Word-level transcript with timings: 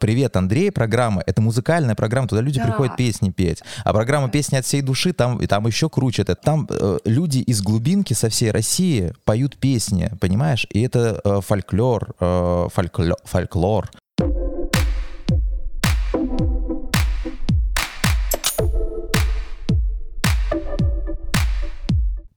«Привет, 0.00 0.34
Андрей» 0.36 0.72
программа— 0.72 1.22
это 1.26 1.42
музыкальная 1.42 1.94
программа, 1.94 2.26
туда 2.26 2.40
люди 2.40 2.58
Да. 2.58 2.64
приходят 2.64 2.96
песни 2.96 3.30
петь. 3.30 3.62
А 3.84 3.92
программа 3.92 4.30
«Песни 4.30 4.56
от 4.56 4.64
всей 4.64 4.80
души» 4.80 5.12
там, 5.12 5.38
и 5.38 5.46
там 5.46 5.66
еще 5.66 5.88
круче. 5.90 6.22
Это 6.22 6.34
там 6.34 6.66
э, 6.70 6.98
люди 7.04 7.38
из 7.38 7.60
глубинки 7.62 8.14
со 8.14 8.30
всей 8.30 8.50
России 8.50 9.12
поют 9.24 9.58
песни, 9.58 10.10
понимаешь? 10.20 10.66
И 10.70 10.80
это 10.82 11.20
э, 11.22 11.40
фольклор, 11.46 12.14
э, 12.18 12.68
фолькло- 12.74 13.18
фольклор. 13.24 13.90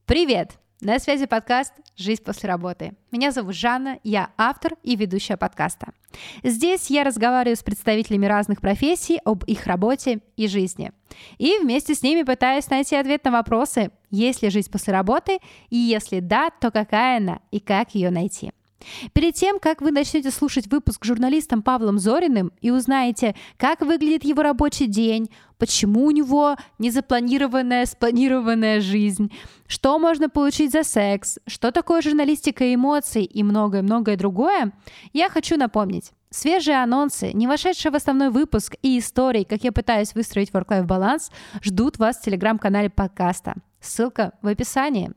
Привет! 0.06 0.50
На 0.84 0.98
связи 0.98 1.24
подкаст 1.24 1.72
«Жизнь 1.96 2.22
после 2.22 2.46
работы». 2.46 2.92
Меня 3.10 3.32
зовут 3.32 3.54
Жанна, 3.54 4.00
я 4.04 4.28
автор 4.36 4.74
и 4.82 4.96
ведущая 4.96 5.38
подкаста. 5.38 5.94
Здесь 6.42 6.90
я 6.90 7.04
разговариваю 7.04 7.56
с 7.56 7.62
представителями 7.62 8.26
разных 8.26 8.60
профессий 8.60 9.18
об 9.24 9.44
их 9.44 9.66
работе 9.66 10.20
и 10.36 10.46
жизни. 10.46 10.92
И 11.38 11.56
вместе 11.62 11.94
с 11.94 12.02
ними 12.02 12.22
пытаюсь 12.22 12.68
найти 12.68 12.96
ответ 12.96 13.24
на 13.24 13.30
вопросы, 13.30 13.92
есть 14.10 14.42
ли 14.42 14.50
жизнь 14.50 14.70
после 14.70 14.92
работы, 14.92 15.38
и 15.70 15.78
если 15.78 16.20
да, 16.20 16.50
то 16.50 16.70
какая 16.70 17.16
она 17.16 17.40
и 17.50 17.60
как 17.60 17.94
ее 17.94 18.10
найти. 18.10 18.52
Перед 19.12 19.34
тем, 19.34 19.58
как 19.58 19.80
вы 19.80 19.90
начнете 19.90 20.30
слушать 20.30 20.66
выпуск 20.66 21.04
с 21.04 21.06
журналистом 21.06 21.62
Павлом 21.62 21.98
Зориным 21.98 22.52
и 22.60 22.70
узнаете, 22.70 23.34
как 23.56 23.80
выглядит 23.80 24.24
его 24.24 24.42
рабочий 24.42 24.86
день, 24.86 25.30
почему 25.58 26.04
у 26.04 26.10
него 26.10 26.56
незапланированная, 26.78 27.86
спланированная 27.86 28.80
жизнь, 28.80 29.32
что 29.66 29.98
можно 29.98 30.28
получить 30.28 30.72
за 30.72 30.84
секс, 30.84 31.38
что 31.46 31.70
такое 31.70 32.02
журналистика 32.02 32.74
эмоций 32.74 33.24
и 33.24 33.42
многое-многое 33.42 34.16
другое, 34.16 34.72
я 35.12 35.28
хочу 35.28 35.56
напомнить. 35.56 36.12
Свежие 36.30 36.82
анонсы, 36.82 37.32
не 37.32 37.46
вошедшие 37.46 37.92
в 37.92 37.94
основной 37.94 38.30
выпуск 38.30 38.74
и 38.82 38.98
истории, 38.98 39.44
как 39.44 39.62
я 39.62 39.70
пытаюсь 39.70 40.14
выстроить 40.14 40.50
work-life 40.50 40.82
баланс, 40.82 41.30
ждут 41.62 41.98
вас 41.98 42.18
в 42.18 42.22
телеграм-канале 42.22 42.90
подкаста. 42.90 43.54
Ссылка 43.84 44.32
в 44.42 44.48
описании. 44.48 45.12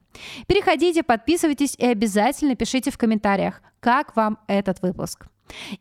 Переходите, 0.48 1.04
подписывайтесь 1.04 1.76
и 1.76 1.86
обязательно 1.86 2.56
пишите 2.56 2.92
в 2.92 2.98
комментариях, 2.98 3.62
как 3.80 4.16
вам 4.16 4.40
этот 4.48 4.82
выпуск. 4.82 5.28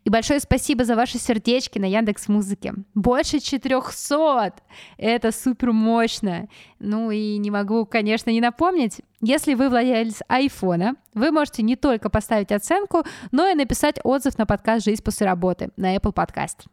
И 0.05 0.11
большое 0.11 0.41
спасибо 0.41 0.85
за 0.85 0.97
ваши 0.97 1.19
сердечки 1.19 1.79
на 1.79 1.87
Яндекс 1.87 2.29
Музыке. 2.29 2.75
Больше 2.95 3.41
400! 3.41 4.55
Это 4.97 5.33
супер 5.33 5.73
мощно. 5.73 6.49
Ну 6.79 7.11
и 7.11 7.39
не 7.39 7.51
могу, 7.51 7.87
конечно, 7.87 8.31
не 8.31 8.41
напомнить. 8.41 9.01
Если 9.21 9.55
вы 9.55 9.69
владелец 9.69 10.23
айфона, 10.29 10.97
вы 11.15 11.31
можете 11.31 11.63
не 11.63 11.77
только 11.77 12.11
поставить 12.11 12.53
оценку, 12.53 13.05
но 13.33 13.49
и 13.49 13.55
написать 13.55 13.99
отзыв 14.05 14.39
на 14.39 14.47
подкаст 14.47 14.85
«Жизнь 14.85 15.03
после 15.03 15.27
работы» 15.27 15.71
на 15.77 15.97
Apple 15.97 16.15
Podcast. 16.15 16.67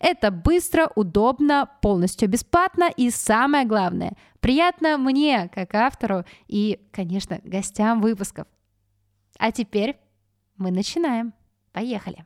Это 0.00 0.30
быстро, 0.30 0.90
удобно, 0.94 1.70
полностью 1.82 2.28
бесплатно 2.28 2.90
и 2.96 3.10
самое 3.10 3.66
главное, 3.66 4.16
приятно 4.40 4.96
мне, 4.98 5.50
как 5.54 5.74
автору 5.74 6.24
и, 6.48 6.80
конечно, 6.92 7.40
гостям 7.44 8.00
выпусков. 8.00 8.46
А 9.38 9.52
теперь 9.52 9.96
мы 10.56 10.70
начинаем. 10.70 11.34
Поехали. 11.76 12.24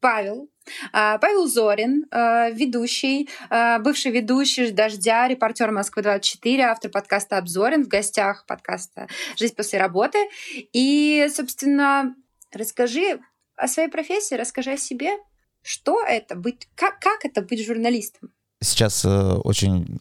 Павел. 0.00 0.50
А, 0.92 1.18
Павел 1.18 1.46
Зорин, 1.46 2.06
а, 2.10 2.50
ведущий, 2.50 3.28
а, 3.50 3.78
бывший 3.78 4.10
ведущий 4.10 4.72
«Дождя», 4.72 5.28
репортер 5.28 5.70
«Москвы-24», 5.70 6.58
автор 6.62 6.90
подкаста 6.90 7.38
«Обзорин», 7.38 7.84
в 7.84 7.88
гостях 7.88 8.44
подкаста 8.48 9.06
«Жизнь 9.38 9.54
после 9.54 9.78
работы». 9.78 10.18
И, 10.72 11.28
собственно, 11.32 12.16
расскажи 12.50 13.20
о 13.54 13.68
своей 13.68 13.88
профессии, 13.88 14.34
расскажи 14.34 14.72
о 14.72 14.76
себе. 14.76 15.12
Что 15.62 16.02
это 16.02 16.34
быть, 16.34 16.68
как, 16.74 16.98
как 16.98 17.24
это 17.24 17.42
быть 17.42 17.64
журналистом? 17.64 18.32
Сейчас 18.62 19.04
э, 19.04 19.32
очень 19.44 19.98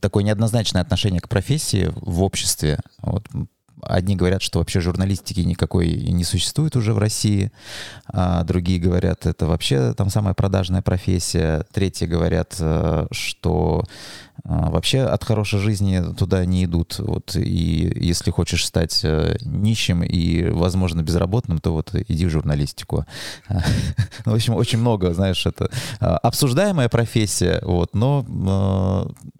такое 0.00 0.22
неоднозначное 0.22 0.82
отношение 0.82 1.20
к 1.20 1.28
профессии 1.28 1.90
в 1.96 2.22
обществе. 2.22 2.78
Вот 2.98 3.26
Одни 3.82 4.14
говорят, 4.14 4.42
что 4.42 4.60
вообще 4.60 4.80
журналистики 4.80 5.40
никакой 5.40 5.92
не 5.92 6.22
существует 6.22 6.76
уже 6.76 6.94
в 6.94 6.98
России, 6.98 7.50
а 8.06 8.44
другие 8.44 8.78
говорят, 8.78 9.26
это 9.26 9.46
вообще 9.46 9.92
там 9.94 10.08
самая 10.08 10.34
продажная 10.34 10.82
профессия, 10.82 11.66
третьи 11.72 12.06
говорят, 12.06 12.54
э, 12.60 13.08
что 13.10 13.84
вообще 14.44 15.02
от 15.02 15.24
хорошей 15.24 15.60
жизни 15.60 16.02
туда 16.14 16.44
не 16.44 16.64
идут. 16.64 16.98
Вот, 16.98 17.36
и 17.36 17.92
если 17.96 18.30
хочешь 18.30 18.66
стать 18.66 19.00
э, 19.04 19.36
нищим 19.42 20.02
и, 20.02 20.48
возможно, 20.50 21.02
безработным, 21.02 21.58
то 21.58 21.72
вот 21.72 21.94
иди 21.94 22.26
в 22.26 22.30
журналистику. 22.30 23.06
Ну, 23.48 23.60
в 24.32 24.34
общем, 24.34 24.54
очень 24.54 24.78
много, 24.78 25.14
знаешь, 25.14 25.46
это 25.46 25.70
а, 26.00 26.16
обсуждаемая 26.18 26.88
профессия, 26.88 27.60
вот, 27.62 27.94
но 27.94 28.22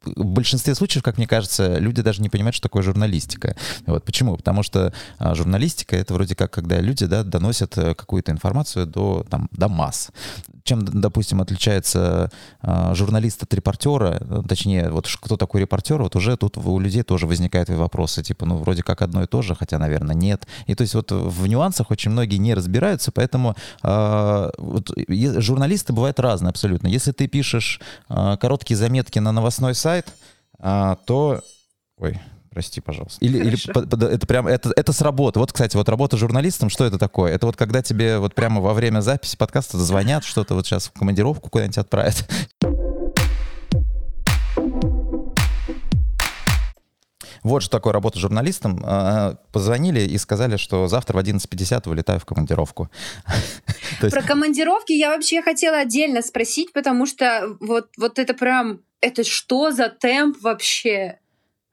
в 0.05 0.25
большинстве 0.25 0.75
случаев, 0.75 1.03
как 1.03 1.17
мне 1.17 1.27
кажется, 1.27 1.79
люди 1.79 2.03
даже 2.03 2.23
не 2.23 2.29
понимают, 2.29 2.55
что 2.55 2.69
такое 2.69 2.83
журналистика. 2.83 3.57
Вот, 3.87 4.05
почему? 4.05 4.37
Потому 4.37 4.63
что 4.63 4.93
а, 5.19 5.35
журналистика— 5.35 5.97
это 6.03 6.15
вроде 6.15 6.35
как, 6.35 6.51
когда 6.51 6.81
люди 6.81 7.07
да, 7.07 7.25
доносят 7.25 7.77
э, 7.79 7.95
какую-то 7.95 8.33
информацию 8.33 8.87
до, 8.87 9.25
там, 9.29 9.49
до 9.53 9.69
масс. 9.69 10.11
Чем, 10.65 10.85
допустим, 10.85 11.41
отличается 11.41 12.31
а, 12.61 12.95
журналист 12.95 13.43
от 13.43 13.53
репортера, 13.55 14.19
э, 14.21 14.43
точнее, 14.49 14.91
вот 14.91 15.09
кто 15.21 15.37
такой 15.37 15.63
репортер, 15.63 16.03
вот 16.03 16.17
уже 16.17 16.37
тут 16.37 16.57
у 16.57 16.79
людей 16.79 17.03
тоже 17.03 17.27
возникают 17.27 17.69
вопросы, 17.69 18.23
типа, 18.23 18.47
ну, 18.47 18.57
вроде 18.57 18.83
как 18.83 19.03
одно 19.03 19.23
и 19.23 19.27
то 19.27 19.43
же, 19.43 19.55
хотя, 19.55 19.79
наверное, 19.79 20.15
нет. 20.15 20.47
И 20.67 20.75
то 20.75 20.83
есть 20.83 20.95
вот 20.95 21.11
в 21.11 21.47
нюансах 21.47 21.91
очень 21.91 22.11
многие 22.11 22.37
не 22.37 22.55
разбираются, 22.55 23.13
поэтому 23.13 23.57
а, 23.83 24.51
вот, 24.59 24.91
журналисты 25.09 25.93
бывают 25.93 26.21
разные 26.21 26.51
абсолютно. 26.51 26.87
Если 26.89 27.13
ты 27.13 27.27
пишешь 27.27 27.81
а, 28.09 28.37
короткие 28.37 28.77
заметки 28.77 29.19
на 29.19 29.33
новостной 29.33 29.75
сайт, 29.75 30.13
то... 30.59 31.41
Ой, 31.99 32.21
Прости, 32.53 32.83
пожалуйста. 32.83 33.25
Или, 33.25 33.39
или 33.39 34.13
это 34.13 34.27
прям 34.27 34.47
это, 34.47 34.73
это 34.77 34.93
с 34.93 35.01
работы. 35.01 35.39
Вот, 35.39 35.53
кстати, 35.53 35.75
вот 35.75 35.89
работа 35.89 36.19
журналистом, 36.19 36.69
что 36.69 36.85
это 36.85 36.99
такое? 36.99 37.33
Это 37.33 37.47
вот 37.47 37.57
когда 37.57 37.81
тебе 37.83 38.19
вот 38.19 38.35
прямо 38.35 38.61
во 38.61 38.75
время 38.75 39.01
записи 39.01 39.39
подкаста 39.39 39.79
звонят, 39.79 40.23
что-то 40.23 40.55
вот 40.55 40.67
сейчас 40.67 40.89
в 40.89 40.93
командировку 40.93 41.49
куда-нибудь 41.49 41.79
отправят. 41.79 42.29
Вот 47.43 47.63
что 47.63 47.71
такое 47.73 47.95
работа 47.95 48.19
журналистом. 48.19 48.83
А, 48.85 49.37
Позвонили 49.51 50.01
и 50.01 50.19
сказали, 50.19 50.57
что 50.59 50.87
завтра 50.89 51.17
в 51.17 51.21
11.50 51.21 51.89
вылетаю 51.89 52.21
в 52.21 52.27
командировку. 52.27 52.91
Про 54.01 54.23
командировки 54.23 54.93
я 54.93 55.11
вообще 55.11 55.41
хотела 55.41 55.79
отдельно 55.79 56.21
спросить, 56.21 56.73
потому 56.75 57.07
что 57.07 57.57
вот, 57.61 57.89
вот 57.97 58.19
это 58.19 58.35
прям... 58.35 58.81
Это 59.01 59.25
что 59.25 59.73
за 59.73 59.89
темп 59.89 60.37
вообще? 60.43 61.19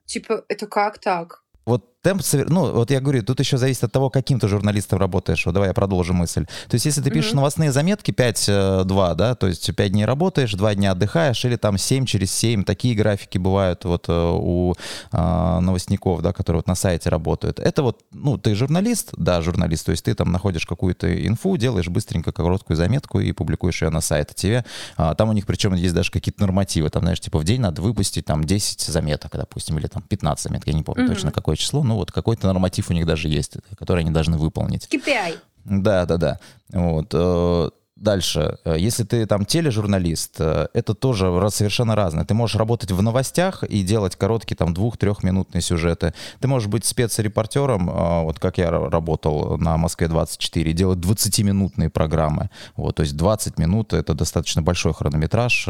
Типа, 0.09 0.44
это 0.47 0.66
как 0.66 0.97
так? 0.97 1.44
Вот 1.68 1.98
темп, 2.01 2.21
ну, 2.47 2.71
вот 2.71 2.91
я 2.91 2.99
говорю, 3.01 3.23
тут 3.23 3.39
еще 3.39 3.57
зависит 3.57 3.83
от 3.83 3.91
того, 3.91 4.09
каким 4.09 4.39
ты 4.39 4.47
журналистом 4.47 4.99
работаешь. 4.99 5.45
Вот 5.45 5.53
давай 5.53 5.69
я 5.69 5.73
продолжу 5.73 6.13
мысль. 6.13 6.45
То 6.69 6.75
есть, 6.75 6.85
если 6.85 7.01
ты 7.01 7.11
пишешь 7.11 7.31
Мгм. 7.31 7.37
новостные 7.37 7.71
заметки 7.71 8.11
5-2, 8.11 9.15
да, 9.15 9.35
то 9.35 9.47
есть 9.47 9.75
5 9.75 9.91
дней 9.91 10.05
работаешь, 10.05 10.53
2 10.53 10.75
дня 10.75 10.91
отдыхаешь, 10.91 11.43
или 11.45 11.57
там 11.57 11.77
7 11.77 12.05
через 12.05 12.31
7, 12.31 12.63
такие 12.63 12.95
графики 12.95 13.37
бывают 13.37 13.83
вот 13.85 14.05
э, 14.07 14.13
у 14.13 14.75
а, 15.11 15.59
новостников, 15.59 16.21
да, 16.21 16.31
которые 16.33 16.59
вот 16.59 16.67
на 16.67 16.75
сайте 16.75 17.09
работают. 17.09 17.59
Это 17.59 17.83
вот, 17.83 18.01
ну, 18.11 18.37
ты 18.37 18.55
журналист, 18.55 19.09
да, 19.17 19.41
журналист, 19.41 19.85
то 19.85 19.91
есть 19.91 20.05
ты 20.05 20.13
там 20.13 20.31
находишь 20.31 20.66
какую-то 20.66 21.27
инфу, 21.27 21.57
делаешь 21.57 21.87
быстренько 21.89 22.31
короткую 22.31 22.77
заметку 22.77 23.19
и 23.19 23.31
публикуешь 23.33 23.81
ее 23.81 23.89
на 23.89 24.01
сайт. 24.01 24.33
Тебе, 24.35 24.63
а, 24.95 25.16
там 25.16 25.29
у 25.29 25.33
них 25.33 25.45
причем 25.45 25.73
есть 25.73 25.93
даже 25.93 26.11
какие-то 26.11 26.41
нормативы, 26.41 26.89
там, 26.89 27.03
знаешь, 27.03 27.19
типа 27.19 27.39
в 27.39 27.43
день 27.43 27.59
надо 27.61 27.81
выпустить 27.81 28.25
там 28.25 28.43
10 28.43 28.81
заметок, 28.81 29.31
допустим, 29.33 29.77
или 29.79 29.87
там 29.87 30.01
15 30.01 30.43
заметок, 30.43 30.67
я 30.67 30.73
не 30.73 30.83
помню 30.83 31.03
Мгм. 31.03 31.13
точно 31.13 31.31
какое 31.31 31.55
число, 31.55 31.83
ну 31.83 31.95
вот 31.99 32.11
какой-то 32.11 32.47
норматив 32.47 32.90
у 32.90 32.93
них 32.93 33.05
даже 33.05 33.28
есть, 33.28 33.57
который 33.78 34.01
они 34.01 34.11
должны 34.11 34.37
выполнить. 34.37 34.87
KPI. 34.91 35.37
Да, 35.66 36.05
да, 36.05 36.17
да. 36.17 36.40
Вот. 36.72 37.09
э, 37.13 37.69
Дальше, 37.99 38.57
если 38.63 39.03
ты 39.03 39.25
там 39.25 39.46
тележурналист, 39.46 40.35
э, 40.40 40.67
это 40.73 40.93
тоже 40.93 41.25
совершенно 41.49 41.96
разное. 41.96 42.23
Ты 42.23 42.34
можешь 42.34 42.55
работать 42.55 42.91
в 42.91 43.01
новостях 43.01 43.63
и 43.63 43.84
делать 43.84 44.16
короткие 44.16 44.55
там 44.55 44.73
двух-трехминутные 44.73 45.61
сюжеты. 45.61 46.13
Ты 46.40 46.47
можешь 46.47 46.69
быть 46.69 46.85
спецрепортером, 46.85 47.90
э, 47.90 48.23
вот 48.23 48.40
как 48.40 48.57
я 48.57 48.72
работал 48.72 49.57
на 49.57 49.75
Москве-24, 49.75 50.72
делать 50.72 50.99
20-минутные 50.99 51.90
программы. 51.90 52.49
Вот, 52.78 52.95
то 52.95 53.03
есть 53.03 53.17
20 53.17 53.59
минут— 53.59 53.91
это 53.93 54.13
достаточно 54.13 54.61
большой 54.61 54.93
хронометраж. 54.93 55.67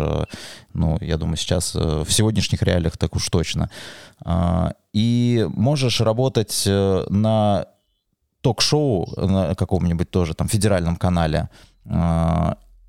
Ну, 0.74 1.00
я 1.02 1.18
думаю, 1.18 1.38
сейчас 1.38 1.74
в 1.74 2.08
сегодняшних 2.10 2.62
реалиях 2.62 2.96
так 2.98 3.16
уж 3.16 3.28
точно. 3.30 3.72
И 4.94 5.48
можешь 5.56 6.02
работать 6.02 6.64
э, 6.68 7.06
на 7.10 7.66
ток-шоу 8.42 9.14
на 9.18 9.56
каком-нибудь 9.56 10.10
тоже 10.10 10.34
там 10.34 10.48
федеральном 10.48 10.96
канале. 10.96 11.50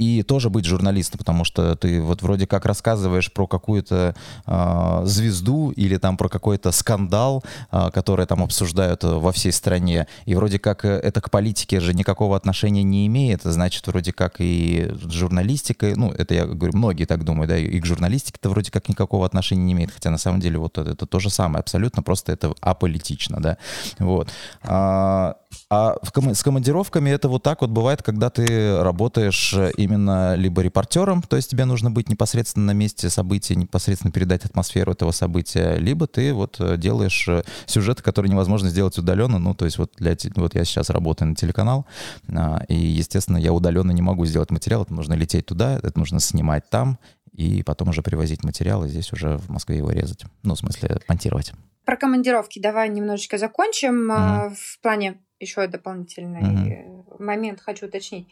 И 0.00 0.22
тоже 0.22 0.48
быть 0.48 0.64
журналистом, 0.64 1.18
потому 1.18 1.44
что 1.44 1.76
ты 1.76 2.00
вот 2.00 2.22
вроде 2.22 2.46
как 2.46 2.64
рассказываешь 2.64 3.30
про 3.30 3.46
какую-то 3.46 4.14
э, 4.46 5.02
звезду 5.04 5.72
или 5.72 5.98
там 5.98 6.16
про 6.16 6.30
какой-то 6.30 6.72
скандал, 6.72 7.44
э, 7.70 7.90
который 7.92 8.24
там 8.24 8.42
обсуждают 8.42 9.04
во 9.04 9.30
всей 9.30 9.52
стране, 9.52 10.06
и 10.24 10.34
вроде 10.34 10.58
как 10.58 10.86
это 10.86 11.20
к 11.20 11.30
политике 11.30 11.80
же 11.80 11.92
никакого 11.92 12.34
отношения 12.34 12.82
не 12.82 13.06
имеет, 13.08 13.42
значит, 13.42 13.86
вроде 13.88 14.14
как 14.14 14.36
и 14.38 14.90
журналистика, 15.04 15.92
ну, 15.94 16.10
это 16.12 16.32
я 16.32 16.46
говорю, 16.46 16.74
многие 16.78 17.04
так 17.04 17.22
думают, 17.22 17.50
да, 17.50 17.58
и 17.58 17.78
к 17.78 17.84
журналистике-то 17.84 18.48
вроде 18.48 18.70
как 18.70 18.88
никакого 18.88 19.26
отношения 19.26 19.64
не 19.64 19.72
имеет, 19.74 19.90
хотя 19.90 20.08
на 20.08 20.18
самом 20.18 20.40
деле 20.40 20.58
вот 20.58 20.78
это, 20.78 20.92
это 20.92 21.04
то 21.04 21.20
же 21.20 21.28
самое, 21.28 21.60
абсолютно 21.60 22.02
просто 22.02 22.32
это 22.32 22.54
аполитично, 22.62 23.38
да, 23.38 23.58
вот. 23.98 24.30
А, 24.62 25.36
а 25.68 25.96
в 26.02 26.12
ком- 26.12 26.34
с 26.34 26.42
командировками 26.42 27.10
это 27.10 27.28
вот 27.28 27.42
так 27.42 27.60
вот 27.60 27.70
бывает, 27.70 28.02
когда 28.02 28.30
ты 28.30 28.82
работаешь 28.82 29.54
именно 29.76 30.34
либо 30.34 30.62
репортером, 30.62 31.22
то 31.22 31.36
есть 31.36 31.50
тебе 31.50 31.64
нужно 31.64 31.90
быть 31.90 32.08
непосредственно 32.08 32.66
на 32.66 32.70
месте 32.72 33.08
события, 33.08 33.54
непосредственно 33.54 34.12
передать 34.12 34.44
атмосферу 34.44 34.92
этого 34.92 35.12
события, 35.12 35.76
либо 35.76 36.06
ты 36.06 36.32
вот 36.32 36.56
э, 36.60 36.76
делаешь 36.76 37.26
э, 37.28 37.42
сюжеты, 37.66 38.02
которые 38.02 38.30
невозможно 38.30 38.68
сделать 38.68 38.98
удаленно, 38.98 39.38
ну, 39.38 39.54
то 39.54 39.64
есть 39.64 39.78
вот, 39.78 39.92
для, 39.96 40.16
вот 40.36 40.54
я 40.54 40.64
сейчас 40.64 40.90
работаю 40.90 41.28
на 41.28 41.34
телеканал, 41.36 41.86
а, 42.28 42.64
и, 42.68 42.74
естественно, 42.74 43.36
я 43.36 43.52
удаленно 43.52 43.92
не 43.92 44.02
могу 44.02 44.26
сделать 44.26 44.50
материал, 44.50 44.82
это 44.82 44.94
нужно 44.94 45.14
лететь 45.14 45.46
туда, 45.46 45.78
это 45.78 45.98
нужно 45.98 46.20
снимать 46.20 46.68
там, 46.68 46.98
и 47.32 47.62
потом 47.62 47.90
уже 47.90 48.02
привозить 48.02 48.44
материал, 48.44 48.84
и 48.84 48.88
здесь 48.88 49.12
уже 49.12 49.38
в 49.38 49.48
Москве 49.50 49.76
его 49.76 49.90
резать, 49.90 50.24
ну, 50.42 50.54
в 50.54 50.58
смысле, 50.58 51.00
монтировать. 51.08 51.52
Про 51.84 51.96
командировки 51.96 52.58
давай 52.60 52.88
немножечко 52.88 53.38
закончим. 53.38 54.12
Mm-hmm. 54.12 54.54
В 54.54 54.80
плане 54.80 55.18
еще 55.40 55.66
дополнительный 55.66 56.42
mm-hmm. 56.42 57.22
момент 57.22 57.60
хочу 57.60 57.86
уточнить. 57.86 58.28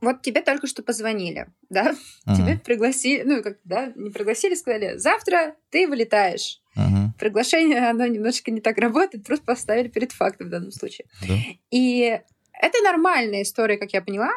Вот 0.00 0.22
тебе 0.22 0.40
только 0.40 0.66
что 0.66 0.82
позвонили, 0.82 1.48
да? 1.68 1.92
Uh-huh. 2.26 2.36
Тебе 2.36 2.58
пригласили, 2.58 3.22
ну, 3.22 3.42
как, 3.42 3.58
да, 3.64 3.92
не 3.94 4.10
пригласили, 4.10 4.54
сказали, 4.54 4.96
завтра 4.96 5.56
ты 5.68 5.86
вылетаешь. 5.86 6.62
Uh-huh. 6.74 7.08
Приглашение, 7.18 7.86
оно 7.86 8.06
немножечко 8.06 8.50
не 8.50 8.62
так 8.62 8.78
работает, 8.78 9.26
просто 9.26 9.44
поставили 9.44 9.88
перед 9.88 10.12
фактом 10.12 10.46
в 10.46 10.50
данном 10.50 10.70
случае. 10.72 11.06
Да. 11.28 11.34
И 11.70 12.18
это 12.54 12.82
нормальная 12.82 13.42
история, 13.42 13.76
как 13.76 13.92
я 13.92 14.00
поняла, 14.00 14.30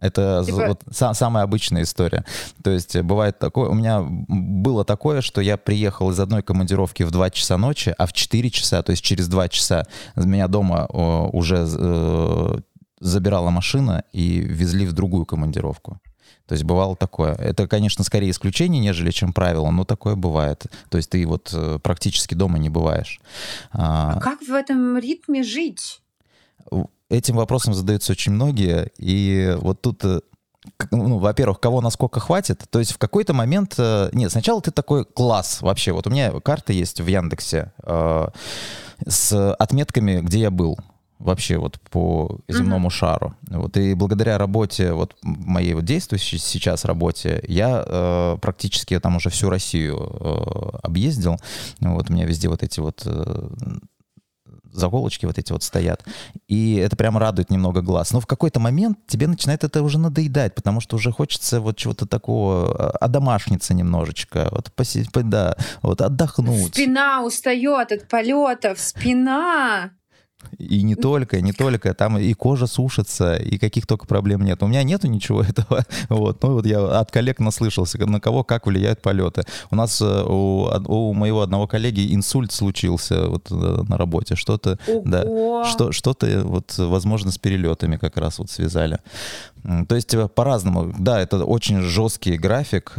это 0.00 0.42
типа... 0.44 0.66
вот 0.68 0.82
са- 0.90 1.14
самая 1.14 1.44
обычная 1.44 1.82
история. 1.82 2.24
То 2.62 2.70
есть 2.70 2.96
э, 2.96 3.02
бывает 3.02 3.38
такое, 3.38 3.68
у 3.68 3.74
меня 3.74 4.02
было 4.02 4.84
такое, 4.84 5.20
что 5.20 5.40
я 5.40 5.56
приехал 5.56 6.10
из 6.10 6.20
одной 6.20 6.42
командировки 6.42 7.02
в 7.02 7.10
2 7.10 7.30
часа 7.30 7.56
ночи, 7.56 7.94
а 7.96 8.06
в 8.06 8.12
4 8.12 8.50
часа, 8.50 8.82
то 8.82 8.90
есть 8.90 9.02
через 9.02 9.28
2 9.28 9.48
часа 9.48 9.86
меня 10.16 10.48
дома 10.48 10.86
о, 10.88 11.30
уже 11.32 11.66
э, 11.66 12.58
забирала 13.00 13.50
машина 13.50 14.04
и 14.12 14.40
везли 14.40 14.86
в 14.86 14.92
другую 14.92 15.24
командировку. 15.26 15.98
То 16.46 16.52
есть 16.52 16.64
бывало 16.64 16.94
такое. 16.94 17.34
Это, 17.34 17.66
конечно, 17.66 18.04
скорее 18.04 18.30
исключение, 18.30 18.80
нежели 18.80 19.10
чем 19.10 19.32
правило, 19.32 19.70
но 19.70 19.84
такое 19.84 20.14
бывает. 20.14 20.66
То 20.90 20.96
есть 20.96 21.10
ты 21.10 21.26
вот 21.26 21.50
э, 21.52 21.78
практически 21.82 22.34
дома 22.34 22.58
не 22.58 22.68
бываешь. 22.68 23.20
А, 23.72 24.14
а 24.16 24.20
как 24.20 24.40
в 24.42 24.52
этом 24.52 24.96
ритме 24.98 25.42
жить? 25.42 26.02
Этим 27.08 27.36
вопросом 27.36 27.74
задаются 27.74 28.12
очень 28.12 28.32
многие, 28.32 28.90
и 28.98 29.56
вот 29.60 29.80
тут 29.80 30.04
э, 30.04 30.20
ну, 30.90 31.18
во-первых, 31.18 31.60
кого 31.60 31.80
насколько 31.80 32.20
хватит. 32.20 32.64
То 32.70 32.78
есть 32.78 32.92
в 32.92 32.98
какой-то 32.98 33.32
момент... 33.32 33.74
Э, 33.78 34.10
нет, 34.12 34.30
сначала 34.30 34.60
ты 34.60 34.70
такой 34.70 35.04
класс 35.04 35.62
вообще. 35.62 35.92
Вот 35.92 36.06
у 36.06 36.10
меня 36.10 36.32
карта 36.40 36.72
есть 36.72 37.00
в 37.00 37.06
Яндексе 37.06 37.72
э, 37.82 38.28
с 39.06 39.54
отметками, 39.54 40.20
где 40.20 40.40
я 40.40 40.50
был 40.50 40.78
вообще 41.18 41.56
вот 41.56 41.80
по 41.90 42.40
земному 42.46 42.88
uh-huh. 42.88 42.92
шару. 42.92 43.34
Вот 43.48 43.76
и 43.78 43.94
благодаря 43.94 44.36
работе, 44.36 44.92
вот 44.92 45.16
моей 45.22 45.72
вот 45.72 45.84
действующей 45.84 46.38
сейчас 46.38 46.84
работе, 46.84 47.42
я 47.48 47.82
э, 47.86 48.38
практически 48.40 48.98
там 49.00 49.16
уже 49.16 49.30
всю 49.30 49.48
Россию 49.48 49.96
э, 49.98 50.78
объездил. 50.82 51.38
Вот 51.80 52.10
у 52.10 52.12
меня 52.12 52.26
везде 52.26 52.48
вот 52.48 52.62
эти 52.62 52.80
вот 52.80 53.02
э, 53.06 53.48
заколочки 54.72 55.26
вот 55.26 55.38
эти 55.38 55.52
вот 55.52 55.62
стоят. 55.62 56.04
И 56.48 56.76
это 56.76 56.96
прямо 56.96 57.20
радует 57.20 57.50
немного 57.50 57.82
глаз. 57.82 58.12
Но 58.12 58.20
в 58.20 58.26
какой-то 58.26 58.60
момент 58.60 58.98
тебе 59.06 59.26
начинает 59.26 59.64
это 59.64 59.82
уже 59.82 59.98
надоедать, 59.98 60.54
потому 60.54 60.80
что 60.80 60.96
уже 60.96 61.12
хочется 61.12 61.60
вот 61.60 61.76
чего-то 61.76 62.06
такого, 62.06 62.74
а, 62.74 62.90
одомашниться 62.98 63.74
немножечко, 63.74 64.48
вот 64.50 64.72
посидеть, 64.72 65.10
да, 65.12 65.56
вот 65.82 66.00
отдохнуть. 66.00 66.74
Спина 66.74 67.22
устает 67.22 67.92
от 67.92 68.08
полетов, 68.08 68.78
спина. 68.78 69.90
И 70.58 70.82
не 70.82 70.94
только, 70.94 71.40
не 71.40 71.52
только. 71.52 71.94
Там 71.94 72.18
и 72.18 72.32
кожа 72.34 72.66
сушится, 72.66 73.36
и 73.36 73.58
каких 73.58 73.86
только 73.86 74.06
проблем 74.06 74.42
нет. 74.42 74.62
У 74.62 74.66
меня 74.66 74.82
нету 74.82 75.08
ничего 75.08 75.42
этого. 75.48 75.84
Вот. 76.08 76.42
Ну 76.42 76.54
вот 76.54 76.66
я 76.66 77.00
от 77.00 77.10
коллег 77.10 77.38
наслышался, 77.38 77.98
на 78.06 78.20
кого 78.20 78.44
как 78.44 78.66
влияют 78.66 79.02
полеты. 79.02 79.42
У 79.70 79.76
нас 79.76 80.00
э, 80.00 80.22
у, 80.24 80.68
у 80.86 81.12
моего 81.12 81.42
одного 81.42 81.66
коллеги 81.66 82.14
инсульт 82.14 82.52
случился 82.52 83.28
вот 83.28 83.50
э, 83.50 83.54
на 83.88 83.96
работе. 83.96 84.36
Что-то, 84.36 84.78
да, 85.04 85.64
что, 85.64 85.92
что-то 85.92 86.42
вот, 86.44 86.74
возможно, 86.78 87.30
с 87.30 87.38
перелетами 87.38 87.96
как 87.96 88.16
раз 88.16 88.38
вот 88.38 88.50
связали. 88.50 88.98
То 89.88 89.94
есть 89.94 90.14
э, 90.14 90.28
по-разному. 90.28 90.94
Да, 90.98 91.20
это 91.20 91.44
очень 91.44 91.80
жесткий 91.80 92.36
график. 92.36 92.94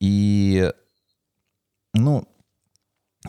И 0.00 0.70
ну, 1.94 2.26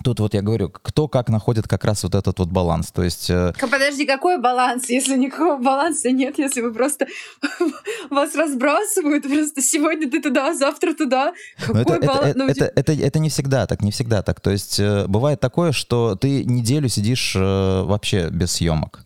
Тут 0.03 0.19
вот 0.19 0.33
я 0.33 0.41
говорю, 0.41 0.69
кто 0.69 1.07
как 1.07 1.29
находит 1.29 1.67
как 1.67 1.85
раз 1.85 2.03
вот 2.03 2.15
этот 2.15 2.39
вот 2.39 2.49
баланс. 2.49 2.91
То 2.91 3.03
есть... 3.03 3.29
Э, 3.29 3.53
подожди, 3.59 4.05
какой 4.05 4.39
баланс, 4.39 4.89
если 4.89 5.15
никакого 5.15 5.57
баланса 5.57 6.09
нет, 6.09 6.39
если 6.39 6.61
вы 6.61 6.73
просто 6.73 7.05
вас 8.09 8.33
разбрасывают, 8.33 9.23
просто 9.23 9.61
сегодня 9.61 10.09
ты 10.09 10.19
туда, 10.19 10.55
завтра 10.55 10.93
туда. 10.95 11.33
Какой 11.59 11.97
это, 11.97 12.07
баланс? 12.07 12.25
Это, 12.25 12.39
ну, 12.39 12.47
это, 12.47 12.71
это, 12.75 12.93
это 12.93 13.19
не 13.19 13.29
всегда 13.29 13.67
так, 13.67 13.81
не 13.83 13.91
всегда 13.91 14.23
так. 14.23 14.41
То 14.41 14.49
есть 14.49 14.79
э, 14.79 15.05
бывает 15.07 15.39
такое, 15.39 15.71
что 15.71 16.15
ты 16.15 16.43
неделю 16.43 16.89
сидишь 16.89 17.35
э, 17.35 17.83
вообще 17.83 18.29
без 18.29 18.53
съемок. 18.53 19.05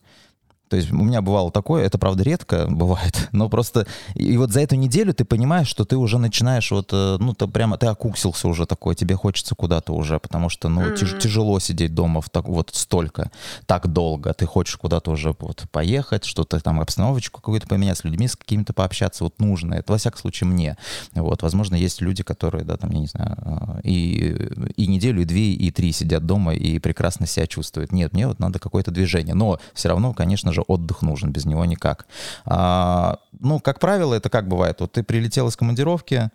То 0.69 0.75
есть 0.75 0.91
у 0.91 0.95
меня 0.95 1.21
бывало 1.21 1.51
такое, 1.51 1.85
это 1.85 1.97
правда 1.97 2.23
редко 2.23 2.67
бывает, 2.69 3.29
но 3.31 3.49
просто 3.49 3.87
и 4.15 4.37
вот 4.37 4.51
за 4.51 4.61
эту 4.61 4.75
неделю 4.75 5.13
ты 5.13 5.23
понимаешь, 5.23 5.67
что 5.67 5.85
ты 5.85 5.95
уже 5.95 6.17
начинаешь 6.17 6.71
вот, 6.71 6.89
э, 6.91 7.17
ну, 7.19 7.33
ты 7.33 7.47
прямо, 7.47 7.77
ты 7.77 7.87
окуксился 7.87 8.47
уже 8.47 8.65
такой, 8.65 8.95
тебе 8.95 9.15
хочется 9.15 9.55
куда-то 9.55 9.93
уже, 9.93 10.19
потому 10.19 10.49
что, 10.49 10.69
ну, 10.69 10.81
mm-hmm. 10.81 11.19
тяжело 11.19 11.59
сидеть 11.59 11.93
дома 11.93 12.21
в 12.21 12.29
так, 12.29 12.47
вот 12.47 12.71
столько, 12.73 13.31
так 13.65 13.87
долго, 13.87 14.33
ты 14.33 14.45
хочешь 14.45 14.75
куда-то 14.75 15.11
уже 15.11 15.35
вот 15.39 15.65
поехать, 15.71 16.25
что-то 16.25 16.59
там, 16.59 16.79
обстановочку 16.79 17.41
какую-то 17.41 17.67
поменять, 17.67 17.97
с 17.97 18.03
людьми 18.03 18.27
с 18.27 18.35
какими-то 18.35 18.73
пообщаться, 18.73 19.23
вот 19.23 19.39
нужно, 19.39 19.75
это 19.75 19.93
во 19.93 19.97
всяком 19.97 20.19
случае 20.19 20.49
мне, 20.49 20.77
вот, 21.13 21.41
возможно, 21.43 21.75
есть 21.75 22.01
люди, 22.01 22.23
которые, 22.23 22.65
да, 22.65 22.77
там, 22.77 22.91
я 22.91 22.99
не 22.99 23.07
знаю, 23.07 23.37
э, 23.39 23.81
и, 23.83 24.49
и 24.75 24.87
неделю, 24.87 25.21
и 25.21 25.25
две, 25.25 25.53
и 25.53 25.71
три 25.71 25.91
сидят 25.91 26.25
дома 26.25 26.53
и 26.53 26.79
прекрасно 26.79 27.25
себя 27.25 27.47
чувствуют, 27.47 27.91
нет, 27.93 28.13
мне 28.13 28.27
вот 28.27 28.39
надо 28.39 28.59
какое-то 28.59 28.91
движение, 28.91 29.33
но 29.33 29.59
все 29.73 29.89
равно, 29.89 30.13
конечно 30.13 30.51
же, 30.51 30.56
же 30.57 30.64
отдых 30.68 31.02
нужен, 31.02 31.31
без 31.31 31.45
него 31.45 31.66
никак. 31.66 32.07
А, 32.45 33.19
ну, 33.40 33.59
как 33.59 33.80
правило, 33.80 34.14
это 34.14 34.30
как 34.30 34.47
бывает? 34.47 34.81
Вот 34.81 34.92
ты 34.94 35.04
прилетел 35.04 35.47
из 35.47 35.56
командировки, 35.56 36.30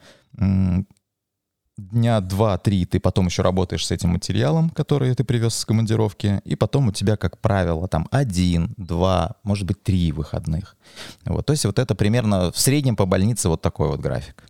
дня 1.78 2.20
два-три 2.20 2.84
ты 2.84 3.00
потом 3.00 3.26
еще 3.26 3.42
работаешь 3.42 3.86
с 3.86 3.90
этим 3.90 4.10
материалом, 4.10 4.70
который 4.70 5.14
ты 5.14 5.24
привез 5.24 5.54
с 5.54 5.64
командировки, 5.64 6.40
и 6.44 6.54
потом 6.54 6.88
у 6.88 6.92
тебя, 6.92 7.16
как 7.16 7.38
правило, 7.38 7.88
там 7.88 8.08
один, 8.10 8.74
два, 8.76 9.36
может 9.42 9.66
быть, 9.66 9.82
три 9.82 10.12
выходных. 10.12 10.76
Вот, 11.24 11.46
то 11.46 11.52
есть 11.52 11.64
вот 11.64 11.78
это 11.78 11.94
примерно 11.94 12.52
в 12.52 12.58
среднем 12.58 12.96
по 12.96 13.06
больнице 13.06 13.48
вот 13.48 13.62
такой 13.62 13.88
вот 13.88 14.00
график. 14.00 14.44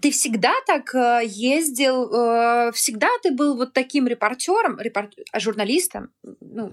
Ты 0.00 0.10
всегда 0.10 0.52
так 0.66 0.94
э, 0.94 1.22
ездил, 1.26 2.10
э, 2.12 2.72
всегда 2.72 3.08
ты 3.22 3.32
был 3.32 3.56
вот 3.56 3.72
таким 3.72 4.06
репортером, 4.06 4.78
репорт... 4.80 5.14
Журналистом? 5.36 6.10
Ну, 6.40 6.72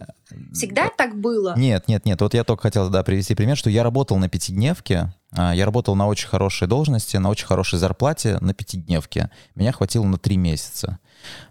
всегда 0.53 0.89
так 0.89 1.19
было? 1.19 1.55
Нет, 1.57 1.88
нет, 1.88 2.05
нет. 2.05 2.22
Вот 2.22 2.34
я 2.34 2.43
только 2.43 2.63
хотел 2.63 2.89
да, 2.89 3.03
привести 3.03 3.36
пример, 3.36 3.57
что 3.57 3.69
я 3.69 3.84
работал 3.84 4.17
на 4.17 4.29
пятидневке, 4.29 5.13
а, 5.31 5.53
я 5.53 5.65
работал 5.65 5.96
на 5.96 6.07
очень 6.07 6.27
хорошей 6.27 6.67
должности, 6.67 7.17
на 7.17 7.29
очень 7.29 7.46
хорошей 7.46 7.79
зарплате 7.79 8.38
на 8.39 8.53
пятидневке. 8.53 9.29
Меня 9.55 9.72
хватило 9.72 10.05
на 10.05 10.17
три 10.17 10.38
месяца. 10.38 11.00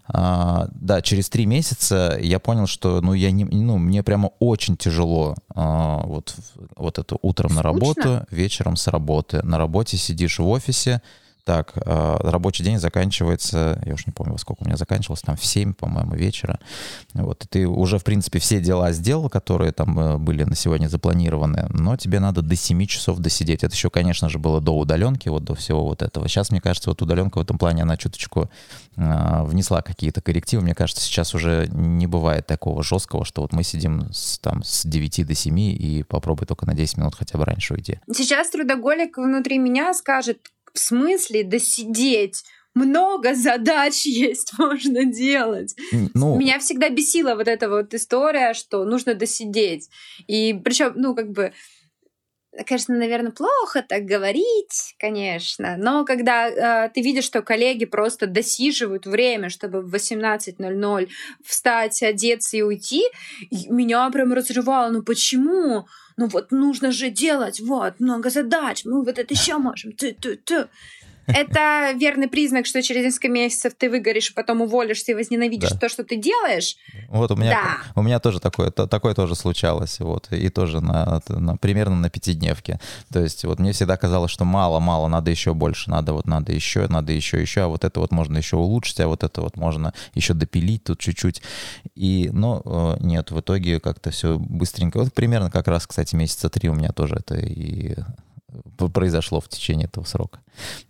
А, 0.07 0.67
да, 0.71 1.01
через 1.01 1.29
три 1.29 1.45
месяца 1.45 2.17
я 2.19 2.39
понял, 2.39 2.67
что 2.67 3.01
ну, 3.01 3.13
я 3.13 3.31
не, 3.31 3.45
ну, 3.45 3.77
мне 3.77 4.01
прямо 4.03 4.31
очень 4.39 4.77
тяжело 4.77 5.35
а, 5.53 6.01
вот, 6.05 6.35
вот 6.75 6.97
это 6.97 7.17
утром 7.21 7.51
Скучно? 7.51 7.55
на 7.55 7.63
работу, 7.63 8.25
вечером 8.31 8.75
с 8.75 8.87
работы. 8.87 9.43
На 9.43 9.57
работе 9.57 9.97
сидишь 9.97 10.39
в 10.39 10.47
офисе, 10.47 11.01
так, 11.47 11.71
а, 11.85 12.19
рабочий 12.29 12.61
день 12.61 12.77
заканчивается, 12.77 13.81
я 13.85 13.93
уж 13.93 14.05
не 14.05 14.11
помню, 14.11 14.33
во 14.33 14.37
сколько 14.37 14.63
у 14.63 14.65
меня 14.65 14.75
заканчивался, 14.75 15.27
там 15.27 15.37
в 15.37 15.45
7, 15.45 15.73
по-моему, 15.73 16.13
вечера. 16.13 16.59
Вот, 17.13 17.45
и 17.45 17.47
ты 17.47 17.65
уже, 17.65 17.99
в 17.99 18.03
принципе, 18.03 18.39
все 18.39 18.59
дела 18.59 18.91
сделал, 18.91 19.29
которые 19.29 19.71
там 19.71 19.97
э, 19.97 20.17
были 20.17 20.43
на 20.43 20.55
сегодня 20.55 20.89
запланированы, 20.89 21.67
но 21.69 21.95
тебе 21.95 22.19
надо 22.19 22.41
до 22.41 22.57
7 22.57 22.85
часов 22.85 23.19
досидеть. 23.19 23.63
Это 23.63 23.73
еще, 23.73 23.89
конечно 23.89 24.27
же, 24.27 24.39
было 24.39 24.59
до 24.59 24.77
удаленки, 24.77 25.29
вот 25.29 25.45
до 25.45 25.55
всего 25.55 25.85
вот 25.85 26.01
этого. 26.01 26.27
Сейчас, 26.27 26.51
мне 26.51 26.59
кажется, 26.59 26.89
вот 26.89 27.01
удаленка 27.01 27.37
в 27.37 27.41
этом 27.41 27.57
плане, 27.57 27.83
она 27.83 27.95
чуточку 27.95 28.49
э, 28.97 29.43
внесла 29.45 29.81
какие-то 29.81 30.19
коррективы. 30.19 30.63
Мне 30.63 30.75
кажется, 30.75 31.01
сейчас 31.01 31.33
уже 31.33 31.69
не 31.71 32.07
бывает 32.07 32.45
такого 32.45 32.83
жесткого, 32.83 33.23
что 33.23 33.41
вот 33.41 33.53
мы 33.53 33.63
сидим 33.63 34.11
с, 34.11 34.37
там 34.39 34.63
с 34.65 34.85
9 34.85 35.25
до 35.25 35.33
7 35.33 35.59
и 35.59 36.03
попробуй 36.03 36.45
только 36.45 36.65
на 36.65 36.73
10 36.73 36.97
минут 36.97 37.15
хотя 37.15 37.37
бы 37.37 37.45
раньше 37.45 37.73
уйти. 37.73 38.01
Сейчас 38.13 38.49
трудоголик 38.49 39.17
внутри 39.17 39.59
меня 39.59 39.93
скажет, 39.93 40.39
в 40.77 40.79
смысле 40.79 41.43
досидеть? 41.43 42.43
много 42.75 43.33
задач 43.33 44.05
есть, 44.05 44.53
можно 44.59 45.03
делать. 45.05 45.75
Ну, 46.13 46.37
Меня 46.37 46.59
всегда 46.59 46.89
бесила 46.89 47.33
вот 47.33 47.47
эта 47.47 47.69
вот 47.69 47.95
история, 47.95 48.53
что 48.53 48.85
нужно 48.85 49.15
досидеть. 49.15 49.89
И 50.27 50.53
причем, 50.63 50.93
ну, 50.95 51.15
как 51.15 51.31
бы, 51.31 51.53
конечно, 52.67 52.95
наверное, 52.95 53.31
плохо 53.31 53.83
так 53.87 54.05
говорить, 54.05 54.93
конечно, 54.99 55.75
но 55.77 56.05
когда 56.05 56.85
э, 56.85 56.89
ты 56.93 57.01
видишь, 57.01 57.23
что 57.25 57.41
коллеги 57.41 57.85
просто 57.85 58.27
досиживают 58.27 59.07
время, 59.07 59.49
чтобы 59.49 59.81
в 59.81 59.91
18.00 59.93 61.09
встать, 61.43 62.03
одеться 62.03 62.57
и 62.57 62.61
уйти, 62.61 63.03
меня 63.69 64.07
прям 64.11 64.33
разрывало. 64.33 64.91
Ну 64.91 65.01
почему? 65.01 65.87
Ну 66.17 66.27
вот 66.27 66.51
нужно 66.51 66.91
же 66.91 67.09
делать, 67.09 67.59
вот, 67.59 67.99
много 67.99 68.29
задач, 68.29 68.83
мы 68.85 69.03
вот 69.03 69.19
это 69.19 69.33
еще 69.33 69.57
можем, 69.57 69.91
ты-ты-ты. 69.93 70.67
Это 71.27 71.91
верный 71.95 72.27
признак, 72.27 72.65
что 72.65 72.81
через 72.81 73.03
несколько 73.03 73.29
месяцев 73.29 73.73
ты 73.77 73.89
выгоришь, 73.89 74.33
потом 74.33 74.61
уволишься 74.61 75.11
и 75.11 75.15
возненавидишь 75.15 75.71
да. 75.71 75.77
то, 75.77 75.89
что 75.89 76.03
ты 76.03 76.15
делаешь. 76.15 76.77
Вот 77.09 77.31
у 77.31 77.35
меня, 77.35 77.51
да. 77.51 77.77
у 77.99 78.03
меня 78.03 78.19
тоже 78.19 78.39
такое, 78.39 78.71
такое 78.71 79.13
тоже 79.13 79.35
случалось, 79.35 79.99
вот, 79.99 80.31
и 80.31 80.49
тоже 80.49 80.81
на, 80.81 81.21
на, 81.27 81.57
примерно 81.57 81.95
на 81.95 82.09
пятидневке. 82.09 82.79
То 83.11 83.19
есть 83.19 83.43
вот 83.43 83.59
мне 83.59 83.73
всегда 83.73 83.97
казалось, 83.97 84.31
что 84.31 84.45
мало-мало, 84.45 85.07
надо 85.07 85.29
еще 85.31 85.53
больше, 85.53 85.89
надо 85.89 86.13
вот, 86.13 86.27
надо 86.27 86.53
еще, 86.53 86.87
надо 86.87 87.11
еще, 87.11 87.41
еще, 87.41 87.61
а 87.61 87.67
вот 87.67 87.83
это 87.83 87.99
вот 87.99 88.11
можно 88.11 88.37
еще 88.37 88.55
улучшить, 88.55 88.99
а 88.99 89.07
вот 89.07 89.23
это 89.23 89.41
вот 89.41 89.57
можно 89.57 89.93
еще 90.13 90.33
допилить 90.33 90.85
тут 90.85 90.99
чуть-чуть. 90.99 91.41
И, 91.95 92.29
но 92.31 92.61
э, 92.65 93.03
нет, 93.03 93.31
в 93.31 93.39
итоге 93.39 93.79
как-то 93.79 94.11
все 94.11 94.37
быстренько. 94.37 94.99
Вот 94.99 95.13
примерно 95.13 95.51
как 95.51 95.67
раз, 95.67 95.85
кстати, 95.87 96.15
месяца 96.15 96.49
три 96.49 96.69
у 96.69 96.73
меня 96.73 96.91
тоже 96.91 97.15
это 97.15 97.35
и 97.35 97.95
произошло 98.93 99.41
в 99.41 99.49
течение 99.49 99.87
этого 99.87 100.05
срока. 100.05 100.39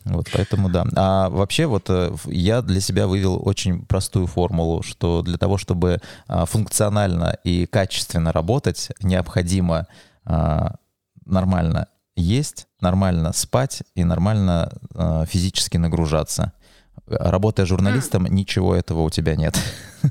Вот, 0.06 0.28
поэтому 0.32 0.70
да. 0.70 0.86
А 0.96 1.30
вообще 1.30 1.66
вот 1.66 1.90
э, 1.90 2.16
я 2.26 2.62
для 2.62 2.80
себя 2.80 3.08
вывел 3.08 3.42
очень 3.44 3.86
простую 3.86 4.28
формулу, 4.28 4.84
что 4.84 5.22
для 5.22 5.38
того, 5.38 5.58
чтобы 5.58 6.00
а, 6.28 6.46
функционально 6.46 7.38
и 7.44 7.66
качественно 7.66 8.32
работать, 8.32 8.92
необходимо 9.02 9.88
а, 10.24 10.76
нормально 11.26 11.88
есть, 12.16 12.68
нормально 12.80 13.34
спать 13.34 13.84
и 13.96 14.04
нормально 14.04 14.72
а, 14.94 15.26
физически 15.26 15.78
нагружаться. 15.78 16.54
Работая 17.06 17.66
журналистом, 17.66 18.26
mm. 18.26 18.30
ничего 18.30 18.76
этого 18.76 19.02
у 19.02 19.10
тебя 19.10 19.36
нет. 19.36 19.58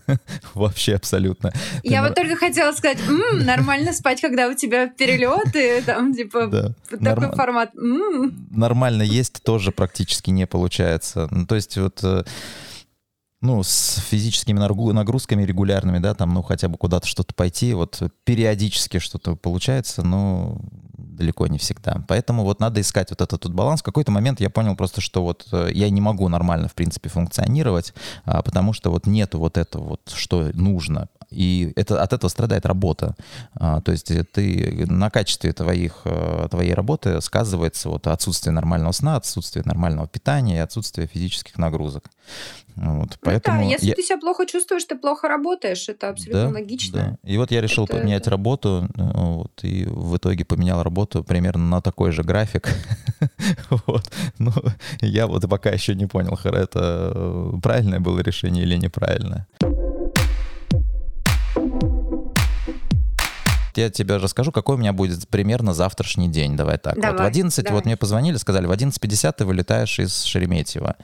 Вообще 0.55 0.95
абсолютно. 0.95 1.53
Я 1.83 2.03
вот 2.03 2.15
только 2.15 2.37
хотела 2.37 2.73
сказать, 2.73 2.99
м-м, 3.07 3.45
нормально 3.45 3.93
спать, 3.93 4.21
когда 4.21 4.49
у 4.49 4.55
тебя 4.55 4.89
перелеты, 4.89 5.83
там, 5.83 6.15
типа, 6.15 6.47
да. 6.47 6.75
такой 6.91 7.27
Норм... 7.27 7.37
формат. 7.37 7.75
М-м. 7.75 8.49
Нормально 8.51 9.03
есть 9.03 9.43
тоже 9.43 9.73
практически 9.73 10.31
не 10.31 10.47
получается. 10.47 11.29
Ну, 11.31 11.47
то 11.47 11.55
есть 11.55 11.77
вот 11.77 12.01
э, 12.03 12.25
ну, 13.43 13.63
с 13.63 14.01
физическими 14.09 14.59
нагрузками 14.59 15.45
регулярными, 15.45 15.99
да, 15.99 16.15
там, 16.15 16.33
ну, 16.35 16.43
хотя 16.43 16.69
бы 16.69 16.79
куда-то 16.79 17.07
что-то 17.07 17.35
пойти, 17.35 17.75
вот 17.75 18.01
периодически 18.25 18.99
что-то 18.99 19.37
получается, 19.37 20.03
но 20.03 20.59
далеко 21.17 21.47
не 21.47 21.59
всегда. 21.59 22.03
Поэтому 22.09 22.45
вот 22.45 22.61
надо 22.61 22.81
искать 22.81 23.11
вот 23.11 23.21
этот 23.21 23.41
тут 23.41 23.55
баланс. 23.55 23.81
В 23.81 23.85
какой-то 23.85 24.13
момент 24.13 24.41
я 24.41 24.51
понял 24.51 24.77
просто, 24.77 25.01
что 25.01 25.23
вот 25.23 25.47
э, 25.53 25.71
я 25.73 25.91
не 25.91 26.01
могу 26.01 26.29
нормально, 26.29 26.69
в 26.69 26.75
принципе, 26.75 27.09
функционировать, 27.09 27.95
а, 28.25 28.43
потому 28.43 28.73
что 28.73 28.91
вот 28.91 29.07
нету 29.07 29.39
вот 29.39 29.59
этого 29.59 29.85
вот, 29.85 30.13
что 30.15 30.51
нужно. 30.55 31.09
И 31.31 31.73
это, 31.77 32.03
от 32.03 32.13
этого 32.13 32.29
страдает 32.29 32.67
работа. 32.67 33.17
А, 33.55 33.81
то 33.81 33.93
есть 33.93 34.13
ты 34.33 34.87
на 34.89 35.11
качестве 35.11 35.53
твоих, 35.53 36.03
э, 36.05 36.49
твоей 36.51 36.75
работы 36.75 37.21
сказывается 37.21 37.89
вот 37.89 38.07
отсутствие 38.07 38.53
нормального 38.53 38.93
сна, 38.93 39.17
отсутствие 39.17 39.65
нормального 39.65 40.07
питания 40.07 40.57
и 40.57 40.61
отсутствие 40.61 41.09
физических 41.09 41.59
нагрузок. 41.59 42.11
Вот, 42.77 42.85
ну 42.85 43.09
поэтому 43.23 43.61
да, 43.61 43.65
если 43.65 43.87
я... 43.87 43.95
ты 43.95 44.03
себя 44.03 44.19
плохо 44.19 44.45
чувствуешь, 44.45 44.85
ты 44.85 44.97
плохо 44.97 45.29
работаешь, 45.29 45.89
это 45.89 46.11
абсолютно 46.11 46.49
да, 46.49 46.55
логично. 46.55 47.19
Да. 47.23 47.31
И 47.31 47.39
вот 47.39 47.51
я 47.51 47.63
решил 47.63 47.85
это... 47.85 47.97
поменять 47.97 48.27
работу, 48.27 48.87
э, 48.95 49.03
вот, 49.15 49.53
и 49.63 49.87
в 49.87 50.19
итоге 50.19 50.45
поменял 50.45 50.83
работу 50.83 51.06
примерно 51.07 51.65
на 51.69 51.81
такой 51.81 52.13
же 52.13 52.23
график. 52.23 52.69
вот. 53.87 54.11
Ну, 54.39 54.53
я 55.01 55.27
вот 55.27 55.49
пока 55.49 55.71
еще 55.71 55.95
не 55.95 56.07
понял, 56.07 56.39
это 56.45 57.13
э, 57.15 57.53
правильное 57.63 58.01
было 58.01 58.21
решение 58.21 58.65
или 58.65 58.77
неправильное. 58.77 59.47
я 63.77 63.91
тебе 63.91 64.17
расскажу, 64.17 64.53
какой 64.53 64.77
у 64.77 64.79
меня 64.79 64.93
будет 64.93 65.29
примерно 65.29 65.75
завтрашний 65.75 66.29
день. 66.29 66.57
Давай 66.57 66.79
так. 66.79 66.97
Давай, 66.97 67.13
вот 67.13 67.21
в 67.21 67.25
11, 67.25 67.65
давай. 67.65 67.79
вот 67.79 67.85
мне 67.85 67.97
позвонили, 67.97 68.37
сказали, 68.37 68.67
в 68.67 68.73
11.50 68.73 69.35
ты 69.39 69.45
вылетаешь 69.45 69.99
из 69.99 70.23
Шереметьево. 70.23 70.97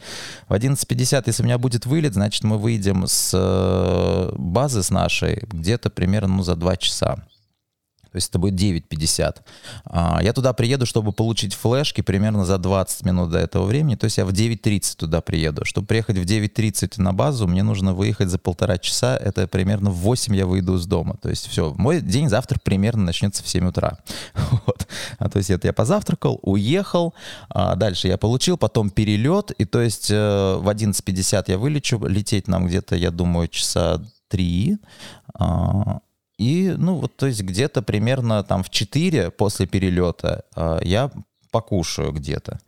В 0.49 0.53
11.50, 0.53 1.25
если 1.27 1.43
у 1.43 1.47
меня 1.47 1.59
будет 1.59 1.87
вылет, 1.87 2.15
значит, 2.15 2.45
мы 2.45 2.59
выйдем 2.59 3.07
с 3.07 3.33
э, 3.35 4.33
базы 4.37 4.83
с 4.83 4.91
нашей 4.91 5.43
где-то 5.47 5.91
примерно 5.91 6.37
ну, 6.37 6.43
за 6.43 6.57
2 6.57 6.77
часа 6.77 7.25
то 8.12 8.16
есть 8.16 8.28
это 8.28 8.38
будет 8.38 8.61
9.50. 8.61 9.37
А, 9.87 10.21
я 10.23 10.35
туда 10.35 10.52
приеду, 10.52 10.85
чтобы 10.85 11.12
получить 11.12 11.54
флешки 11.54 12.02
примерно 12.02 12.45
за 12.45 12.59
20 12.59 13.07
минут 13.07 13.31
до 13.31 13.38
этого 13.38 13.64
времени, 13.64 13.95
то 13.95 14.04
есть 14.04 14.19
я 14.19 14.26
в 14.26 14.31
9.30 14.31 14.97
туда 14.97 15.23
приеду. 15.23 15.64
Чтобы 15.64 15.87
приехать 15.87 16.19
в 16.19 16.23
9.30 16.23 17.00
на 17.00 17.14
базу, 17.14 17.49
мне 17.49 17.62
нужно 17.62 17.95
выехать 17.95 18.28
за 18.28 18.38
полтора 18.38 18.76
часа, 18.76 19.16
это 19.16 19.49
примерно 19.49 19.90
в 19.90 19.97
8 19.97 20.37
я 20.37 20.45
выйду 20.45 20.76
из 20.76 20.85
дома. 20.85 21.16
То 21.23 21.31
есть 21.31 21.49
все, 21.49 21.73
мой 21.78 22.02
день 22.02 22.28
завтра 22.28 22.59
примерно 22.62 23.04
начнется 23.04 23.42
в 23.42 23.49
7 23.49 23.69
утра. 23.69 23.99
Вот. 24.66 24.87
А, 25.19 25.28
то 25.28 25.38
есть 25.38 25.50
это 25.50 25.66
я 25.66 25.73
позавтракал, 25.73 26.38
уехал, 26.42 27.14
а 27.49 27.75
дальше 27.75 28.09
я 28.09 28.19
получил, 28.19 28.59
потом 28.59 28.90
перелет, 28.90 29.50
и 29.52 29.64
то 29.64 29.81
есть 29.81 30.11
э, 30.11 30.57
в 30.61 30.69
11.50 30.69 31.45
я 31.49 31.59
вылечу, 31.59 31.99
лететь 32.07 32.49
нам 32.49 32.66
где-то, 32.66 32.95
я 32.95 33.11
думаю, 33.11 33.49
часа 33.49 34.02
3, 34.28 34.78
и, 36.43 36.75
ну, 36.77 36.97
вот, 36.97 37.17
то 37.17 37.27
есть 37.27 37.43
где-то 37.43 37.83
примерно 37.83 38.43
там 38.43 38.63
в 38.63 38.71
4 38.71 39.31
после 39.31 39.67
перелета 39.67 40.45
э, 40.57 40.81
я 40.83 41.11
покушаю 41.53 42.13
где-то. 42.13 42.59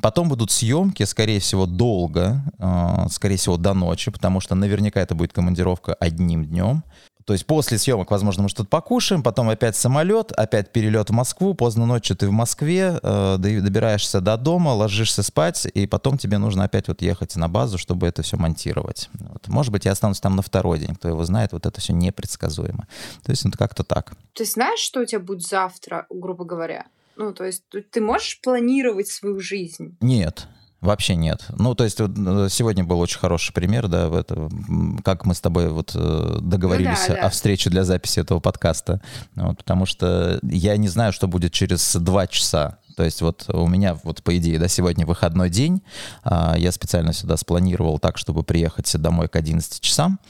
Потом 0.00 0.28
будут 0.28 0.50
съемки, 0.50 1.02
скорее 1.04 1.40
всего, 1.40 1.66
долго, 1.66 2.42
э, 2.58 3.08
скорее 3.10 3.36
всего, 3.36 3.56
до 3.56 3.74
ночи, 3.74 4.10
потому 4.10 4.40
что 4.40 4.54
наверняка 4.54 5.00
это 5.00 5.14
будет 5.14 5.32
командировка 5.32 5.94
одним 5.94 6.44
днем. 6.44 6.84
То 7.24 7.32
есть 7.32 7.46
после 7.46 7.78
съемок, 7.78 8.10
возможно, 8.10 8.42
мы 8.42 8.48
что-то 8.48 8.68
покушаем, 8.68 9.22
потом 9.22 9.48
опять 9.48 9.76
самолет, 9.76 10.32
опять 10.32 10.72
перелет 10.72 11.08
в 11.10 11.12
Москву, 11.12 11.54
поздно 11.54 11.86
ночью 11.86 12.16
ты 12.16 12.28
в 12.28 12.32
Москве, 12.32 12.98
э, 13.02 13.36
добираешься 13.38 14.20
до 14.20 14.36
дома, 14.36 14.70
ложишься 14.70 15.22
спать, 15.22 15.66
и 15.72 15.86
потом 15.86 16.18
тебе 16.18 16.38
нужно 16.38 16.64
опять 16.64 16.88
вот 16.88 17.00
ехать 17.00 17.34
на 17.36 17.48
базу, 17.48 17.78
чтобы 17.78 18.06
это 18.06 18.22
все 18.22 18.36
монтировать. 18.36 19.08
Вот. 19.14 19.48
Может 19.48 19.72
быть, 19.72 19.86
я 19.86 19.92
останусь 19.92 20.20
там 20.20 20.36
на 20.36 20.42
второй 20.42 20.78
день, 20.78 20.94
кто 20.94 21.08
его 21.08 21.24
знает, 21.24 21.52
вот 21.52 21.64
это 21.64 21.80
все 21.80 21.94
непредсказуемо. 21.94 22.86
То 23.24 23.30
есть 23.30 23.44
вот 23.44 23.56
как-то 23.56 23.84
так. 23.84 24.12
Ты 24.34 24.44
знаешь, 24.44 24.80
что 24.80 25.00
у 25.00 25.04
тебя 25.06 25.20
будет 25.20 25.46
завтра, 25.46 26.06
грубо 26.10 26.44
говоря? 26.44 26.86
Ну, 27.16 27.32
то 27.32 27.44
есть 27.44 27.62
ты 27.90 28.00
можешь 28.00 28.40
планировать 28.42 29.08
свою 29.08 29.40
жизнь? 29.40 29.96
Нет. 30.00 30.48
Вообще 30.84 31.16
нет. 31.16 31.46
Ну, 31.56 31.74
то 31.74 31.84
есть 31.84 31.98
вот, 31.98 32.10
э, 32.14 32.48
сегодня 32.50 32.84
был 32.84 33.00
очень 33.00 33.18
хороший 33.18 33.54
пример, 33.54 33.88
да, 33.88 34.08
в 34.08 34.14
это, 34.14 34.50
как 35.02 35.24
мы 35.24 35.34
с 35.34 35.40
тобой 35.40 35.70
вот 35.70 35.92
э, 35.94 36.38
договорились 36.42 37.08
ну, 37.08 37.14
да, 37.14 37.20
да. 37.22 37.26
о 37.26 37.30
встрече 37.30 37.70
для 37.70 37.84
записи 37.84 38.20
этого 38.20 38.38
подкаста. 38.38 39.00
Вот, 39.34 39.56
потому 39.56 39.86
что 39.86 40.38
я 40.42 40.76
не 40.76 40.88
знаю, 40.88 41.14
что 41.14 41.26
будет 41.26 41.52
через 41.52 41.96
два 41.96 42.26
часа. 42.26 42.78
То 42.96 43.02
есть 43.02 43.22
вот 43.22 43.46
у 43.48 43.66
меня 43.66 43.98
вот 44.04 44.22
по 44.22 44.36
идее, 44.36 44.58
да, 44.58 44.68
сегодня 44.68 45.06
выходной 45.06 45.48
день. 45.48 45.82
А, 46.22 46.54
я 46.58 46.70
специально 46.70 47.14
сюда 47.14 47.38
спланировал 47.38 47.98
так, 47.98 48.18
чтобы 48.18 48.42
приехать 48.42 48.94
домой 49.00 49.28
к 49.28 49.36
11 49.36 49.80
часам. 49.80 50.20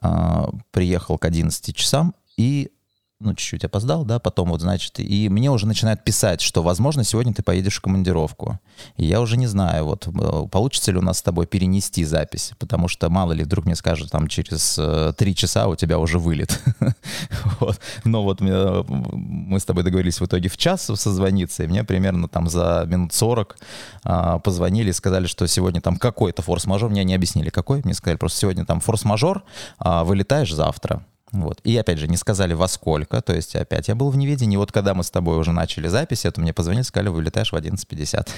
А, 0.00 0.50
приехал 0.72 1.18
к 1.18 1.24
11 1.24 1.74
часам 1.76 2.14
и 2.36 2.72
ну, 3.20 3.34
чуть-чуть 3.34 3.64
опоздал, 3.64 4.04
да, 4.04 4.18
потом 4.18 4.50
вот, 4.50 4.62
значит, 4.62 4.98
и 4.98 5.28
мне 5.28 5.50
уже 5.50 5.66
начинают 5.66 6.02
писать, 6.04 6.40
что, 6.40 6.62
возможно, 6.62 7.04
сегодня 7.04 7.34
ты 7.34 7.42
поедешь 7.42 7.76
в 7.76 7.82
командировку. 7.82 8.58
И 8.96 9.04
я 9.04 9.20
уже 9.20 9.36
не 9.36 9.46
знаю, 9.46 9.84
вот, 9.84 10.08
э, 10.08 10.46
получится 10.50 10.90
ли 10.90 10.98
у 10.98 11.02
нас 11.02 11.18
с 11.18 11.22
тобой 11.22 11.46
перенести 11.46 12.04
запись, 12.04 12.52
потому 12.58 12.88
что, 12.88 13.10
мало 13.10 13.32
ли, 13.32 13.44
вдруг 13.44 13.66
мне 13.66 13.76
скажут, 13.76 14.10
там, 14.10 14.26
через 14.26 14.76
э, 14.78 15.12
три 15.16 15.34
часа 15.34 15.68
у 15.68 15.76
тебя 15.76 15.98
уже 15.98 16.18
вылет. 16.18 16.62
вот. 17.60 17.78
Но 18.04 18.22
вот 18.22 18.40
мы 18.40 19.60
с 19.60 19.64
тобой 19.64 19.84
договорились 19.84 20.20
в 20.20 20.24
итоге 20.24 20.48
в 20.48 20.56
час 20.56 20.90
созвониться, 20.94 21.64
и 21.64 21.66
мне 21.66 21.84
примерно 21.84 22.26
там 22.26 22.48
за 22.48 22.84
минут 22.86 23.12
40 23.12 23.56
а, 24.02 24.38
позвонили 24.38 24.90
и 24.90 24.94
сказали, 24.94 25.26
что 25.26 25.46
сегодня 25.46 25.80
там 25.80 25.96
какой-то 25.96 26.40
форс-мажор, 26.42 26.90
мне 26.90 27.04
не 27.04 27.14
объяснили, 27.14 27.50
какой, 27.50 27.82
мне 27.84 27.94
сказали 27.94 28.16
просто 28.16 28.40
сегодня 28.40 28.64
там 28.64 28.80
форс-мажор, 28.80 29.42
а, 29.78 30.04
вылетаешь 30.04 30.52
завтра. 30.52 31.04
Вот. 31.32 31.60
И 31.64 31.76
опять 31.76 31.98
же, 31.98 32.08
не 32.08 32.16
сказали 32.16 32.54
во 32.54 32.68
сколько, 32.68 33.20
то 33.20 33.34
есть 33.34 33.54
опять 33.54 33.88
я 33.88 33.94
был 33.94 34.10
в 34.10 34.16
неведении. 34.16 34.56
Вот 34.56 34.72
когда 34.72 34.94
мы 34.94 35.04
с 35.04 35.10
тобой 35.10 35.38
уже 35.38 35.52
начали 35.52 35.88
запись, 35.88 36.24
это 36.24 36.40
мне 36.40 36.52
позвонили, 36.52 36.82
сказали, 36.82 37.08
вылетаешь 37.08 37.52
в 37.52 37.56
11.50. 37.56 38.28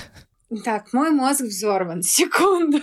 Так, 0.65 0.93
мой 0.93 1.11
мозг 1.11 1.41
взорван. 1.41 2.03
Секунду, 2.03 2.79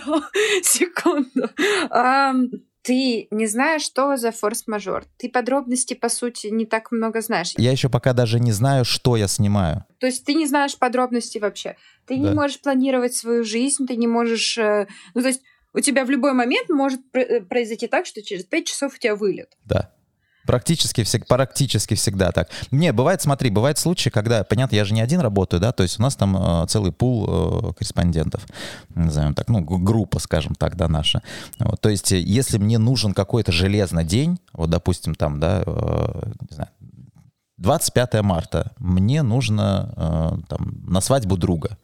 секунду. 0.62 1.48
Um, 1.90 2.48
ты 2.82 3.28
не 3.30 3.46
знаешь, 3.46 3.82
что 3.82 4.16
за 4.16 4.32
форс-мажор. 4.32 5.04
Ты 5.18 5.28
подробностей, 5.28 5.94
по 5.94 6.08
сути, 6.08 6.48
не 6.48 6.64
так 6.64 6.90
много 6.90 7.20
знаешь. 7.20 7.52
Я 7.56 7.70
еще 7.70 7.88
пока 7.88 8.12
даже 8.12 8.40
не 8.40 8.52
знаю, 8.52 8.84
что 8.84 9.16
я 9.16 9.28
снимаю. 9.28 9.84
То 9.98 10.06
есть 10.06 10.24
ты 10.24 10.34
не 10.34 10.46
знаешь 10.46 10.76
подробностей 10.76 11.40
вообще. 11.40 11.76
Ты 12.06 12.16
да. 12.16 12.22
не 12.22 12.34
можешь 12.34 12.60
планировать 12.60 13.14
свою 13.14 13.44
жизнь, 13.44 13.86
ты 13.86 13.96
не 13.96 14.06
можешь... 14.06 14.56
Э, 14.58 14.88
ну, 15.14 15.20
то 15.20 15.28
есть 15.28 15.42
у 15.72 15.80
тебя 15.80 16.04
в 16.04 16.10
любой 16.10 16.32
момент 16.32 16.70
может 16.70 17.00
э, 17.12 17.40
произойти 17.42 17.86
так, 17.86 18.06
что 18.06 18.22
через 18.22 18.44
пять 18.44 18.66
часов 18.66 18.94
у 18.94 18.98
тебя 18.98 19.14
вылет. 19.14 19.56
Да. 19.64 19.92
Практически, 20.46 21.04
всег, 21.04 21.26
практически 21.26 21.94
всегда 21.94 22.32
так. 22.32 22.48
Не, 22.70 22.92
бывает, 22.92 23.20
смотри, 23.20 23.50
бывают 23.50 23.78
случаи, 23.78 24.08
когда, 24.10 24.42
понятно, 24.42 24.74
я 24.74 24.84
же 24.84 24.94
не 24.94 25.00
один 25.00 25.20
работаю, 25.20 25.60
да, 25.60 25.72
то 25.72 25.82
есть 25.82 25.98
у 25.98 26.02
нас 26.02 26.16
там 26.16 26.36
э, 26.36 26.66
целый 26.66 26.92
пул 26.92 27.26
э, 27.28 27.72
корреспондентов, 27.74 28.46
назовем 28.94 29.34
так, 29.34 29.48
ну, 29.48 29.60
группа, 29.60 30.18
скажем 30.18 30.54
так, 30.54 30.76
да, 30.76 30.88
наша. 30.88 31.22
Вот, 31.58 31.80
то 31.80 31.88
есть 31.88 32.12
э, 32.12 32.18
если 32.18 32.58
мне 32.58 32.78
нужен 32.78 33.12
какой-то 33.12 33.52
железный 33.52 34.04
день, 34.04 34.38
вот, 34.52 34.70
допустим, 34.70 35.14
там, 35.14 35.40
да, 35.40 35.62
э, 35.66 36.22
не 36.50 36.54
знаю, 36.54 36.70
25 37.58 38.22
марта, 38.22 38.72
мне 38.78 39.22
нужно 39.22 39.92
э, 39.96 40.38
там, 40.48 40.82
на 40.86 41.00
свадьбу 41.00 41.36
друга, 41.36 41.76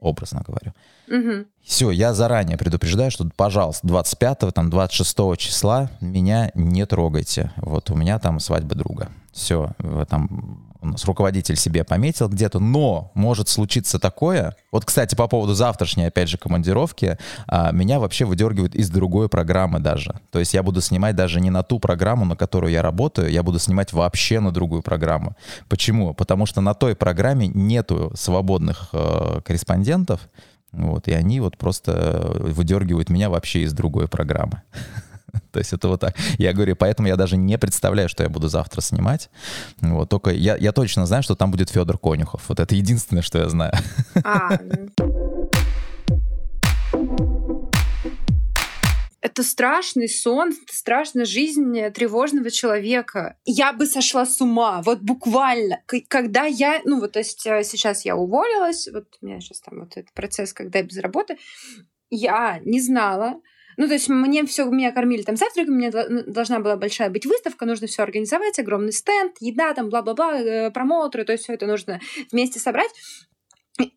образно 0.00 0.42
говорю. 0.46 0.72
Угу. 1.08 1.46
Все, 1.62 1.90
я 1.90 2.14
заранее 2.14 2.56
предупреждаю, 2.56 3.10
что, 3.10 3.28
пожалуйста, 3.36 3.86
25 3.86 4.54
там, 4.54 4.70
26 4.70 5.36
числа 5.38 5.90
меня 6.00 6.50
не 6.54 6.86
трогайте. 6.86 7.52
Вот 7.56 7.90
у 7.90 7.96
меня 7.96 8.18
там 8.18 8.40
свадьба 8.40 8.74
друга. 8.74 9.08
Все, 9.32 9.70
там 10.08 10.69
у 10.82 10.86
нас 10.88 11.04
руководитель 11.04 11.56
себе 11.56 11.84
пометил 11.84 12.28
где-то, 12.28 12.58
но 12.58 13.10
может 13.14 13.48
случиться 13.48 13.98
такое. 13.98 14.56
Вот, 14.72 14.84
кстати, 14.84 15.14
по 15.14 15.28
поводу 15.28 15.54
завтрашней, 15.54 16.06
опять 16.06 16.28
же, 16.28 16.38
командировки, 16.38 17.18
а, 17.46 17.72
меня 17.72 18.00
вообще 18.00 18.24
выдергивают 18.24 18.74
из 18.74 18.90
другой 18.90 19.28
программы 19.28 19.80
даже. 19.80 20.20
То 20.30 20.38
есть 20.38 20.54
я 20.54 20.62
буду 20.62 20.80
снимать 20.80 21.16
даже 21.16 21.40
не 21.40 21.50
на 21.50 21.62
ту 21.62 21.78
программу, 21.78 22.24
на 22.24 22.36
которую 22.36 22.72
я 22.72 22.82
работаю, 22.82 23.30
я 23.30 23.42
буду 23.42 23.58
снимать 23.58 23.92
вообще 23.92 24.40
на 24.40 24.52
другую 24.52 24.82
программу. 24.82 25.36
Почему? 25.68 26.14
Потому 26.14 26.46
что 26.46 26.60
на 26.60 26.74
той 26.74 26.94
программе 26.94 27.48
нету 27.48 28.12
свободных 28.14 28.88
э, 28.92 29.40
корреспондентов, 29.44 30.20
вот, 30.72 31.08
и 31.08 31.12
они 31.12 31.40
вот 31.40 31.56
просто 31.56 32.30
выдергивают 32.34 33.10
меня 33.10 33.28
вообще 33.28 33.62
из 33.62 33.72
другой 33.72 34.08
программы. 34.08 34.62
То 35.52 35.58
есть 35.58 35.72
это 35.72 35.88
вот 35.88 36.00
так. 36.00 36.14
Я 36.38 36.52
говорю, 36.52 36.76
поэтому 36.76 37.08
я 37.08 37.16
даже 37.16 37.36
не 37.36 37.58
представляю, 37.58 38.08
что 38.08 38.22
я 38.22 38.28
буду 38.28 38.48
завтра 38.48 38.80
снимать. 38.80 39.30
Вот, 39.80 40.08
только 40.08 40.30
я, 40.30 40.56
я 40.56 40.72
точно 40.72 41.06
знаю, 41.06 41.22
что 41.22 41.34
там 41.34 41.50
будет 41.50 41.70
Федор 41.70 41.98
Конюхов. 41.98 42.48
Вот 42.48 42.60
это 42.60 42.74
единственное, 42.74 43.22
что 43.22 43.38
я 43.38 43.48
знаю. 43.48 43.72
А, 44.22 44.58
это 49.20 49.42
страшный 49.42 50.08
сон, 50.08 50.52
страшная 50.70 51.24
жизнь 51.24 51.74
тревожного 51.94 52.50
человека. 52.50 53.36
Я 53.44 53.72
бы 53.72 53.86
сошла 53.86 54.24
с 54.24 54.40
ума, 54.40 54.82
вот 54.82 55.00
буквально. 55.00 55.82
Когда 56.08 56.44
я, 56.44 56.80
ну 56.84 57.00
вот, 57.00 57.12
то 57.12 57.18
есть 57.18 57.46
э, 57.46 57.62
сейчас 57.64 58.04
я 58.04 58.16
уволилась, 58.16 58.88
вот 58.92 59.06
у 59.20 59.26
меня 59.26 59.40
сейчас 59.40 59.60
там 59.60 59.80
вот 59.80 59.96
этот 59.96 60.12
процесс, 60.14 60.52
когда 60.52 60.78
я 60.78 60.84
без 60.84 60.98
работы, 60.98 61.38
я 62.08 62.60
не 62.64 62.80
знала, 62.80 63.40
ну, 63.80 63.86
то 63.88 63.94
есть 63.94 64.10
мне 64.10 64.44
все, 64.44 64.66
меня 64.66 64.92
кормили 64.92 65.22
там 65.22 65.36
завтраком, 65.36 65.76
мне 65.76 65.90
должна 65.90 66.60
была 66.60 66.76
большая 66.76 67.08
быть 67.08 67.24
выставка, 67.24 67.64
нужно 67.64 67.86
все 67.86 68.02
организовать, 68.02 68.58
огромный 68.58 68.92
стенд, 68.92 69.32
еда, 69.40 69.72
там, 69.72 69.88
бла-бла-бла, 69.88 70.38
э, 70.38 70.70
промоутеры, 70.70 71.24
то 71.24 71.32
есть 71.32 71.44
все 71.44 71.54
это 71.54 71.66
нужно 71.66 71.98
вместе 72.30 72.60
собрать. 72.60 72.90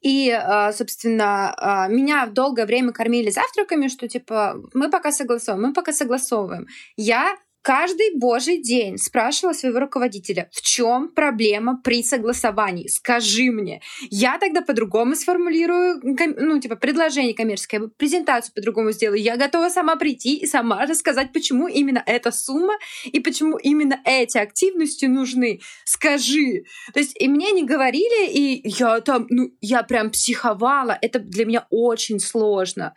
И, 0.02 0.30
а, 0.30 0.72
собственно, 0.72 1.54
а, 1.58 1.90
меня 1.90 2.28
долгое 2.28 2.66
время 2.66 2.94
кормили 2.94 3.30
завтраками, 3.30 3.90
что 3.90 4.08
типа 4.08 4.56
мы 4.74 4.90
пока 4.90 5.12
согласовываем, 5.12 5.68
мы 5.68 5.74
пока 5.74 5.92
согласовываем. 5.92 6.68
Я 6.96 7.36
каждый 7.64 8.16
божий 8.16 8.62
день 8.62 8.98
спрашивала 8.98 9.54
своего 9.54 9.80
руководителя, 9.80 10.50
в 10.52 10.62
чем 10.62 11.08
проблема 11.08 11.82
при 11.84 12.04
согласовании? 12.04 12.88
Скажи 12.88 13.50
мне. 13.52 13.82
Я 14.12 14.38
тогда 14.38 14.62
по-другому 14.62 15.16
сформулирую, 15.16 16.00
ну, 16.04 16.60
типа, 16.60 16.76
предложение 16.76 17.34
коммерческое, 17.34 17.88
презентацию 17.98 18.54
по-другому 18.54 18.92
сделаю. 18.92 19.22
Я 19.22 19.38
готова 19.38 19.70
сама 19.70 19.96
прийти 19.96 20.36
и 20.36 20.46
сама 20.46 20.86
рассказать, 20.86 21.34
почему 21.34 21.68
именно 21.68 22.04
эта 22.06 22.32
сумма 22.32 22.74
и 23.06 23.20
почему 23.20 23.58
именно 23.58 24.00
эти 24.06 24.38
активности 24.38 25.06
нужны. 25.06 25.62
Скажи. 25.86 26.66
То 26.94 27.00
есть, 27.00 27.20
и 27.20 27.28
мне 27.28 27.52
не 27.52 27.64
говорили, 27.64 28.30
и 28.30 28.62
я 28.66 29.00
там, 29.00 29.26
ну, 29.30 29.52
я 29.62 29.84
прям 29.84 30.12
психовала. 30.12 30.98
Это 31.02 31.20
для 31.20 31.46
меня 31.46 31.66
очень 31.70 32.20
сложно. 32.20 32.94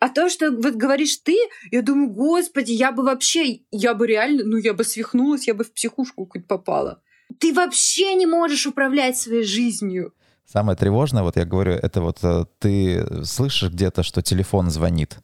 А 0.00 0.08
то, 0.08 0.28
что 0.28 0.50
вот 0.50 0.74
говоришь 0.74 1.16
ты, 1.16 1.36
я 1.72 1.82
думаю, 1.82 2.10
господи, 2.10 2.72
я 2.72 2.92
бы 2.92 3.02
вообще, 3.02 3.60
я 3.70 3.94
бы 3.94 4.06
реально, 4.06 4.44
ну 4.44 4.56
я 4.56 4.72
бы 4.72 4.84
свихнулась, 4.84 5.48
я 5.48 5.54
бы 5.54 5.64
в 5.64 5.72
психушку 5.72 6.28
хоть 6.30 6.46
попала. 6.46 7.02
Ты 7.40 7.52
вообще 7.52 8.14
не 8.14 8.26
можешь 8.26 8.66
управлять 8.66 9.18
своей 9.18 9.42
жизнью. 9.42 10.14
Самое 10.46 10.78
тревожное, 10.78 11.22
вот 11.22 11.36
я 11.36 11.44
говорю, 11.44 11.72
это 11.72 12.00
вот 12.00 12.18
э, 12.22 12.46
ты 12.58 13.24
слышишь 13.24 13.70
где-то, 13.70 14.02
что 14.02 14.22
телефон 14.22 14.70
звонит. 14.70 15.18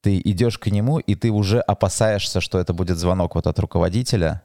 Ты 0.00 0.18
идешь 0.18 0.58
к 0.58 0.66
нему, 0.68 0.98
и 0.98 1.14
ты 1.14 1.30
уже 1.30 1.60
опасаешься, 1.60 2.40
что 2.40 2.58
это 2.58 2.72
будет 2.72 2.96
звонок 2.98 3.34
вот 3.34 3.46
от 3.46 3.58
руководителя. 3.58 4.42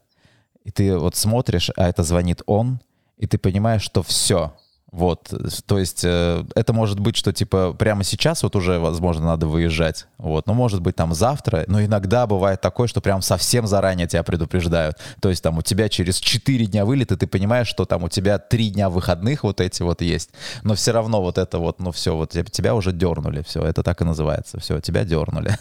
И 0.64 0.72
ты 0.72 0.98
вот 0.98 1.16
смотришь, 1.16 1.72
а 1.76 1.88
это 1.88 2.04
звонит 2.04 2.42
он, 2.46 2.82
и 3.18 3.26
ты 3.26 3.38
понимаешь, 3.38 3.82
что 3.82 4.04
все, 4.04 4.56
вот, 4.92 5.34
то 5.66 5.78
есть 5.78 6.06
э, 6.06 6.46
это 6.56 6.72
может 6.72 7.02
быть, 7.02 7.18
что 7.18 7.34
типа 7.34 7.74
прямо 7.74 8.06
сейчас 8.06 8.44
вот 8.44 8.56
уже, 8.56 8.80
возможно, 8.80 9.26
надо 9.26 9.46
выезжать. 9.46 10.08
Вот, 10.18 10.48
ну, 10.48 10.54
может 10.54 10.82
быть, 10.82 10.96
там 10.96 11.14
завтра, 11.14 11.66
но 11.68 11.84
иногда 11.84 12.26
бывает 12.28 12.62
такое, 12.62 12.88
что 12.88 13.02
прям 13.02 13.22
совсем 13.22 13.68
заранее 13.68 14.08
тебя 14.08 14.24
предупреждают. 14.24 14.98
То 15.22 15.30
есть 15.30 15.44
там 15.44 15.58
у 15.58 15.62
тебя 15.62 15.90
через 15.90 16.18
4 16.20 16.66
дня 16.68 16.86
вылет, 16.86 17.12
и 17.12 17.18
ты 17.18 17.28
понимаешь, 17.28 17.68
что 17.68 17.84
там 17.84 18.04
у 18.04 18.10
тебя 18.10 18.38
3 18.38 18.70
дня 18.70 18.90
выходных 18.90 19.44
вот 19.44 19.60
эти 19.60 19.82
вот 19.82 20.02
есть. 20.02 20.30
Но 20.64 20.76
все 20.76 20.92
равно 20.94 21.22
вот 21.22 21.38
это 21.38 21.60
вот, 21.60 21.80
ну 21.80 21.92
все, 21.92 22.16
вот 22.16 22.32
тебя 22.32 22.74
уже 22.74 22.94
дернули, 22.94 23.44
все, 23.46 23.64
это 23.64 23.84
так 23.84 24.02
и 24.02 24.06
называется, 24.06 24.62
все, 24.62 24.80
тебя 24.80 25.04
дернули. 25.04 25.58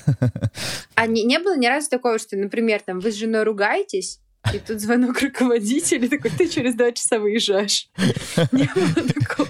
А 0.94 1.06
не, 1.06 1.24
не 1.24 1.38
было 1.40 1.56
ни 1.56 1.66
разу 1.66 1.90
такого, 1.90 2.20
что, 2.20 2.37
например, 2.37 2.80
там 2.87 3.00
вы 3.00 3.10
с 3.10 3.16
женой 3.16 3.42
ругаетесь, 3.42 4.20
и 4.52 4.59
тут 4.59 4.80
звонок 4.80 5.20
руководителя, 5.20 6.09
такой, 6.09 6.30
ты 6.30 6.48
через 6.48 6.74
два 6.74 6.92
часа 6.92 7.18
выезжаешь. 7.18 7.88
Не 8.52 8.68
было 8.74 9.09
такого? 9.09 9.48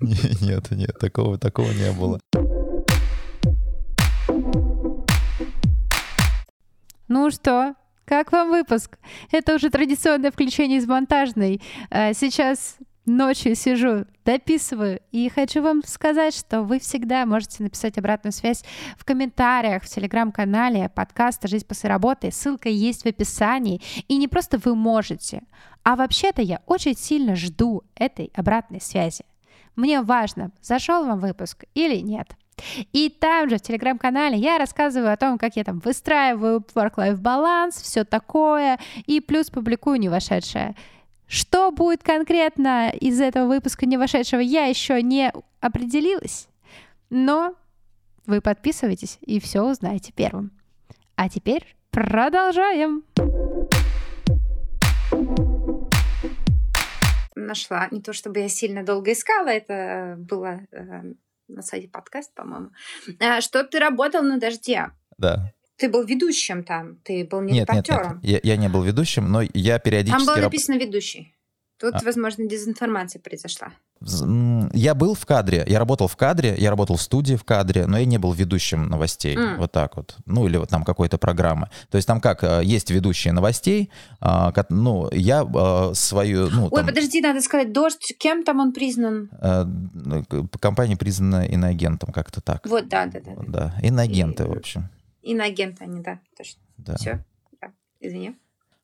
Нет, 0.00 0.70
нет, 0.70 0.98
такого, 0.98 1.38
такого 1.38 1.70
не 1.72 1.92
было. 1.92 2.20
Ну 7.08 7.30
что, 7.30 7.74
как 8.04 8.32
вам 8.32 8.50
выпуск? 8.50 8.98
Это 9.30 9.54
уже 9.54 9.70
традиционное 9.70 10.30
включение 10.30 10.78
из 10.78 10.86
монтажной. 10.86 11.60
А 11.90 12.12
сейчас 12.14 12.76
ночью 13.04 13.54
сижу, 13.54 14.06
дописываю, 14.24 15.00
и 15.10 15.28
хочу 15.28 15.62
вам 15.62 15.82
сказать, 15.84 16.34
что 16.34 16.62
вы 16.62 16.78
всегда 16.78 17.26
можете 17.26 17.62
написать 17.62 17.98
обратную 17.98 18.32
связь 18.32 18.64
в 18.96 19.04
комментариях 19.04 19.82
в 19.82 19.88
телеграм-канале 19.88 20.88
подкаста 20.88 21.48
«Жизнь 21.48 21.66
после 21.66 21.88
работы». 21.90 22.30
Ссылка 22.30 22.68
есть 22.68 23.02
в 23.02 23.06
описании. 23.06 23.80
И 24.08 24.16
не 24.16 24.28
просто 24.28 24.58
вы 24.58 24.74
можете, 24.74 25.42
а 25.82 25.96
вообще-то 25.96 26.42
я 26.42 26.60
очень 26.66 26.96
сильно 26.96 27.34
жду 27.34 27.82
этой 27.94 28.30
обратной 28.34 28.80
связи. 28.80 29.24
Мне 29.74 30.02
важно, 30.02 30.52
зашел 30.60 31.04
вам 31.04 31.18
выпуск 31.18 31.64
или 31.74 31.96
нет. 31.96 32.36
И 32.92 33.08
там 33.08 33.48
же 33.48 33.56
в 33.56 33.62
телеграм-канале 33.62 34.36
я 34.36 34.58
рассказываю 34.58 35.12
о 35.12 35.16
том, 35.16 35.38
как 35.38 35.56
я 35.56 35.64
там 35.64 35.80
выстраиваю 35.80 36.64
work-life 36.74 37.16
баланс, 37.16 37.80
все 37.80 38.04
такое, 38.04 38.78
и 39.06 39.20
плюс 39.20 39.50
публикую 39.50 39.98
не 39.98 40.08
вошедшее. 40.08 40.76
Что 41.32 41.70
будет 41.70 42.02
конкретно 42.02 42.90
из 42.90 43.18
этого 43.18 43.48
выпуска 43.48 43.86
не 43.86 43.96
вошедшего, 43.96 44.40
я 44.40 44.66
еще 44.66 45.00
не 45.00 45.32
определилась. 45.60 46.46
Но 47.08 47.54
вы 48.26 48.42
подписывайтесь 48.42 49.16
и 49.22 49.40
все 49.40 49.62
узнаете 49.62 50.12
первым. 50.12 50.50
А 51.16 51.30
теперь 51.30 51.74
продолжаем. 51.90 53.04
нашла. 57.34 57.88
Не 57.90 58.02
то 58.02 58.12
чтобы 58.12 58.40
я 58.40 58.50
сильно 58.50 58.84
долго 58.84 59.12
искала, 59.12 59.48
это 59.48 60.16
было 60.18 60.60
э, 60.70 61.02
на 61.48 61.62
сайте 61.62 61.88
подкаст, 61.88 62.34
по-моему. 62.34 62.72
Э, 63.20 63.40
что 63.40 63.64
ты 63.64 63.78
работал 63.78 64.22
на 64.22 64.38
«Дожде». 64.38 64.90
Да. 65.16 65.50
Ты 65.82 65.88
был 65.88 66.04
ведущим 66.04 66.62
там, 66.62 66.94
ты 67.02 67.24
был 67.28 67.40
не 67.40 67.54
Нет, 67.54 67.68
нет, 67.68 67.88
репортером. 67.88 68.20
нет. 68.22 68.44
Я, 68.44 68.52
я 68.52 68.56
не 68.56 68.68
был 68.68 68.82
ведущим, 68.82 69.32
но 69.32 69.42
я 69.42 69.80
периодически... 69.80 70.16
Там 70.16 70.26
было 70.26 70.36
раб- 70.36 70.44
написано 70.44 70.76
«ведущий». 70.78 71.34
Тут, 71.80 71.94
А. 71.94 72.04
возможно, 72.04 72.46
дезинформация 72.46 73.20
произошла. 73.20 73.72
Я 74.72 74.94
был 74.94 75.14
в 75.14 75.26
кадре, 75.26 75.64
я 75.66 75.80
работал 75.80 76.06
в 76.06 76.14
кадре, 76.16 76.54
я 76.56 76.70
работал 76.70 76.94
в 76.96 77.02
студии 77.02 77.34
в 77.34 77.42
кадре, 77.42 77.86
но 77.86 77.98
я 77.98 78.04
не 78.04 78.18
был 78.18 78.32
ведущим 78.32 78.88
новостей. 78.88 79.36
М. 79.36 79.56
Вот 79.58 79.72
так 79.72 79.96
вот. 79.96 80.14
Ну, 80.24 80.46
или 80.46 80.56
вот 80.56 80.68
там 80.68 80.84
какой-то 80.84 81.18
программы. 81.18 81.68
То 81.90 81.96
есть 81.96 82.06
там 82.06 82.20
как, 82.20 82.44
э, 82.44 82.62
есть 82.64 82.90
ведущие 82.90 83.32
новостей, 83.32 83.90
а, 84.20 84.52
ну, 84.70 85.08
я 85.12 85.42
э, 85.42 85.94
свою... 85.94 86.48
Ну, 86.50 86.66
Ой, 86.66 86.70
там, 86.70 86.86
подожди, 86.86 87.20
надо 87.20 87.40
сказать, 87.40 87.72
«Дождь», 87.72 88.14
кем 88.20 88.44
там 88.44 88.60
он 88.60 88.72
признан? 88.72 89.30
э, 89.40 89.64
компания 90.60 90.96
признана 90.96 91.46
иноагентом, 91.46 92.12
как-то 92.12 92.40
так. 92.40 92.64
Вот, 92.68 92.88
да, 92.88 93.06
да, 93.06 93.18
да. 93.24 93.32
Да, 93.48 93.74
иноагенты, 93.82 94.44
И- 94.44 94.46
в 94.46 94.52
общем. 94.52 94.88
Иноагенты 95.22 95.84
они, 95.84 96.00
да, 96.00 96.20
точно. 96.36 96.60
Да. 96.78 96.96
Все, 96.96 97.24
извини. 98.00 98.36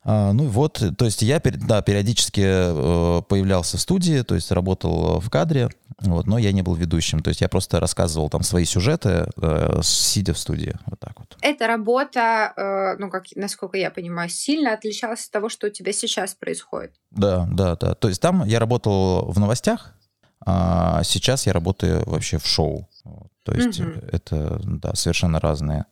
А, 0.05 0.33
ну 0.33 0.47
вот, 0.47 0.83
то 0.97 1.05
есть 1.05 1.23
я 1.23 1.41
да, 1.41 1.83
периодически 1.83 2.41
э, 2.41 3.23
появлялся 3.23 3.77
в 3.77 3.81
студии, 3.81 4.23
то 4.23 4.37
есть 4.37 4.51
работал 4.53 5.21
в 5.21 5.29
кадре, 5.29 5.69
вот, 6.01 6.27
но 6.27 6.39
я 6.39 6.53
не 6.53 6.63
был 6.63 6.75
ведущим. 6.75 7.21
То 7.21 7.29
есть 7.29 7.41
я 7.41 7.49
просто 7.49 7.81
рассказывал 7.81 8.31
там 8.31 8.43
свои 8.43 8.65
сюжеты, 8.65 9.29
э, 9.37 9.81
сидя 9.83 10.33
в 10.33 10.39
студии. 10.39 10.75
Вот 10.87 11.01
так 11.01 11.19
вот. 11.19 11.37
Эта 11.43 11.67
работа, 11.67 12.53
э, 12.57 12.97
ну, 12.99 13.11
как, 13.11 13.25
насколько 13.35 13.77
я 13.77 13.91
понимаю, 13.91 14.31
сильно 14.31 14.73
отличалась 14.73 15.27
от 15.27 15.31
того, 15.31 15.49
что 15.49 15.67
у 15.67 15.71
тебя 15.71 15.93
сейчас 15.93 16.35
происходит. 16.35 16.95
Да, 17.11 17.49
да, 17.53 17.77
да. 17.77 17.95
То 17.95 18.09
есть 18.09 18.23
там 18.23 18.45
я 18.45 18.61
работал 18.61 19.31
в 19.31 19.39
новостях, 19.39 19.95
а 20.47 21.03
сейчас 21.03 21.47
я 21.47 21.53
работаю 21.53 22.05
вообще 22.07 22.39
в 22.39 22.47
шоу. 22.47 22.89
Вот. 23.05 23.31
То 23.49 23.57
есть 23.57 23.81
Мгм. 23.81 24.01
это 24.13 24.61
да, 24.65 24.95
совершенно 24.95 25.41
разные 25.41 25.87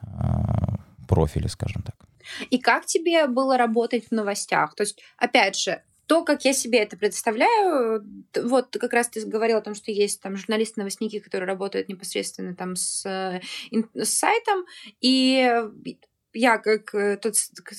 а, 0.00 0.78
профили, 1.08 1.48
скажем 1.48 1.82
так. 1.82 1.96
И 2.50 2.58
как 2.58 2.86
тебе 2.86 3.26
было 3.26 3.56
работать 3.56 4.06
в 4.08 4.12
новостях? 4.12 4.74
То 4.76 4.84
есть, 4.84 5.02
опять 5.16 5.58
же, 5.58 5.82
то, 6.06 6.24
как 6.24 6.44
я 6.44 6.52
себе 6.52 6.78
это 6.78 6.96
представляю, 6.96 8.04
вот 8.36 8.76
как 8.78 8.92
раз 8.92 9.08
ты 9.08 9.24
говорил 9.26 9.58
о 9.58 9.62
том, 9.62 9.74
что 9.74 9.90
есть 9.90 10.20
там 10.20 10.36
журналисты-новостники, 10.36 11.18
которые 11.18 11.48
работают 11.48 11.88
непосредственно 11.88 12.54
там 12.54 12.76
с, 12.76 13.04
э, 13.04 13.40
с 13.94 14.10
сайтом, 14.10 14.64
и 15.00 15.60
я 16.34 16.58
как 16.58 16.94
э, 16.94 17.16
тот 17.16 17.34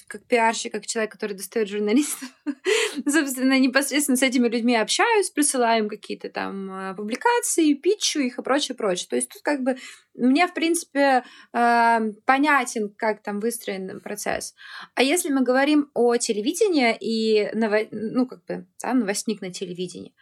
как 0.08 0.24
пиарщик, 0.26 0.72
как 0.72 0.86
человек, 0.86 1.12
который 1.12 1.34
достает 1.34 1.70
журналистов, 1.70 2.30
собственно, 3.08 3.60
непосредственно 3.60 4.16
с 4.16 4.22
этими 4.22 4.48
людьми 4.48 4.76
общаюсь, 4.76 5.30
присылаю 5.30 5.84
им 5.84 5.90
какие-то 5.90 6.30
там 6.30 6.72
э, 6.72 6.96
публикации, 6.96 7.74
питчу 7.74 8.20
их 8.20 8.38
и 8.38 8.42
прочее, 8.42 8.76
прочее. 8.76 9.08
То 9.10 9.16
есть 9.16 9.30
тут 9.30 9.42
как 9.42 9.62
бы 9.64 9.78
мне, 10.14 10.48
в 10.48 10.54
принципе, 10.54 11.24
э, 11.54 12.00
понятен, 12.26 12.94
как 12.96 13.22
там 13.24 13.40
выстроен 13.40 14.00
процесс. 14.02 14.54
А 14.96 15.04
если 15.04 15.30
мы 15.30 15.42
говорим 15.42 15.90
о 15.94 16.18
телевидении 16.18 16.96
и 17.00 17.50
ново- 17.56 17.88
ну, 17.92 18.28
как 18.28 18.46
бы, 18.46 18.68
да, 18.82 18.94
новостник 18.94 19.42
на 19.42 19.52
телевидении, 19.52 20.14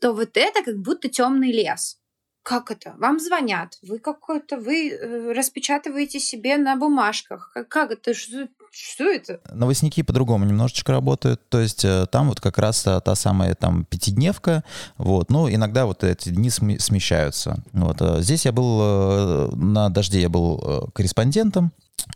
то 0.00 0.12
вот 0.12 0.36
это 0.36 0.62
как 0.62 0.76
будто 0.78 1.08
темный 1.08 1.50
лес. 1.50 1.98
Как 2.44 2.70
это? 2.70 2.92
Вам 2.98 3.18
звонят, 3.20 3.78
вы 3.80 3.98
какой-то, 3.98 4.58
вы 4.58 4.90
э, 4.90 5.32
распечатываете 5.32 6.20
себе 6.20 6.58
на 6.58 6.76
бумажках. 6.76 7.50
Как, 7.70 7.90
это? 7.90 8.12
Что, 8.12 8.48
что 8.70 9.04
это? 9.04 9.40
Новостники 9.50 10.02
по-другому 10.02 10.44
немножечко 10.44 10.92
работают, 10.92 11.40
то 11.48 11.58
есть 11.58 11.86
э, 11.86 12.04
там 12.12 12.28
вот 12.28 12.42
как 12.42 12.58
раз 12.58 12.86
э, 12.86 13.00
та 13.02 13.14
самая 13.14 13.54
там 13.54 13.86
пятидневка, 13.86 14.62
вот, 14.98 15.30
ну 15.30 15.48
иногда 15.48 15.86
вот 15.86 16.04
эти 16.04 16.28
дни 16.28 16.50
сме- 16.50 16.78
смещаются. 16.78 17.64
Вот, 17.72 18.02
здесь 18.22 18.44
я 18.44 18.52
был 18.52 19.50
на 19.56 19.88
дожде, 19.88 20.20
я 20.20 20.28
был 20.28 20.90
корреспондентом, 20.94 21.72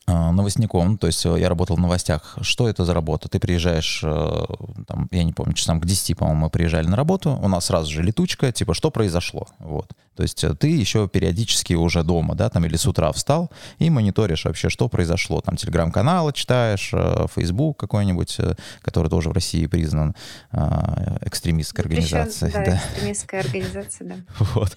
новостником, 0.06 0.92
ну, 0.92 0.98
то 0.98 1.06
есть 1.06 1.24
э, 1.26 1.36
я 1.38 1.48
работал 1.48 1.76
в 1.76 1.80
новостях. 1.80 2.38
Что 2.40 2.68
это 2.68 2.84
за 2.84 2.94
работа? 2.94 3.28
Ты 3.28 3.38
приезжаешь, 3.38 4.00
э, 4.02 4.44
там, 4.86 5.08
я 5.10 5.24
не 5.24 5.32
помню, 5.32 5.54
часам 5.54 5.80
к 5.80 5.86
10, 5.86 6.16
по-моему, 6.16 6.42
мы 6.42 6.50
приезжали 6.50 6.86
на 6.86 6.96
работу, 6.96 7.38
у 7.42 7.48
нас 7.48 7.66
сразу 7.66 7.90
же 7.90 8.02
летучка, 8.02 8.52
типа, 8.52 8.74
что 8.74 8.90
произошло? 8.90 9.48
Вот. 9.58 9.92
То 10.18 10.24
есть 10.24 10.42
э, 10.42 10.52
ты 10.52 10.66
еще 10.66 11.06
периодически 11.06 11.74
уже 11.74 12.02
дома, 12.02 12.34
да, 12.34 12.50
там, 12.50 12.64
или 12.64 12.74
с 12.74 12.86
утра 12.88 13.12
встал 13.12 13.52
и 13.78 13.88
мониторишь 13.88 14.46
вообще, 14.46 14.68
что 14.68 14.88
произошло. 14.88 15.40
Там 15.40 15.54
телеграм-каналы 15.54 16.32
читаешь, 16.32 16.90
э, 16.92 17.26
Facebook 17.32 17.78
какой-нибудь, 17.78 18.34
э, 18.40 18.54
который 18.82 19.08
тоже 19.10 19.28
в 19.28 19.32
России 19.32 19.66
признан 19.66 20.16
э, 20.50 21.18
экстремистской 21.20 21.84
организацией. 21.84 22.50
Причём, 22.50 22.64
да, 22.64 22.70
да. 22.72 22.82
экстремистская 22.84 23.40
организация, 23.42 24.08
да. 24.08 24.16
Вот. 24.54 24.76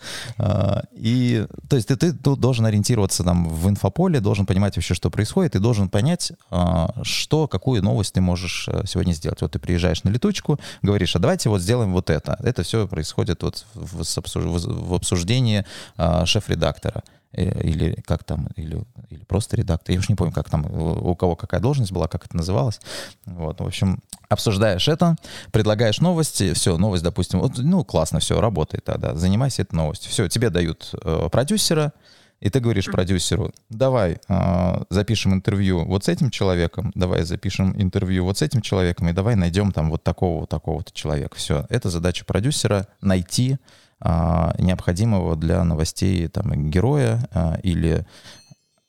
И, 0.94 1.48
то 1.68 1.76
есть 1.76 1.88
ты, 1.88 1.96
ты 1.96 2.14
должен 2.14 2.68
ориентироваться 2.68 3.24
там 3.24 3.50
в 3.50 3.68
инфополе, 3.68 4.20
должен 4.20 4.46
понимать 4.46 4.76
вообще, 4.76 4.91
что 4.94 5.10
происходит, 5.10 5.56
и 5.56 5.60
должен 5.60 5.90
понять, 5.90 6.32
а, 6.50 6.94
что, 7.04 7.48
какую 7.48 7.84
новость 7.84 8.14
ты 8.14 8.22
можешь 8.22 8.68
э, 8.68 8.84
сегодня 8.86 9.14
сделать. 9.14 9.42
Вот 9.42 9.52
ты 9.52 9.60
приезжаешь 9.60 10.04
на 10.04 10.10
летучку, 10.10 10.60
говоришь, 10.82 11.16
а 11.16 11.20
давайте 11.20 11.50
вот 11.50 11.62
сделаем 11.62 11.94
вот 11.94 12.10
это. 12.10 12.38
Это 12.44 12.64
все 12.64 12.88
происходит 12.88 13.44
вот 13.44 13.66
в, 13.74 14.94
обсуждении 14.94 15.66
а, 15.98 16.26
шеф-редактора. 16.26 17.04
Э, 17.34 17.62
Или 17.62 17.96
как 18.06 18.24
там, 18.24 18.50
или, 18.56 18.84
или 19.10 19.24
просто 19.24 19.56
редактор. 19.56 19.94
Я 19.94 20.00
уж 20.00 20.10
не 20.10 20.16
помню, 20.16 20.34
как 20.34 20.50
там, 20.50 20.66
у 20.66 21.12
у 21.12 21.16
кого 21.16 21.36
какая 21.36 21.62
должность 21.62 21.92
была, 21.92 22.08
как 22.08 22.26
это 22.26 22.36
называлось. 22.36 22.80
Вот, 23.26 23.60
в 23.60 23.66
общем, 23.66 24.00
обсуждаешь 24.28 24.88
это, 24.88 25.16
предлагаешь 25.52 26.00
новости, 26.00 26.54
все, 26.54 26.78
новость, 26.78 27.04
допустим, 27.04 27.40
вот, 27.40 27.58
ну, 27.58 27.84
классно, 27.84 28.20
все, 28.20 28.40
работает 28.40 28.84
тогда, 28.86 29.16
занимайся 29.16 29.62
этой 29.62 29.76
новостью. 29.76 30.12
Все, 30.12 30.28
тебе 30.28 30.50
дают 30.50 30.94
э, 31.04 31.30
продюсера, 31.32 31.94
и 32.42 32.50
ты 32.50 32.60
говоришь 32.60 32.88
продюсеру, 32.88 33.54
давай 33.70 34.20
э, 34.28 34.84
запишем 34.90 35.36
интервью 35.36 35.86
вот 35.86 36.06
с 36.06 36.08
этим 36.10 36.32
человеком, 36.32 36.92
давай 36.96 37.24
запишем 37.24 37.80
интервью 37.80 38.26
вот 38.26 38.40
с 38.40 38.42
этим 38.42 38.62
человеком, 38.62 39.08
и 39.08 39.14
давай 39.14 39.36
найдем 39.36 39.72
там 39.72 39.92
вот 39.92 40.04
такого, 40.04 40.42
вот 40.42 40.50
такого-то 40.50 40.92
человека. 40.92 41.38
Все, 41.38 41.68
это 41.70 41.92
задача 41.92 42.26
продюсера 42.26 42.88
найти 43.00 43.58
а, 44.00 44.56
необходимого 44.58 45.36
для 45.36 45.64
новостей 45.64 46.28
там 46.28 46.72
героя 46.72 47.30
а, 47.32 47.60
или, 47.62 48.08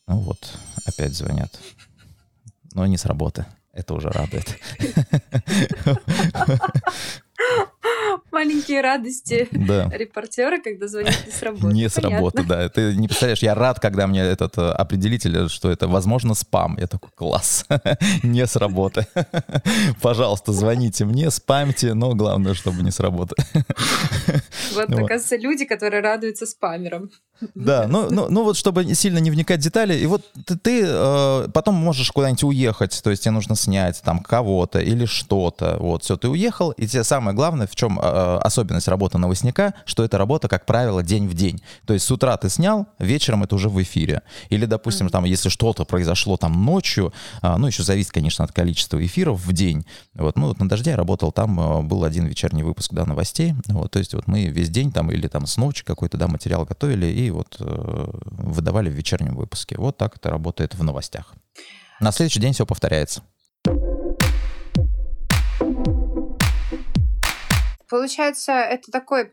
ну 0.07 0.21
вот, 0.21 0.59
опять 0.87 1.13
звонят, 1.13 1.53
но 2.73 2.87
не 2.87 2.97
с 2.97 3.05
работы. 3.05 3.45
Это 3.75 3.93
уже 3.95 4.09
радует. 4.09 4.59
Маленькие 8.33 8.81
радости 8.81 9.47
Да. 9.51 9.89
репортера, 9.91 10.59
когда 10.59 10.89
звонят 10.89 11.15
не 11.27 11.33
с 11.33 11.43
работы. 11.43 11.67
Не 11.67 11.89
с 11.89 11.95
Понятно. 11.95 12.17
работы, 12.17 12.43
да. 12.45 12.69
Ты 12.71 12.97
не 12.97 13.07
представляешь, 13.07 13.43
я 13.43 13.55
рад, 13.55 13.79
когда 13.79 14.07
мне 14.07 14.21
этот 14.23 14.57
э, 14.59 14.71
определитель, 14.71 15.49
что 15.51 15.71
это, 15.71 15.87
возможно, 15.87 16.35
спам. 16.35 16.77
Я 16.81 16.87
такой, 16.87 17.11
класс, 17.15 17.67
не 18.23 18.47
с 18.47 18.57
работы. 18.57 19.07
Пожалуйста, 20.01 20.53
звоните 20.53 21.05
мне, 21.05 21.31
спамьте, 21.31 21.95
но 21.95 22.15
главное, 22.15 22.55
чтобы 22.55 22.83
не 22.83 22.91
с 22.91 23.01
работы. 23.01 23.37
Вот, 24.75 24.89
Вот. 24.89 24.99
оказывается, 25.01 25.37
люди, 25.37 25.65
которые 25.67 26.01
радуются 26.03 26.47
спамерам. 26.47 27.11
Да, 27.55 27.87
ну, 27.89 28.09
ну, 28.11 28.27
ну 28.29 28.45
вот 28.45 28.57
чтобы 28.57 28.95
сильно 28.95 29.19
не 29.19 29.31
вникать 29.31 29.61
в 29.61 29.63
детали, 29.63 29.95
и 29.97 30.07
вот 30.07 30.23
ты, 30.47 30.57
ты, 30.57 30.83
э, 30.85 31.49
потом 31.53 31.75
можешь 31.75 32.11
куда-нибудь 32.11 32.45
уехать, 32.45 33.01
то 33.03 33.11
есть 33.11 33.23
тебе 33.23 33.33
нужно 33.33 33.57
снять 33.57 34.03
там 34.03 34.21
кого-то 34.21 34.81
или 34.81 35.05
что-то, 35.07 35.77
вот, 35.79 36.05
все, 36.05 36.17
ты 36.17 36.29
уехал, 36.29 36.71
и 36.73 36.87
тебе 36.87 37.05
самое 37.05 37.37
главное, 37.37 37.67
в 37.67 37.75
чем 37.75 37.99
э, 37.99 38.39
особенность 38.43 38.89
работы 38.89 39.19
новостника, 39.19 39.75
что 39.85 40.05
это 40.05 40.19
работа, 40.19 40.49
как 40.49 40.67
правило, 40.67 41.03
день 41.03 41.29
в 41.29 41.35
день. 41.35 41.63
То 41.87 41.95
есть 41.95 42.07
с 42.07 42.11
утра 42.11 42.37
ты 42.37 42.49
снял, 42.49 42.87
вечером 42.99 43.43
это 43.43 43.55
уже 43.55 43.69
в 43.69 43.81
эфире. 43.83 44.23
Или, 44.51 44.67
допустим, 44.67 45.09
там, 45.09 45.25
если 45.25 45.49
что-то 45.49 45.85
произошло 45.85 46.37
там 46.37 46.65
ночью, 46.65 47.13
а, 47.41 47.59
ну, 47.59 47.67
еще 47.67 47.83
зависит, 47.83 48.13
конечно, 48.13 48.45
от 48.45 48.53
количества 48.53 49.05
эфиров 49.05 49.45
в 49.45 49.53
день. 49.53 49.85
Вот, 50.15 50.37
ну, 50.37 50.49
вот 50.49 50.61
на 50.61 50.69
«Дожде» 50.69 50.91
я 50.91 50.97
работал, 50.97 51.33
там 51.33 51.59
э, 51.61 51.83
был 51.83 52.05
один 52.05 52.27
вечерний 52.27 52.63
выпуск, 52.63 52.93
да, 52.93 53.05
новостей. 53.05 53.55
Вот, 53.69 53.91
то 53.91 53.99
есть 53.99 54.15
вот 54.15 54.27
мы 54.27 54.47
весь 54.47 54.71
день 54.71 54.93
там 54.93 55.11
или 55.11 55.27
там 55.29 55.47
с 55.47 55.57
ночи 55.57 55.85
какой-то, 55.85 56.17
да, 56.17 56.29
материал 56.29 56.65
готовили 56.65 57.07
и 57.07 57.31
вот 57.33 57.57
э, 57.61 57.65
выдавали 57.65 58.89
в 58.91 58.95
вечернем 58.95 59.35
выпуске. 59.37 59.77
Вот 59.79 59.97
так 59.97 60.17
это 60.17 60.31
работает 60.31 60.75
в 60.75 60.83
новостях. 60.85 61.35
На 62.01 62.13
следующий 62.13 62.41
день 62.41 62.53
все 62.53 62.67
повторяется. 62.67 63.23
Получается, 67.89 68.53
это 68.53 68.91
такой 68.91 69.33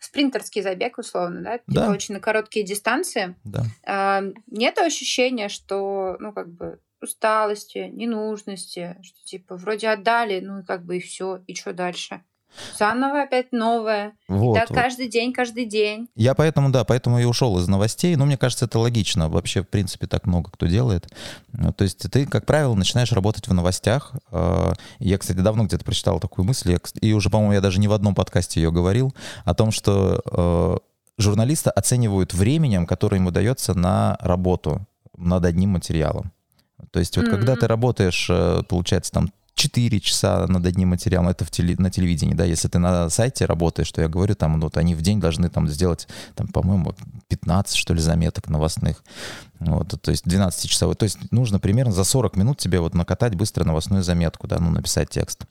спринтерский 0.00 0.62
забег, 0.62 0.98
условно, 0.98 1.42
да? 1.42 1.58
Типа 1.58 1.72
Да. 1.72 1.90
очень 1.90 2.14
на 2.14 2.20
короткие 2.20 2.64
дистанции. 2.64 3.34
Да. 3.44 3.64
А, 3.86 4.22
Нет 4.46 4.78
ощущения, 4.78 5.48
что, 5.48 6.16
ну, 6.18 6.32
как 6.32 6.48
бы, 6.52 6.80
усталости, 7.02 7.90
ненужности, 7.92 8.96
что, 9.02 9.18
типа, 9.24 9.56
вроде 9.56 9.88
отдали, 9.88 10.40
ну, 10.40 10.60
и 10.60 10.64
как 10.64 10.84
бы 10.84 10.96
и 10.96 11.00
все, 11.00 11.42
и 11.46 11.54
что 11.54 11.72
дальше? 11.72 12.22
Заново 12.78 13.22
опять 13.22 13.52
новое. 13.52 14.12
Вот, 14.28 14.56
и 14.56 14.60
так 14.60 14.70
вот. 14.70 14.78
каждый 14.78 15.08
день, 15.08 15.32
каждый 15.32 15.64
день. 15.66 16.08
Я 16.14 16.34
поэтому, 16.34 16.70
да, 16.70 16.84
поэтому 16.84 17.18
и 17.18 17.24
ушел 17.24 17.58
из 17.58 17.68
новостей. 17.68 18.16
Но 18.16 18.26
мне 18.26 18.36
кажется, 18.36 18.64
это 18.64 18.78
логично. 18.78 19.28
Вообще, 19.28 19.62
в 19.62 19.68
принципе, 19.68 20.06
так 20.06 20.26
много 20.26 20.50
кто 20.50 20.66
делает. 20.66 21.08
Ну, 21.52 21.72
то 21.72 21.84
есть 21.84 22.10
ты, 22.10 22.26
как 22.26 22.46
правило, 22.46 22.74
начинаешь 22.74 23.12
работать 23.12 23.48
в 23.48 23.54
новостях. 23.54 24.12
А, 24.30 24.72
я, 24.98 25.18
кстати, 25.18 25.38
давно 25.38 25.64
где-то 25.64 25.84
прочитал 25.84 26.20
такую 26.20 26.44
мысль, 26.44 26.78
и 27.00 27.12
уже, 27.12 27.30
по-моему, 27.30 27.52
я 27.54 27.60
даже 27.60 27.80
не 27.80 27.88
в 27.88 27.92
одном 27.92 28.14
подкасте 28.14 28.60
ее 28.60 28.70
говорил, 28.70 29.14
о 29.44 29.54
том, 29.54 29.70
что 29.70 30.22
а, 30.26 30.78
журналиста 31.18 31.70
оценивают 31.70 32.32
временем, 32.34 32.86
которое 32.86 33.16
ему 33.16 33.30
дается 33.30 33.74
на 33.74 34.16
работу 34.20 34.86
над 35.16 35.44
одним 35.44 35.70
материалом. 35.70 36.32
То 36.92 37.00
есть 37.00 37.16
вот 37.16 37.26
mm-hmm. 37.26 37.30
когда 37.30 37.56
ты 37.56 37.66
работаешь, 37.66 38.28
э, 38.30 38.62
получается, 38.68 39.12
там 39.12 39.30
4 39.58 40.00
часа 40.00 40.46
над 40.46 40.64
одним 40.64 40.90
материалом, 40.90 41.28
это 41.28 41.44
в 41.44 41.50
теле, 41.50 41.74
на 41.78 41.90
телевидении, 41.90 42.34
да, 42.34 42.44
если 42.44 42.68
ты 42.68 42.78
на 42.78 43.10
сайте 43.10 43.44
работаешь, 43.44 43.90
то 43.90 44.00
я 44.00 44.08
говорю, 44.08 44.34
там, 44.34 44.60
вот 44.60 44.76
они 44.76 44.94
в 44.94 45.02
день 45.02 45.20
должны 45.20 45.50
там 45.50 45.68
сделать, 45.68 46.06
там, 46.36 46.46
по-моему, 46.46 46.94
15, 47.28 47.76
что 47.76 47.92
ли, 47.92 48.00
заметок 48.00 48.48
новостных, 48.48 49.02
вот, 49.58 50.00
то 50.00 50.10
есть 50.12 50.26
12-часовой, 50.26 50.94
то 50.94 51.04
есть 51.04 51.32
нужно 51.32 51.58
примерно 51.58 51.92
за 51.92 52.04
40 52.04 52.36
минут 52.36 52.58
тебе 52.58 52.78
вот 52.78 52.94
накатать 52.94 53.34
быстро 53.34 53.64
новостную 53.64 54.04
заметку, 54.04 54.46
да, 54.46 54.58
ну, 54.60 54.70
написать 54.70 55.10
текст. 55.10 55.44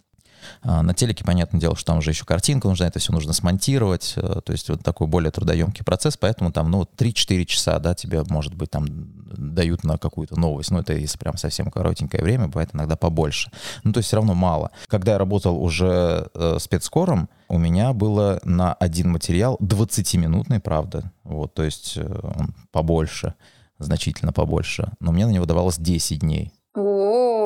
А, 0.62 0.82
на 0.82 0.94
телеке, 0.94 1.24
понятное 1.24 1.60
дело, 1.60 1.76
что 1.76 1.86
там 1.88 2.00
уже 2.00 2.12
еще 2.12 2.26
картинка 2.26 2.68
нужна, 2.68 2.88
это 2.88 3.00
все 3.00 3.14
нужно 3.14 3.34
смонтировать, 3.34 4.14
э, 4.16 4.42
то 4.44 4.52
есть 4.52 4.70
вот 4.70 4.84
такой 4.84 5.08
более 5.08 5.32
трудоемкий 5.32 5.84
процесс, 5.84 6.18
поэтому 6.18 6.52
там, 6.52 6.70
ну, 6.72 6.88
3-4 6.98 7.46
часа, 7.46 7.80
да, 7.80 7.94
тебе, 7.94 8.24
может 8.30 8.54
быть, 8.54 8.72
там 8.72 8.86
дают 8.88 9.84
на 9.84 9.98
какую-то 9.98 10.40
новость, 10.40 10.72
ну, 10.72 10.80
это 10.80 10.94
если 10.94 11.18
прям 11.18 11.38
совсем 11.38 11.70
коротенькое 11.72 12.24
время, 12.24 12.48
бывает 12.48 12.70
иногда 12.74 12.96
побольше. 12.96 13.52
Ну, 13.84 13.94
то 13.94 14.00
есть 14.00 14.08
все 14.08 14.18
равно 14.18 14.34
мало. 14.34 14.72
Когда 14.88 15.14
я 15.14 15.18
работал 15.18 15.62
уже 15.62 16.28
э, 16.34 16.58
спецкором, 16.60 17.30
у 17.50 17.58
меня 17.58 17.94
было 17.94 18.40
на 18.44 18.74
один 18.74 19.12
материал 19.12 19.58
20-минутный, 19.62 20.60
правда, 20.60 21.12
вот, 21.24 21.54
то 21.54 21.64
есть 21.64 21.98
э, 21.98 22.20
он 22.38 22.54
побольше, 22.72 23.36
значительно 23.80 24.34
побольше, 24.34 24.92
но 25.00 25.12
мне 25.12 25.26
на 25.26 25.32
него 25.32 25.46
давалось 25.46 25.78
10 25.78 26.20
дней. 26.20 26.52
О, 26.76 27.37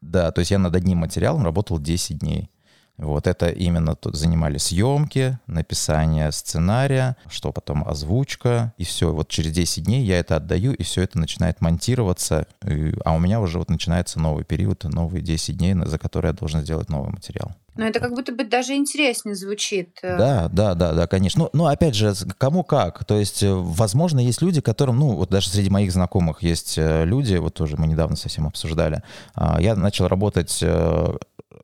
Да, 0.00 0.30
то 0.32 0.40
есть 0.40 0.50
я 0.50 0.58
над 0.58 0.74
одним 0.74 0.98
материалом 0.98 1.44
работал 1.44 1.78
10 1.78 2.18
дней. 2.18 2.50
Вот 2.98 3.28
это 3.28 3.48
именно 3.48 3.94
тут 3.94 4.16
занимали 4.16 4.58
съемки, 4.58 5.38
написание 5.46 6.32
сценария, 6.32 7.16
что 7.28 7.52
потом 7.52 7.86
озвучка, 7.86 8.74
и 8.76 8.82
все. 8.82 9.12
Вот 9.12 9.28
через 9.28 9.52
10 9.52 9.84
дней 9.84 10.04
я 10.04 10.18
это 10.18 10.34
отдаю, 10.34 10.72
и 10.72 10.82
все 10.82 11.02
это 11.02 11.16
начинает 11.16 11.60
монтироваться. 11.60 12.48
И, 12.66 12.94
а 13.04 13.14
у 13.14 13.20
меня 13.20 13.40
уже 13.40 13.60
вот 13.60 13.70
начинается 13.70 14.18
новый 14.18 14.44
период, 14.44 14.82
новые 14.82 15.22
10 15.22 15.56
дней, 15.56 15.74
за 15.86 15.96
которые 15.96 16.30
я 16.30 16.36
должен 16.36 16.62
сделать 16.62 16.88
новый 16.88 17.10
материал. 17.10 17.52
Но 17.78 17.86
это 17.86 18.00
как 18.00 18.12
будто 18.12 18.32
бы 18.32 18.42
даже 18.42 18.74
интереснее 18.74 19.36
звучит. 19.36 20.00
Э. 20.02 20.18
Да, 20.18 20.48
да, 20.48 20.74
да, 20.74 20.92
да, 20.94 21.06
конечно. 21.06 21.44
Ну, 21.44 21.50
ну, 21.52 21.66
опять 21.66 21.94
же, 21.94 22.12
кому 22.36 22.64
как. 22.64 23.04
То 23.04 23.16
есть, 23.16 23.44
э, 23.44 23.54
возможно, 23.54 24.18
есть 24.18 24.42
люди, 24.42 24.60
которым, 24.60 24.98
ну, 24.98 25.14
вот 25.14 25.30
даже 25.30 25.48
среди 25.48 25.70
моих 25.70 25.92
знакомых 25.92 26.42
есть 26.42 26.76
э, 26.76 27.04
люди, 27.04 27.36
вот 27.36 27.54
тоже 27.54 27.76
мы 27.76 27.86
недавно 27.86 28.16
совсем 28.16 28.48
обсуждали. 28.48 29.04
А, 29.36 29.62
я 29.62 29.76
начал 29.76 30.08
работать 30.08 30.58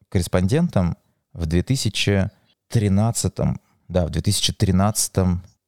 корреспондентом 0.08 0.96
в 1.32 1.46
2013, 1.46 3.34
да, 3.88 4.06
в 4.06 4.10
2013 4.10 5.16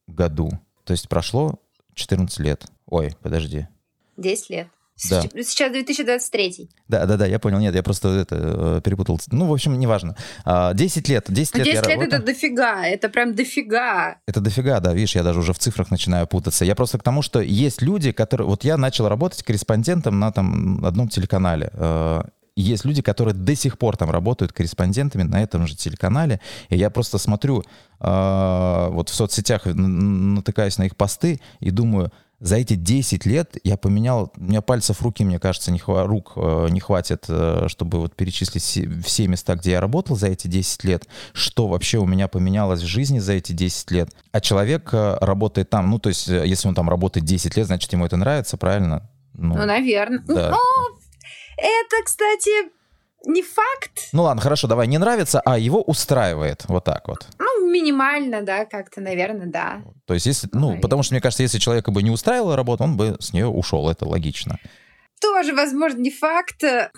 году. 0.07 0.49
То 0.85 0.91
есть 0.91 1.09
прошло 1.09 1.59
14 1.93 2.39
лет. 2.39 2.65
Ой, 2.85 3.13
подожди. 3.21 3.67
10 4.15 4.49
лет. 4.49 4.67
Да. 5.09 5.21
Сейчас 5.21 5.71
2023. 5.71 6.69
Да, 6.87 7.05
да, 7.05 7.17
да, 7.17 7.25
я 7.25 7.39
понял. 7.39 7.59
Нет, 7.59 7.75
я 7.75 7.83
просто 7.83 8.09
это 8.09 8.35
э, 8.35 8.81
перепутал. 8.83 9.19
Ну, 9.31 9.45
в 9.45 9.53
общем, 9.53 9.77
неважно. 9.77 10.15
10 10.45 10.45
а, 10.45 10.73
лет. 10.73 11.25
10 11.27 11.55
лет, 11.55 11.65
10 11.65 11.87
лет 11.87 11.87
это 11.87 12.19
дофига. 12.19 12.85
Это 12.85 13.09
прям 13.09 13.35
дофига. 13.35 14.17
Это 14.25 14.41
дофига, 14.41 14.79
да. 14.79 14.93
Видишь, 14.93 15.15
я 15.15 15.23
даже 15.23 15.39
уже 15.39 15.53
в 15.53 15.59
цифрах 15.59 15.91
начинаю 15.91 16.25
путаться. 16.27 16.65
Я 16.65 16.75
просто 16.75 16.97
к 16.97 17.03
тому, 17.03 17.21
что 17.21 17.41
есть 17.41 17.81
люди, 17.81 18.11
которые... 18.11 18.47
Вот 18.47 18.63
я 18.63 18.77
начал 18.77 19.07
работать 19.07 19.43
корреспондентом 19.43 20.19
на 20.19 20.31
там 20.31 20.83
одном 20.83 21.09
телеканале. 21.09 21.69
Э, 21.73 22.23
есть 22.57 22.85
люди, 22.85 23.03
которые 23.03 23.35
до 23.35 23.55
сих 23.55 23.77
пор 23.77 23.97
там 23.97 24.09
работают 24.09 24.51
корреспондентами 24.51 25.21
на 25.21 25.43
этом 25.43 25.67
же 25.67 25.75
телеканале. 25.75 26.41
И 26.69 26.75
я 26.75 26.89
просто 26.89 27.19
смотрю 27.19 27.63
э, 27.99 28.87
вот 28.89 29.09
в 29.09 29.13
соцсетях, 29.13 29.65
натыкаюсь 29.65 30.79
на 30.79 30.87
их 30.87 30.95
посты 30.95 31.39
и 31.59 31.69
думаю, 31.69 32.11
за 32.39 32.57
эти 32.57 32.75
10 32.75 33.25
лет 33.25 33.57
я 33.63 33.77
поменял, 33.77 34.31
у 34.37 34.43
меня 34.43 34.61
пальцев 34.61 35.01
руки, 35.01 35.23
мне 35.23 35.39
кажется, 35.39 35.71
не, 35.71 35.79
хва, 35.79 36.05
рук 36.05 36.33
э, 36.35 36.67
не 36.69 36.79
хватит, 36.79 37.25
э, 37.27 37.65
чтобы 37.67 37.99
вот 37.99 38.15
перечислить 38.15 38.61
все, 38.61 38.87
все 39.03 39.27
места, 39.27 39.55
где 39.55 39.71
я 39.71 39.81
работал 39.81 40.15
за 40.15 40.27
эти 40.27 40.47
10 40.47 40.83
лет, 40.83 41.07
что 41.33 41.67
вообще 41.67 41.97
у 41.97 42.05
меня 42.05 42.27
поменялось 42.27 42.81
в 42.81 42.85
жизни 42.85 43.17
за 43.17 43.33
эти 43.33 43.53
10 43.53 43.91
лет. 43.91 44.09
А 44.31 44.39
человек 44.39 44.89
э, 44.93 45.17
работает 45.19 45.71
там, 45.71 45.89
ну, 45.89 45.97
то 45.97 46.09
есть, 46.09 46.29
э, 46.29 46.45
если 46.45 46.67
он 46.67 46.75
там 46.75 46.89
работает 46.89 47.25
10 47.25 47.57
лет, 47.57 47.65
значит, 47.65 47.91
ему 47.91 48.05
это 48.05 48.17
нравится, 48.17 48.55
правильно? 48.57 49.09
Ну, 49.33 49.55
ну 49.55 49.65
наверное. 49.65 50.19
Да. 50.27 50.51
Но 50.51 50.59
это, 51.57 52.03
кстати, 52.05 52.69
не 53.25 53.41
факт. 53.41 54.09
Ну 54.13 54.23
ладно, 54.23 54.41
хорошо, 54.41 54.67
давай, 54.67 54.87
не 54.87 54.99
нравится, 54.99 55.41
а 55.43 55.57
его 55.57 55.81
устраивает, 55.81 56.65
вот 56.67 56.83
так 56.83 57.07
вот. 57.07 57.27
Ну, 57.67 57.73
минимально, 57.73 58.43
да, 58.43 58.65
как-то, 58.65 59.01
наверное, 59.01 59.47
да. 59.47 59.81
То 60.05 60.13
есть, 60.13 60.25
если, 60.25 60.47
ну, 60.53 60.69
Ой. 60.69 60.79
потому 60.79 61.03
что, 61.03 61.13
мне 61.13 61.21
кажется, 61.21 61.43
если 61.43 61.59
человека 61.59 61.91
бы 61.91 62.01
не 62.01 62.09
устраивала 62.09 62.55
работа, 62.55 62.85
он 62.85 62.95
бы 62.95 63.17
с 63.19 63.33
нее 63.33 63.47
ушел, 63.47 63.89
это 63.89 64.07
логично 64.07 64.57
тоже, 65.19 65.53
возможно, 65.53 65.99
не 65.99 66.11
факт. 66.11 66.63
Это 66.63 66.91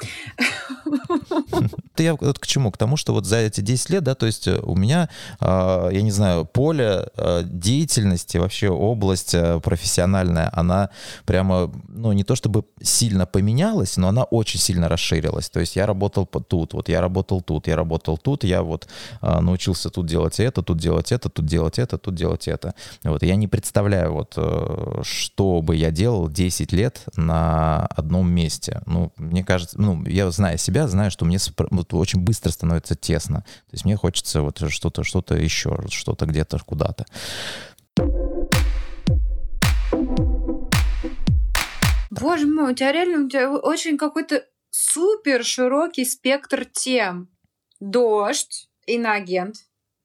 я 2.03 2.15
вот 2.15 2.39
к 2.39 2.47
чему? 2.47 2.71
К 2.71 2.77
тому, 2.77 2.97
что 2.97 3.13
вот 3.13 3.25
за 3.25 3.37
эти 3.37 3.61
10 3.61 3.89
лет, 3.89 4.03
да, 4.03 4.15
то 4.15 4.25
есть 4.25 4.47
э, 4.47 4.59
у 4.59 4.75
меня, 4.75 5.09
а, 5.39 5.89
я 5.89 6.01
не 6.01 6.11
знаю, 6.11 6.45
поле 6.45 7.07
а, 7.15 7.43
деятельности, 7.43 8.37
вообще 8.37 8.69
область 8.69 9.33
э, 9.33 9.59
профессиональная, 9.59 10.49
она 10.53 10.89
прямо, 11.25 11.71
ну, 11.87 12.11
не 12.13 12.23
то 12.23 12.35
чтобы 12.35 12.63
сильно 12.81 13.25
поменялась, 13.25 13.97
но 13.97 14.07
она 14.07 14.23
очень 14.23 14.59
сильно 14.59 14.89
расширилась. 14.89 15.49
То 15.49 15.59
есть 15.59 15.75
я 15.75 15.85
работал 15.85 16.25
тут, 16.25 16.73
вот 16.73 16.89
я 16.89 17.01
работал 17.01 17.41
тут, 17.41 17.67
я 17.67 17.75
работал 17.75 18.17
тут, 18.17 18.43
я 18.43 18.61
вот 18.63 18.87
а, 19.21 19.41
научился 19.41 19.89
тут 19.89 20.05
делать 20.05 20.39
это, 20.39 20.61
тут 20.61 20.77
делать 20.77 21.11
это, 21.11 21.29
тут 21.29 21.45
делать 21.45 21.79
это, 21.79 21.97
тут 21.97 22.15
делать 22.15 22.47
это. 22.47 22.73
Вот 23.03 23.23
я 23.23 23.35
не 23.35 23.47
представляю, 23.47 24.13
вот, 24.13 24.33
э, 24.37 25.01
что 25.03 25.61
бы 25.61 25.75
я 25.75 25.91
делал 25.91 26.29
10 26.29 26.73
лет 26.73 27.03
на 27.15 27.87
одном 27.87 28.08
месте. 28.09 28.81
Ну, 28.85 29.11
мне 29.17 29.43
кажется, 29.43 29.79
ну, 29.79 30.03
я 30.05 30.29
знаю 30.31 30.57
себя, 30.57 30.87
знаю, 30.87 31.11
что 31.11 31.25
мне 31.25 31.37
вот, 31.71 31.93
очень 31.93 32.21
быстро 32.21 32.51
становится 32.51 32.95
тесно. 32.95 33.41
То 33.41 33.73
есть 33.73 33.85
мне 33.85 33.95
хочется 33.95 34.41
вот 34.41 34.59
что-то, 34.69 35.03
что-то 35.03 35.35
еще, 35.35 35.79
что-то 35.89 36.25
где-то, 36.25 36.59
куда-то. 36.59 37.05
Боже 42.09 42.47
мой, 42.47 42.71
у 42.71 42.75
тебя 42.75 42.91
реально 42.91 43.25
у 43.25 43.29
тебя 43.29 43.51
очень 43.51 43.97
какой-то 43.97 44.43
супер 44.71 45.43
широкий 45.43 46.05
спектр 46.05 46.65
тем. 46.65 47.29
Дождь, 47.79 48.69
иноагент. 48.85 49.55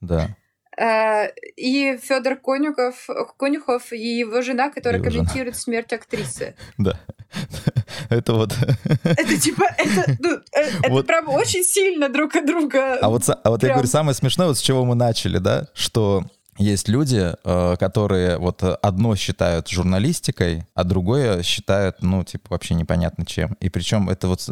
Да. 0.01 0.37
Э, 0.77 1.31
и 1.57 1.97
Федор 1.99 2.37
Конюхов, 2.37 3.09
Конюхов 3.39 3.93
и 3.93 4.19
его 4.19 4.43
жена, 4.43 4.71
которая 4.71 5.01
его 5.01 5.11
комментирует 5.11 5.55
жена. 5.55 5.63
смерть 5.63 5.93
актрисы. 5.93 6.55
Да. 6.79 7.01
Это 8.09 8.35
вот... 8.35 8.57
Это 9.05 9.41
типа, 9.41 9.65
это, 9.79 10.17
ну, 10.21 10.31
э, 10.53 10.71
это 10.83 10.91
вот. 10.91 11.07
прям 11.07 11.29
очень 11.29 11.65
сильно 11.65 12.09
друг 12.09 12.35
от 12.37 12.47
друга. 12.47 12.99
А 13.01 13.09
вот, 13.09 13.23
а 13.29 13.51
вот 13.51 13.61
прям... 13.61 13.69
я 13.71 13.75
говорю, 13.75 13.89
самое 13.89 14.15
смешное, 14.15 14.47
вот 14.47 14.59
с 14.59 14.61
чего 14.61 14.85
мы 14.85 14.95
начали, 14.95 15.39
да, 15.39 15.67
что 15.75 16.25
есть 16.59 16.89
люди, 16.89 17.35
э, 17.45 17.77
которые 17.79 18.39
вот 18.39 18.63
одно 18.63 19.17
считают 19.17 19.69
журналистикой, 19.69 20.65
а 20.75 20.85
другое 20.85 21.43
считают, 21.43 22.03
ну, 22.03 22.23
типа, 22.23 22.47
вообще 22.51 22.75
непонятно 22.75 23.27
чем. 23.27 23.55
И 23.61 23.69
причем 23.69 24.09
это 24.09 24.29
вот 24.29 24.49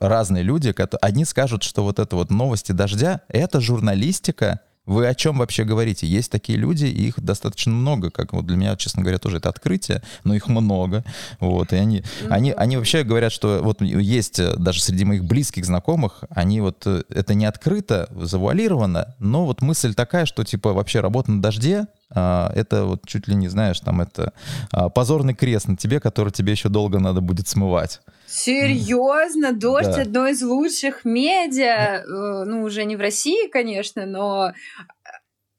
разные 0.00 0.42
люди, 0.42 0.72
которые, 0.72 0.98
одни 1.00 1.24
скажут, 1.24 1.62
что 1.62 1.82
вот 1.82 1.98
это 1.98 2.16
вот 2.16 2.30
новости 2.30 2.72
дождя— 2.72 3.22
это 3.28 3.60
журналистика, 3.60 4.60
вы 4.86 5.06
о 5.06 5.14
чем 5.14 5.38
вообще 5.38 5.64
говорите? 5.64 6.06
Есть 6.06 6.30
такие 6.30 6.58
люди, 6.58 6.86
и 6.86 7.08
их 7.08 7.20
достаточно 7.20 7.72
много, 7.72 8.10
как 8.10 8.32
вот 8.32 8.46
для 8.46 8.56
меня, 8.56 8.76
честно 8.76 9.02
говоря, 9.02 9.18
тоже 9.18 9.38
это 9.38 9.48
открытие, 9.48 10.02
но 10.24 10.34
их 10.34 10.46
много. 10.48 11.04
Вот, 11.40 11.72
и 11.72 11.76
они, 11.76 12.02
они, 12.30 12.52
они 12.52 12.76
вообще 12.76 13.02
говорят, 13.02 13.32
что 13.32 13.60
вот 13.62 13.82
есть 13.82 14.38
э, 14.38 14.54
даже 14.56 14.82
среди 14.82 15.04
моих 15.04 15.24
близких 15.24 15.64
знакомых, 15.64 16.24
они 16.30 16.60
вот, 16.60 16.82
э, 16.86 17.02
это 17.08 17.34
не 17.34 17.46
открыто, 17.46 18.08
завуалировано, 18.14 19.14
но 19.18 19.44
вот 19.44 19.60
мысль 19.60 19.94
такая, 19.94 20.24
что 20.26 20.44
типа 20.44 20.72
вообще 20.72 21.00
работа 21.00 21.32
на 21.32 21.42
дожде, 21.42 21.86
это 22.10 22.84
вот 22.84 23.06
чуть 23.06 23.28
ли 23.28 23.34
не 23.34 23.48
знаешь, 23.48 23.80
там 23.80 24.00
это 24.00 24.32
а, 24.70 24.88
позорный 24.88 25.34
крест 25.34 25.68
на 25.68 25.76
тебе, 25.76 26.00
который 26.00 26.32
тебе 26.32 26.52
еще 26.52 26.68
долго 26.68 26.98
надо 26.98 27.20
будет 27.20 27.48
смывать. 27.48 28.00
Серьезно, 28.26 29.52
дождь 29.52 29.94
да. 29.94 30.02
одно 30.02 30.26
из 30.26 30.42
лучших 30.42 31.04
медиа, 31.04 32.02
э, 32.02 32.44
ну 32.44 32.62
уже 32.62 32.84
не 32.84 32.96
в 32.96 33.00
России, 33.00 33.48
конечно, 33.48 34.04
но 34.04 34.52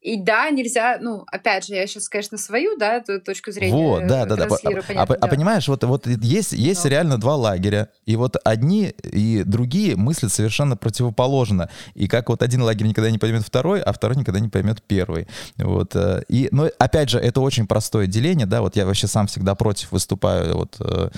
и 0.07 0.15
да, 0.15 0.49
нельзя, 0.51 0.99
ну, 1.01 1.25
опять 1.29 1.67
же, 1.67 1.75
я 1.75 1.85
сейчас, 1.85 2.07
конечно, 2.07 2.37
свою, 2.37 2.77
да, 2.77 3.01
точку 3.01 3.51
зрения 3.51 3.73
Вот, 3.75 4.07
да, 4.07 4.25
да, 4.25 4.37
да. 4.37 4.45
А, 4.45 5.01
а, 5.01 5.03
а 5.03 5.27
понимаешь, 5.27 5.67
вот, 5.67 5.83
вот 5.83 6.07
есть, 6.07 6.53
есть 6.53 6.85
Но. 6.85 6.89
реально 6.89 7.17
два 7.17 7.35
лагеря, 7.35 7.89
и 8.05 8.15
вот 8.15 8.37
одни 8.45 8.93
и 9.03 9.43
другие 9.43 9.97
мыслят 9.97 10.31
совершенно 10.31 10.77
противоположно. 10.77 11.69
И 11.93 12.07
как 12.07 12.29
вот 12.29 12.41
один 12.41 12.61
лагерь 12.61 12.87
никогда 12.87 13.11
не 13.11 13.17
поймет 13.17 13.43
второй, 13.43 13.81
а 13.81 13.91
второй 13.91 14.15
никогда 14.15 14.39
не 14.39 14.47
поймет 14.47 14.81
первый. 14.81 15.27
Вот. 15.57 15.93
Э, 15.97 16.23
и, 16.29 16.47
но, 16.53 16.69
опять 16.79 17.09
же, 17.09 17.19
это 17.19 17.41
очень 17.41 17.67
простое 17.67 18.07
деление, 18.07 18.47
да, 18.47 18.61
вот 18.61 18.77
я 18.77 18.85
вообще 18.85 19.07
сам 19.07 19.27
всегда 19.27 19.55
против 19.55 19.91
выступаю, 19.91 20.55
вот 20.55 20.77
э, 20.79 21.09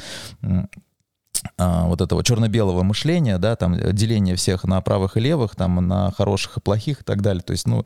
а, 1.57 1.85
вот 1.85 2.01
этого 2.01 2.23
черно-белого 2.23 2.81
мышления, 2.81 3.37
да, 3.37 3.55
там 3.55 3.77
деление 3.93 4.35
всех 4.35 4.63
на 4.63 4.81
правых 4.81 5.15
и 5.15 5.19
левых, 5.19 5.55
там 5.55 5.75
на 5.87 6.11
хороших 6.11 6.57
и 6.57 6.59
плохих 6.59 7.01
и 7.01 7.03
так 7.03 7.21
далее. 7.21 7.43
То 7.43 7.51
есть, 7.51 7.67
ну, 7.67 7.85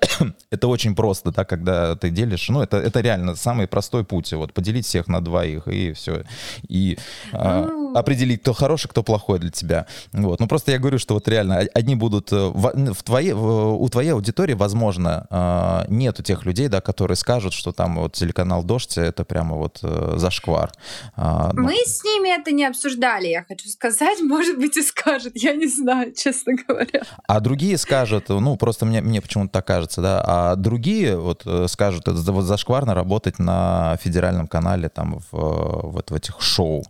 это 0.51 0.67
очень 0.67 0.95
просто, 0.95 1.31
да, 1.31 1.45
когда 1.45 1.95
ты 1.95 2.09
делишь, 2.09 2.49
ну, 2.49 2.61
это, 2.61 2.77
это 2.77 3.01
реально 3.01 3.35
самый 3.35 3.67
простой 3.67 4.03
путь, 4.03 4.33
вот, 4.33 4.53
поделить 4.53 4.85
всех 4.85 5.07
на 5.07 5.21
двоих, 5.21 5.67
и 5.67 5.93
все, 5.93 6.23
и 6.67 6.97
а, 7.31 7.65
ну... 7.65 7.95
определить, 7.95 8.41
кто 8.41 8.53
хороший, 8.53 8.87
кто 8.87 9.03
плохой 9.03 9.39
для 9.39 9.51
тебя, 9.51 9.85
вот, 10.11 10.39
ну, 10.39 10.47
просто 10.47 10.71
я 10.71 10.79
говорю, 10.79 10.99
что 10.99 11.13
вот 11.13 11.27
реально, 11.27 11.67
одни 11.73 11.95
будут, 11.95 12.31
э, 12.31 12.35
в, 12.35 12.93
в 12.93 13.03
твоей, 13.03 13.33
в, 13.33 13.81
у 13.81 13.89
твоей 13.89 14.13
аудитории, 14.13 14.53
возможно, 14.53 15.27
а, 15.29 15.85
нету 15.87 16.23
тех 16.23 16.45
людей, 16.45 16.67
да, 16.67 16.81
которые 16.81 17.17
скажут, 17.17 17.53
что 17.53 17.71
там 17.71 17.99
вот 17.99 18.13
телеканал 18.13 18.63
«Дождь»— 18.63 18.97
это 18.97 19.23
прямо 19.25 19.55
вот 19.55 19.79
а, 19.83 20.15
зашквар. 20.17 20.71
А. 21.15 21.51
Мы 21.53 21.75
с 21.85 22.03
ними 22.03 22.39
это 22.39 22.51
не 22.51 22.65
обсуждали, 22.65 23.27
я 23.27 23.43
хочу 23.43 23.69
сказать, 23.69 24.19
может 24.21 24.57
быть, 24.57 24.77
и 24.77 24.81
скажут, 24.81 25.33
я 25.35 25.53
не 25.53 25.67
знаю, 25.67 26.13
честно 26.13 26.53
говоря. 26.67 27.03
А 27.27 27.39
другие 27.39 27.77
скажут, 27.77 28.29
ну, 28.29 28.57
просто 28.57 28.85
мне, 28.85 29.01
мне 29.01 29.21
почему-то 29.21 29.51
так 29.51 29.67
кажется, 29.67 30.01
да, 30.01 30.10
а 30.19 30.55
другие 30.55 31.17
вот 31.17 31.43
э, 31.45 31.67
скажут, 31.67 32.07
это 32.07 32.31
вот 32.31 32.43
зашкварно 32.43 32.93
работать 32.93 33.39
на 33.39 33.97
федеральном 34.01 34.47
канале 34.47 34.89
там 34.89 35.19
в, 35.31 35.91
вот 35.91 36.11
в 36.11 36.13
этих 36.13 36.41
шоу. 36.41 36.83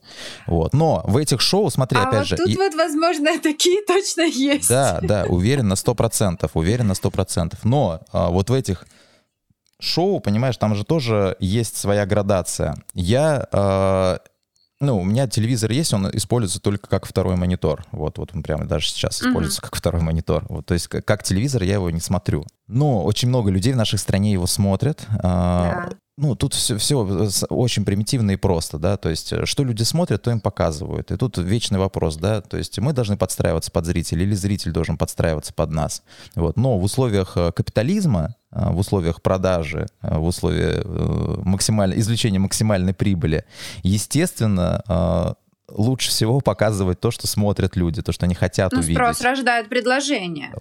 Вот. 0.47 0.73
Но 0.73 1.03
в 1.05 1.17
этих 1.17 1.41
шоу, 1.41 1.69
смотри, 1.69 1.99
а 1.99 2.03
опять 2.03 2.19
вот 2.19 2.27
же... 2.27 2.37
тут 2.37 2.49
и... 2.49 2.55
вот, 2.55 2.73
возможно, 2.75 3.39
такие 3.43 3.81
точно 3.85 4.21
есть. 4.21 4.69
Да, 4.69 4.99
да, 5.01 5.25
уверен 5.27 5.67
на 5.67 5.75
сто 5.75 5.93
процентов, 5.93 6.51
уверен 6.53 6.87
на 6.87 6.95
сто 6.95 7.11
процентов. 7.11 7.59
Но 7.63 8.01
а, 8.11 8.29
вот 8.29 8.49
в 8.49 8.53
этих 8.53 8.85
шоу, 9.79 10.19
понимаешь, 10.19 10.57
там 10.57 10.75
же 10.75 10.83
тоже 10.85 11.35
есть 11.39 11.75
своя 11.75 12.05
градация. 12.05 12.75
Я 12.93 13.47
э, 13.51 14.17
ну, 14.81 14.99
у 14.99 15.03
меня 15.03 15.27
телевизор 15.27 15.71
есть, 15.71 15.93
он 15.93 16.09
используется 16.11 16.59
только 16.59 16.89
как 16.89 17.05
второй 17.05 17.35
монитор. 17.35 17.85
Вот, 17.91 18.17
вот 18.17 18.31
он 18.33 18.43
прямо 18.43 18.65
даже 18.65 18.87
сейчас 18.87 19.21
используется 19.21 19.61
mm-hmm. 19.61 19.65
как 19.65 19.75
второй 19.75 20.01
монитор. 20.01 20.43
Вот, 20.49 20.65
то 20.65 20.73
есть 20.73 20.87
как, 20.87 21.05
как 21.05 21.23
телевизор 21.23 21.63
я 21.63 21.75
его 21.75 21.89
не 21.89 22.01
смотрю. 22.01 22.45
Но 22.67 23.03
очень 23.03 23.29
много 23.29 23.51
людей 23.51 23.73
в 23.73 23.77
нашей 23.77 23.99
стране 23.99 24.33
его 24.33 24.47
смотрят. 24.47 25.05
А, 25.23 25.89
да. 25.89 25.97
Ну, 26.17 26.35
тут 26.35 26.53
все, 26.53 26.77
все 26.77 26.97
очень 27.49 27.85
примитивно 27.85 28.31
и 28.31 28.35
просто, 28.35 28.77
да, 28.77 28.97
то 28.97 29.09
есть 29.09 29.31
э, 29.31 29.45
что 29.45 29.63
люди 29.63 29.83
смотрят, 29.83 30.21
то 30.21 30.29
им 30.29 30.41
показывают. 30.41 31.09
И 31.09 31.17
тут 31.17 31.37
вечный 31.37 31.79
вопрос, 31.79 32.17
да, 32.17 32.41
то 32.41 32.57
есть 32.57 32.77
мы 32.79 32.91
должны 32.91 33.15
подстраиваться 33.15 33.71
под 33.71 33.85
зрителя 33.85 34.23
или 34.23 34.35
зритель 34.35 34.71
должен 34.71 34.97
подстраиваться 34.97 35.53
под 35.53 35.71
нас. 35.71 36.03
Вот. 36.35 36.57
Но 36.57 36.77
в 36.77 36.83
условиях 36.83 37.37
э, 37.37 37.51
капитализма 37.51 38.35
в 38.51 38.79
условиях 38.79 39.21
продажи, 39.21 39.87
в 40.01 40.25
условиях 40.25 40.83
максимальной, 41.45 41.97
извлечения 41.97 42.37
максимальной 42.37 42.93
прибыли, 42.93 43.45
естественно, 43.81 45.37
лучше 45.69 46.09
всего 46.09 46.41
показывать 46.41 46.99
то, 46.99 47.11
что 47.11 47.27
смотрят 47.27 47.77
люди, 47.77 48.01
то, 48.01 48.11
что 48.11 48.25
они 48.25 48.35
хотят 48.35 48.73
ну, 48.73 48.79
увидеть. 48.79 48.97
Спрос 48.97 49.21
рождает 49.21 49.69
предложение. 49.69 50.51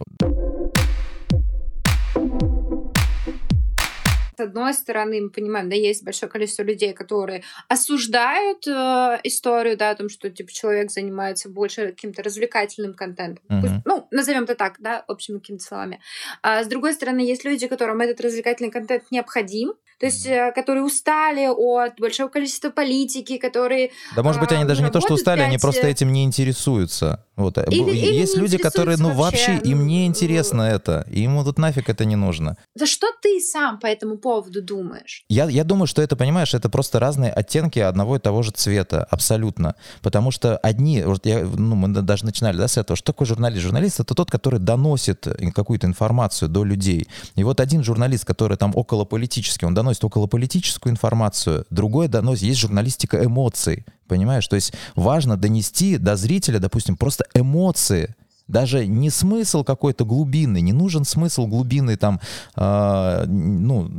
С 4.41 4.43
одной 4.43 4.73
стороны, 4.73 5.21
мы 5.21 5.31
понимаем, 5.31 5.69
да, 5.69 5.77
есть 5.77 6.03
большое 6.03 6.33
количество 6.33 6.63
людей, 6.63 6.95
которые 6.95 7.43
осуждают 7.69 8.67
э, 8.67 9.21
историю, 9.25 9.77
да, 9.77 9.91
о 9.91 9.95
том, 9.95 10.09
что 10.09 10.31
типа 10.31 10.51
человек 10.51 10.91
занимается 10.91 11.51
больше 11.51 11.89
каким-то 11.89 12.23
развлекательным 12.23 12.95
контентом. 12.95 13.45
Mm-hmm. 13.49 13.61
Пусть, 13.61 13.75
ну, 13.85 14.09
назовем 14.11 14.45
это 14.45 14.55
так, 14.55 14.77
да, 14.79 15.05
общими 15.09 15.39
какими-то 15.39 15.65
словами. 15.65 16.01
А 16.43 16.65
с 16.65 16.67
другой 16.69 16.95
стороны, 16.95 17.21
есть 17.21 17.45
люди, 17.45 17.67
которым 17.67 18.01
этот 18.01 18.21
развлекательный 18.23 18.71
контент 18.71 19.05
необходим, 19.11 19.75
то 20.01 20.07
есть, 20.07 20.25
э, 20.27 20.51
которые 20.55 20.83
устали 20.83 21.47
от 21.47 22.01
большого 22.01 22.29
количества 22.29 22.71
политики, 22.71 23.37
которые... 23.37 23.91
Да, 24.17 24.23
может 24.23 24.41
быть, 24.41 24.51
они 24.51 24.65
даже 24.65 24.83
не 24.83 24.91
то, 24.91 25.01
что 25.01 25.13
устали, 25.13 25.41
5... 25.41 25.49
они 25.49 25.59
просто 25.59 25.87
этим 25.87 26.11
не 26.11 26.25
интересуются. 26.25 27.27
Вот. 27.37 27.59
Э, 27.59 27.67
или, 27.71 27.91
есть 27.91 28.35
или 28.35 28.41
люди, 28.41 28.57
которые, 28.57 28.97
ну, 28.97 29.13
вообще, 29.13 29.53
вообще 29.53 29.71
им 29.71 29.87
не 29.87 30.07
интересно 30.07 30.63
это, 30.63 31.07
ему 31.11 31.45
тут 31.45 31.59
нафиг 31.59 31.91
это 31.91 32.07
не 32.07 32.17
нужно. 32.17 32.57
Да 32.75 32.87
что 32.87 33.09
ты 33.21 33.41
сам 33.41 33.79
по 33.79 33.87
этому 33.87 34.17
поводу 34.17 34.30
думаешь? 34.61 35.25
Я, 35.29 35.49
я 35.49 35.65
думаю, 35.65 35.87
что 35.87 36.03
это, 36.03 36.17
понимаешь, 36.17 36.55
это 36.55 36.69
просто 36.69 36.99
разные 36.99 37.33
оттенки 37.33 37.79
одного 37.79 38.17
и 38.17 38.19
того 38.19 38.43
же 38.43 38.51
цвета, 38.51 39.05
абсолютно. 39.11 39.75
Потому 40.03 40.31
что 40.31 40.57
одни, 40.59 41.03
вот 41.03 41.27
я, 41.27 41.45
ну, 41.45 41.75
мы 41.75 41.89
даже 41.89 42.25
начинали, 42.25 42.57
да, 42.57 42.69
с 42.69 42.77
этого, 42.77 42.97
что 42.97 43.13
такое 43.13 43.27
журналист? 43.27 43.63
Журналист— 43.63 44.01
это 44.01 44.15
тот, 44.15 44.31
который 44.31 44.61
доносит 44.61 45.27
какую-то 45.55 45.87
информацию 45.87 46.49
до 46.49 46.65
людей. 46.65 47.09
И 47.35 47.45
вот 47.45 47.61
один 47.61 47.83
журналист, 47.83 48.25
который 48.25 48.57
там 48.57 48.73
околополитический, 48.75 49.67
он 49.67 49.75
доносит 49.75 50.05
околополитическую 50.05 50.93
информацию, 50.93 51.67
другой 51.71 52.09
доносит, 52.09 52.45
есть 52.45 52.61
журналистика 52.61 53.25
эмоций, 53.25 53.85
Понимаешь? 54.11 54.49
То 54.49 54.57
есть 54.57 54.73
важно 54.97 55.37
донести 55.37 55.97
до 55.97 56.17
зрителя, 56.17 56.59
допустим, 56.59 56.97
просто 56.97 57.27
эмоции, 57.33 58.17
даже 58.51 58.87
не 58.87 59.11
смысл 59.11 59.65
какой-то 59.65 60.05
глубинный, 60.05 60.61
не 60.61 60.73
нужен 60.73 61.05
смысл 61.05 61.47
глубинный 61.47 61.97
там, 61.97 62.21
э, 62.57 63.25
ну, 63.27 63.91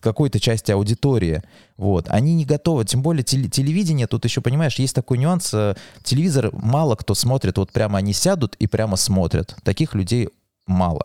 какой-то 0.00 0.40
части 0.40 0.72
аудитории. 0.72 1.42
Вот. 1.76 2.06
Они 2.08 2.34
не 2.34 2.44
готовы, 2.44 2.84
тем 2.84 3.02
более 3.02 3.22
телевидение, 3.22 4.06
тут 4.06 4.24
еще, 4.24 4.40
понимаешь, 4.40 4.78
есть 4.78 4.94
такой 4.94 5.18
нюанс, 5.18 5.52
э, 5.52 5.74
телевизор 6.02 6.50
мало 6.52 6.96
кто 6.96 7.14
смотрит, 7.14 7.58
вот 7.58 7.72
прямо 7.72 7.98
они 7.98 8.12
сядут 8.12 8.56
и 8.58 8.66
прямо 8.66 8.96
смотрят. 8.96 9.56
Таких 9.62 9.94
людей 9.94 10.28
мало 10.66 11.04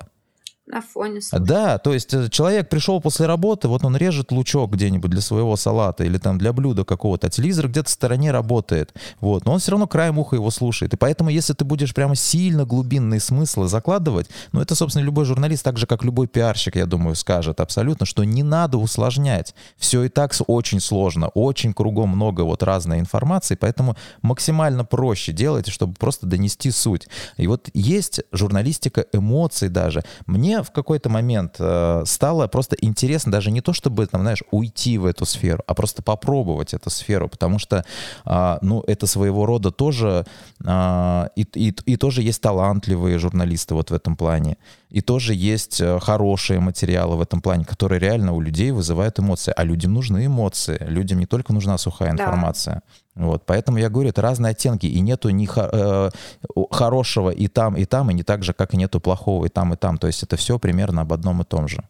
на 0.66 0.82
фоне. 0.82 1.22
Слушай. 1.22 1.46
Да, 1.46 1.78
то 1.78 1.94
есть 1.94 2.14
э, 2.14 2.30
человек 2.30 2.70
пришел 2.70 3.02
после 3.02 3.26
работы, 3.26 3.68
вот 3.68 3.84
он 3.84 3.98
режет 3.98 4.32
лучок 4.32 4.72
где-нибудь 4.72 5.12
для 5.12 5.20
своего 5.20 5.58
салата 5.58 6.06
или 6.06 6.18
там 6.18 6.38
для 6.38 6.54
блюда 6.54 6.86
какого-то, 6.86 7.28
а 7.28 7.30
телевизор 7.30 7.68
где-то 7.68 7.90
в 7.90 7.92
стороне 7.92 8.32
работает, 8.32 8.94
вот, 9.20 9.46
но 9.46 9.54
он 9.54 9.60
все 9.60 9.72
равно 9.72 9.88
краем 9.88 10.20
уха 10.20 10.38
его 10.38 10.50
слушает, 10.52 10.94
и 10.94 10.98
поэтому 10.98 11.30
если 11.30 11.54
ты 11.54 11.66
будешь 11.66 11.94
прямо 11.94 12.16
сильно 12.16 12.66
глубинные 12.66 13.20
смыслы 13.20 13.68
закладывать, 13.68 14.30
ну 14.54 14.62
это, 14.62 14.74
собственно, 14.74 15.04
любой 15.04 15.26
журналист, 15.26 15.64
так 15.64 15.78
же, 15.78 15.86
как 15.86 16.04
любой 16.04 16.28
пиарщик, 16.28 16.78
я 16.78 16.86
думаю, 16.86 17.16
скажет 17.16 17.60
абсолютно, 17.60 18.06
что 18.06 18.24
не 18.24 18.44
надо 18.44 18.78
усложнять, 18.78 19.54
все 19.76 20.04
и 20.04 20.10
так 20.10 20.34
очень 20.48 20.80
сложно, 20.80 21.28
очень 21.28 21.74
кругом 21.74 22.10
много 22.10 22.42
вот 22.42 22.64
разной 22.64 23.00
информации, 23.00 23.56
поэтому 23.56 23.98
максимально 24.22 24.86
проще 24.86 25.34
делайте, 25.34 25.72
чтобы 25.72 25.94
просто 25.96 26.26
донести 26.26 26.72
суть. 26.72 27.08
И 27.36 27.48
вот 27.48 27.70
есть 27.74 28.22
журналистика 28.32 29.06
эмоций 29.12 29.70
даже. 29.70 30.04
Мне 30.26 30.53
в 30.62 30.72
какой-то 30.72 31.10
момент 31.10 31.56
э, 31.60 32.04
стало 32.06 32.48
просто 32.48 32.76
интересно 32.82 33.32
даже 33.32 33.50
не 33.50 33.62
то, 33.62 33.74
чтобы, 33.74 34.06
там, 34.06 34.22
знаешь, 34.22 34.44
уйти 34.52 34.98
в 34.98 35.06
эту 35.06 35.26
сферу, 35.26 35.64
а 35.66 35.74
просто 35.74 36.04
попробовать 36.04 36.74
эту 36.74 36.90
сферу, 36.90 37.28
потому 37.30 37.58
что, 37.58 37.84
э, 38.26 38.58
ну, 38.62 38.84
это 38.86 39.08
своего 39.08 39.46
рода 39.46 39.72
тоже, 39.72 40.26
э, 40.64 41.28
и, 41.36 41.48
и, 41.56 41.74
и 41.86 41.98
тоже 41.98 42.22
есть 42.22 42.42
талантливые 42.42 43.18
журналисты 43.18 43.74
вот 43.74 43.90
в 43.90 43.94
этом 43.94 44.16
плане, 44.16 44.58
и 44.94 45.02
тоже 45.02 45.34
есть 45.34 45.82
э, 45.82 46.00
хорошие 46.00 46.60
материалы 46.60 47.16
в 47.16 47.22
этом 47.22 47.42
плане, 47.42 47.66
которые 47.66 48.00
реально 48.00 48.34
у 48.34 48.40
людей 48.40 48.72
вызывают 48.72 49.20
эмоции, 49.20 49.52
а 49.58 49.64
людям 49.64 49.94
нужны 49.94 50.28
эмоции, 50.28 50.78
людям 50.88 51.18
не 51.18 51.26
только 51.26 51.52
нужна 51.52 51.80
сухая 51.80 52.12
информация. 52.12 52.84
Да. 53.16 53.26
Вот, 53.26 53.44
поэтому 53.48 53.80
я 53.80 53.90
говорю, 53.90 54.10
это 54.10 54.22
разные 54.22 54.52
оттенки, 54.52 54.86
и 54.86 55.00
нету 55.02 55.30
ни 55.32 55.50
э, 55.56 56.10
хорошего 56.70 57.32
и 57.32 57.48
там, 57.48 57.76
и 57.76 57.86
там, 57.86 58.12
и 58.12 58.14
не 58.14 58.24
так 58.24 58.44
же, 58.44 58.54
как 58.54 58.76
и 58.76 58.78
нету 58.78 59.00
плохого 59.00 59.46
и 59.46 59.50
там, 59.50 59.74
и 59.74 59.78
там. 59.78 59.98
То 59.98 60.06
есть 60.08 60.22
это 60.22 60.36
все 60.36 60.60
примерно 60.60 61.02
об 61.02 61.12
одном 61.12 61.42
и 61.42 61.44
том 61.44 61.68
же. 61.68 61.84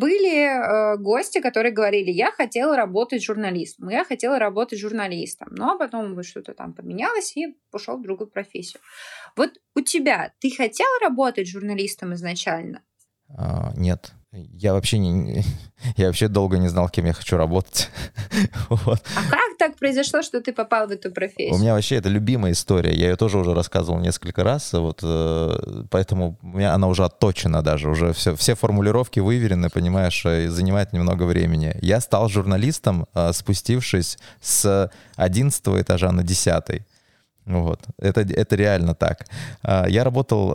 Были 0.00 0.46
э, 0.46 0.96
гости, 0.96 1.40
которые 1.42 1.72
говорили, 1.72 2.10
я 2.10 2.32
хотела 2.32 2.74
работать 2.74 3.22
журналистом, 3.22 3.90
я 3.90 4.02
хотела 4.02 4.38
работать 4.38 4.78
журналистом, 4.78 5.48
но 5.50 5.76
потом 5.78 6.22
что-то 6.22 6.54
там 6.54 6.72
поменялось 6.72 7.36
и 7.36 7.54
пошел 7.70 7.98
в 7.98 8.02
другую 8.02 8.30
профессию. 8.30 8.80
Вот 9.36 9.50
у 9.74 9.82
тебя, 9.82 10.32
ты 10.40 10.50
хотела 10.50 10.98
работать 11.02 11.46
журналистом 11.46 12.14
изначально? 12.14 12.80
А, 13.28 13.74
нет. 13.76 14.12
Я 14.32 14.74
вообще 14.74 14.98
не, 14.98 15.44
я 15.96 16.06
вообще 16.06 16.28
долго 16.28 16.58
не 16.58 16.68
знал, 16.68 16.88
кем 16.88 17.06
я 17.06 17.12
хочу 17.12 17.36
работать. 17.36 17.90
вот. 18.68 19.02
А 19.16 19.30
как 19.30 19.58
так 19.58 19.76
произошло, 19.76 20.22
что 20.22 20.40
ты 20.40 20.52
попал 20.52 20.86
в 20.86 20.92
эту 20.92 21.10
профессию? 21.10 21.54
У 21.54 21.58
меня 21.58 21.74
вообще 21.74 21.96
это 21.96 22.08
любимая 22.08 22.52
история. 22.52 22.94
Я 22.94 23.10
ее 23.10 23.16
тоже 23.16 23.38
уже 23.38 23.54
рассказывал 23.54 23.98
несколько 23.98 24.44
раз, 24.44 24.72
вот, 24.72 25.00
э, 25.02 25.84
поэтому 25.90 26.38
у 26.42 26.46
меня 26.46 26.74
она 26.74 26.86
уже 26.86 27.04
отточена 27.04 27.62
даже, 27.62 27.88
уже 27.88 28.12
все, 28.12 28.36
все 28.36 28.54
формулировки 28.54 29.18
выверены, 29.18 29.68
понимаешь, 29.68 30.24
и 30.24 30.46
занимает 30.46 30.92
немного 30.92 31.24
времени. 31.24 31.76
Я 31.82 32.00
стал 32.00 32.28
журналистом, 32.28 33.06
э, 33.14 33.32
спустившись 33.32 34.16
с 34.40 34.90
11 35.16 35.80
этажа 35.80 36.12
на 36.12 36.22
10. 36.22 36.82
Вот. 37.50 37.80
Это, 37.98 38.20
это 38.20 38.56
реально 38.56 38.94
так. 38.94 39.26
А, 39.62 39.86
я 39.88 40.04
работал 40.04 40.54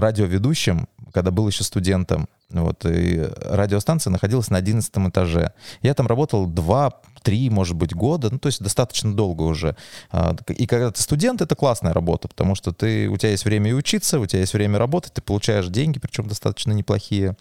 радиоведущим, 0.00 0.88
когда 1.12 1.30
был 1.30 1.48
еще 1.48 1.64
студентом. 1.64 2.28
Вот, 2.50 2.86
и 2.86 3.28
радиостанция 3.40 4.12
находилась 4.12 4.50
на 4.50 4.58
11 4.58 4.92
этаже. 5.08 5.52
Я 5.82 5.94
там 5.94 6.06
работал 6.06 6.46
два, 6.46 6.92
три, 7.22 7.50
может 7.50 7.74
быть, 7.74 7.92
года, 7.92 8.28
ну, 8.30 8.38
то 8.38 8.46
есть 8.46 8.62
достаточно 8.62 9.12
долго 9.12 9.42
уже. 9.42 9.76
А, 10.12 10.36
и 10.48 10.66
когда 10.66 10.92
ты 10.92 11.02
студент, 11.02 11.40
это 11.42 11.56
классная 11.56 11.92
работа, 11.92 12.28
потому 12.28 12.54
что 12.54 12.72
ты, 12.72 13.08
у 13.08 13.16
тебя 13.16 13.30
есть 13.30 13.44
время 13.44 13.70
и 13.70 13.74
учиться, 13.74 14.20
у 14.20 14.26
тебя 14.26 14.40
есть 14.40 14.54
время 14.54 14.78
работать, 14.78 15.14
ты 15.14 15.22
получаешь 15.22 15.66
деньги, 15.66 15.98
причем 15.98 16.28
достаточно 16.28 16.70
неплохие, 16.70 17.36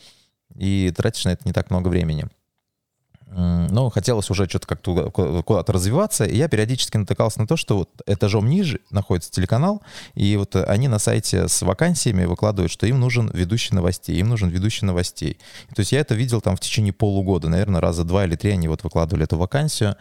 и 0.56 0.92
тратишь 0.96 1.26
на 1.26 1.30
это 1.30 1.44
не 1.46 1.54
так 1.54 1.70
много 1.70 1.90
времени 1.90 2.28
но 3.28 3.90
хотелось 3.90 4.30
уже 4.30 4.48
что-то 4.48 4.68
как-то 4.68 5.10
куда-то 5.10 5.74
развиваться, 5.74 6.26
и 6.26 6.38
я 6.38 6.48
периодически 6.48 6.98
натыкался 6.98 7.40
на 7.40 7.48
то, 7.48 7.58
что 7.58 7.78
вот 7.80 7.90
этажом 8.06 8.48
ниже 8.48 8.80
находится 8.92 9.32
телеканал, 9.32 9.82
и 10.14 10.38
вот 10.38 10.56
они 10.56 10.88
на 10.88 11.00
сайте 11.00 11.48
с 11.48 11.62
вакансиями 11.64 12.26
выкладывают, 12.26 12.72
что 12.72 12.86
им 12.86 13.00
нужен 13.00 13.30
ведущий 13.34 13.74
новостей, 13.74 14.16
им 14.18 14.30
нужен 14.30 14.50
ведущий 14.50 14.86
новостей. 14.86 15.40
То 15.76 15.80
есть 15.82 15.92
я 15.92 16.00
это 16.00 16.14
видел 16.16 16.40
там 16.40 16.56
в 16.56 16.60
течение 16.60 16.94
полугода, 16.94 17.50
наверное, 17.50 17.82
раза 17.82 18.04
два 18.04 18.26
или 18.26 18.36
три 18.36 18.52
они 18.52 18.68
вот 18.68 18.84
выкладывали 18.84 19.24
эту 19.26 19.38
вакансию, 19.38 19.96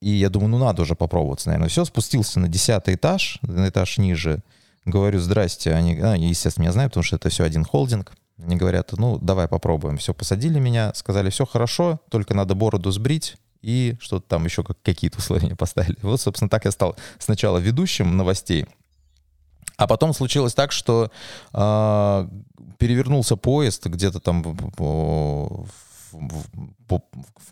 и 0.00 0.10
я 0.10 0.28
думаю, 0.28 0.50
ну 0.50 0.58
надо 0.58 0.82
уже 0.82 0.94
попробовать, 0.94 1.44
наверное. 1.46 1.68
Все, 1.68 1.84
спустился 1.84 2.38
на 2.38 2.48
десятый 2.48 2.96
этаж, 2.96 3.38
на 3.42 3.68
этаж 3.68 3.98
ниже, 3.98 4.42
говорю, 4.84 5.20
здрасте, 5.20 5.72
они, 5.72 5.98
а, 6.00 6.16
естественно, 6.16 6.64
меня 6.64 6.72
знают, 6.72 6.92
потому 6.92 7.04
что 7.04 7.16
это 7.16 7.28
все 7.28 7.44
один 7.44 7.64
холдинг, 7.64 8.12
они 8.44 8.56
говорят, 8.56 8.92
ну, 8.92 9.18
давай 9.18 9.48
попробуем. 9.48 9.98
Все, 9.98 10.14
посадили 10.14 10.58
меня, 10.58 10.92
сказали, 10.94 11.30
все 11.30 11.46
хорошо, 11.46 12.00
только 12.10 12.34
надо 12.34 12.54
бороду 12.54 12.90
сбрить, 12.90 13.36
и 13.62 13.96
что-то 14.00 14.26
там 14.26 14.44
еще 14.44 14.64
как, 14.64 14.80
какие-то 14.82 15.18
условия 15.18 15.56
поставили. 15.56 15.98
Вот, 16.02 16.20
собственно, 16.20 16.48
так 16.48 16.64
я 16.64 16.70
стал 16.70 16.96
сначала 17.18 17.58
ведущим 17.58 18.16
новостей, 18.16 18.66
а 19.76 19.86
потом 19.86 20.12
случилось 20.12 20.54
так, 20.54 20.72
что 20.72 21.10
э, 21.52 22.28
перевернулся 22.78 23.36
поезд 23.36 23.86
где-то 23.86 24.20
там 24.20 24.42
по, 24.42 25.66
по, 26.88 27.02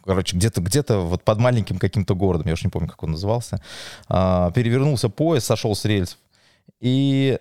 короче, 0.05 0.37
где-то 0.37 0.61
где-то 0.61 1.01
вот 1.01 1.25
под 1.25 1.39
маленьким 1.39 1.79
каким-то 1.79 2.15
городом, 2.15 2.49
я 2.49 2.53
уж 2.55 2.63
не 2.63 2.71
помню, 2.71 2.89
как 2.89 3.03
он 3.03 3.13
назывался, 3.13 3.63
э, 4.09 4.51
перевернулся 4.55 5.09
поезд, 5.09 5.47
сошел 5.47 5.75
с 5.75 5.85
рельсов, 5.85 6.19
и 6.81 7.39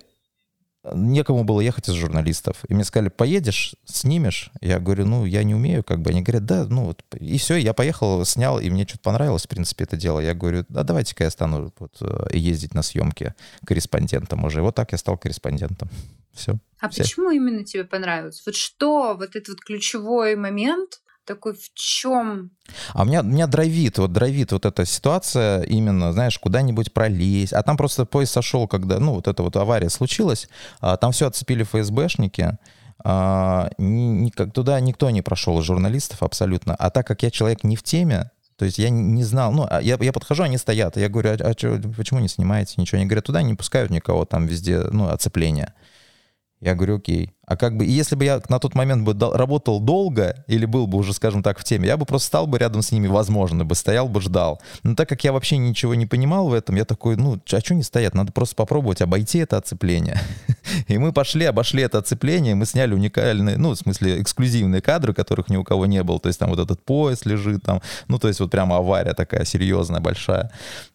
некому 0.83 1.43
было 1.43 1.61
ехать 1.61 1.89
из 1.89 1.93
журналистов. 1.93 2.57
И 2.67 2.73
мне 2.73 2.83
сказали, 2.83 3.09
поедешь, 3.09 3.75
снимешь? 3.85 4.51
Я 4.61 4.79
говорю, 4.79 5.05
ну, 5.05 5.25
я 5.25 5.43
не 5.43 5.55
умею, 5.55 5.83
как 5.83 6.01
бы. 6.01 6.11
Они 6.11 6.21
говорят, 6.21 6.45
да, 6.45 6.65
ну, 6.65 6.85
вот. 6.85 7.03
И 7.19 7.37
все, 7.37 7.55
я 7.55 7.73
поехал, 7.73 8.23
снял, 8.25 8.59
и 8.59 8.69
мне 8.69 8.85
что-то 8.87 9.03
понравилось, 9.03 9.45
в 9.45 9.49
принципе, 9.49 9.83
это 9.83 9.97
дело. 9.97 10.19
Я 10.19 10.33
говорю, 10.33 10.65
да, 10.69 10.83
давайте-ка 10.83 11.25
я 11.25 11.29
стану 11.29 11.73
вот, 11.79 11.97
э, 12.01 12.37
ездить 12.37 12.73
на 12.73 12.81
съемки 12.81 13.33
корреспондентом 13.65 14.45
уже. 14.45 14.61
Вот 14.61 14.75
так 14.75 14.91
я 14.91 14.97
стал 14.97 15.17
корреспондентом. 15.17 15.89
Все. 16.33 16.57
А 16.79 16.89
все. 16.89 17.03
почему 17.03 17.31
именно 17.31 17.63
тебе 17.63 17.83
понравилось? 17.83 18.41
Вот 18.45 18.55
что, 18.55 19.15
вот 19.15 19.35
этот 19.35 19.49
вот 19.49 19.61
ключевой 19.61 20.35
момент, 20.35 21.01
такой 21.29 21.53
в 21.53 21.73
чем? 21.75 22.49
А 22.93 23.03
у 23.03 23.05
меня, 23.05 23.21
меня 23.21 23.45
драйвит, 23.45 23.99
вот 23.99 24.11
драйвит 24.11 24.51
вот 24.51 24.65
эта 24.65 24.83
ситуация 24.85 25.61
именно, 25.61 26.11
знаешь, 26.11 26.39
куда-нибудь 26.39 26.91
пролезть. 26.91 27.53
А 27.53 27.61
там 27.61 27.77
просто 27.77 28.05
поезд 28.05 28.33
сошел, 28.33 28.67
когда, 28.67 28.99
ну, 28.99 29.13
вот 29.13 29.27
эта 29.27 29.43
вот 29.43 29.55
авария 29.55 29.89
случилась, 29.89 30.49
а, 30.81 30.97
там 30.97 31.11
все 31.11 31.27
отцепили 31.27 31.63
ФСБшники, 31.63 32.57
а, 33.03 33.69
ни, 33.77 34.25
ни, 34.25 34.29
туда 34.29 34.79
никто 34.79 35.09
не 35.11 35.21
прошел 35.21 35.61
журналистов 35.61 36.23
абсолютно. 36.23 36.75
А 36.75 36.89
так 36.89 37.05
как 37.05 37.21
я 37.21 37.29
человек 37.29 37.63
не 37.63 37.75
в 37.75 37.83
теме, 37.83 38.31
то 38.57 38.65
есть 38.65 38.79
я 38.79 38.89
не 38.89 39.23
знал, 39.23 39.51
ну, 39.51 39.67
а 39.69 39.81
я, 39.81 39.97
я 40.01 40.11
подхожу, 40.11 40.43
они 40.43 40.57
стоят, 40.57 40.97
я 40.97 41.09
говорю, 41.09 41.29
а, 41.29 41.49
а 41.49 41.53
чё, 41.53 41.79
почему 41.95 42.19
не 42.19 42.27
снимаете 42.27 42.73
ничего? 42.77 42.97
Они 42.97 43.05
говорят, 43.05 43.25
туда 43.25 43.43
не 43.43 43.53
пускают 43.53 43.91
никого, 43.91 44.25
там 44.25 44.47
везде, 44.47 44.79
ну, 44.91 45.09
оцепление. 45.09 45.73
Я 46.59 46.75
говорю, 46.75 46.97
окей. 46.97 47.31
А 47.49 47.57
как 47.57 47.75
бы, 47.75 47.83
если 47.83 48.15
бы 48.15 48.25
я 48.25 48.39
на 48.47 48.59
тот 48.59 48.75
момент 48.75 49.03
бы 49.03 49.15
работал 49.35 49.79
долго, 49.79 50.43
или 50.45 50.65
был 50.65 50.85
бы 50.85 50.99
уже, 50.99 51.13
скажем 51.13 51.41
так, 51.41 51.57
в 51.57 51.63
теме, 51.63 51.87
я 51.87 51.97
бы 51.97 52.05
просто 52.05 52.27
стал 52.27 52.45
бы 52.45 52.59
рядом 52.59 52.83
с 52.83 52.91
ними, 52.91 53.07
возможно, 53.07 53.65
бы 53.65 53.73
стоял 53.73 54.07
бы, 54.07 54.21
ждал. 54.21 54.61
Но 54.83 54.93
так 54.93 55.09
как 55.09 55.23
я 55.23 55.33
вообще 55.33 55.57
ничего 55.57 55.95
не 55.95 56.05
понимал 56.05 56.49
в 56.49 56.53
этом, 56.53 56.75
я 56.75 56.85
такой, 56.85 57.15
ну, 57.15 57.39
а 57.51 57.59
что 57.59 57.73
не 57.73 57.81
стоят? 57.81 58.13
Надо 58.13 58.31
просто 58.31 58.55
попробовать 58.55 59.01
обойти 59.01 59.39
это 59.39 59.57
оцепление. 59.57 60.19
И 60.87 60.99
мы 60.99 61.11
пошли, 61.11 61.45
обошли 61.45 61.81
это 61.81 61.97
оцепление, 61.97 62.53
мы 62.53 62.67
сняли 62.67 62.93
уникальные, 62.93 63.57
ну, 63.57 63.71
в 63.71 63.75
смысле, 63.77 64.21
эксклюзивные 64.21 64.83
кадры, 64.83 65.15
которых 65.15 65.49
ни 65.49 65.57
у 65.57 65.63
кого 65.63 65.87
не 65.87 66.03
было. 66.03 66.19
То 66.19 66.27
есть 66.27 66.37
там 66.37 66.51
вот 66.51 66.59
этот 66.59 66.85
поезд 66.85 67.25
лежит 67.25 67.63
там, 67.63 67.81
ну, 68.07 68.19
то 68.19 68.27
есть 68.27 68.39
вот 68.41 68.51
прямо 68.51 68.77
авария 68.77 69.15
такая 69.15 69.43
серьезная, 69.43 70.01
большая. 70.01 70.51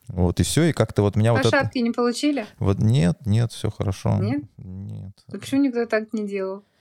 Вот, 0.08 0.38
и 0.38 0.42
все, 0.42 0.64
и 0.64 0.72
как-то 0.72 1.02
вот 1.02 1.16
меня 1.16 1.32
Лошадки 1.32 1.56
вот 1.56 1.66
это... 1.66 1.80
не 1.80 1.90
получили? 1.90 2.46
Вот 2.58 2.78
нет, 2.78 3.16
нет, 3.24 3.52
все 3.52 3.70
хорошо. 3.70 4.18
Нет? 4.20 4.42
Нет. 4.58 5.12
А 5.32 5.38
почему 5.38 5.62
никто 5.62 5.86
так 5.86 6.12
не 6.12 6.26
делал? 6.26 6.43
you. 6.44 6.73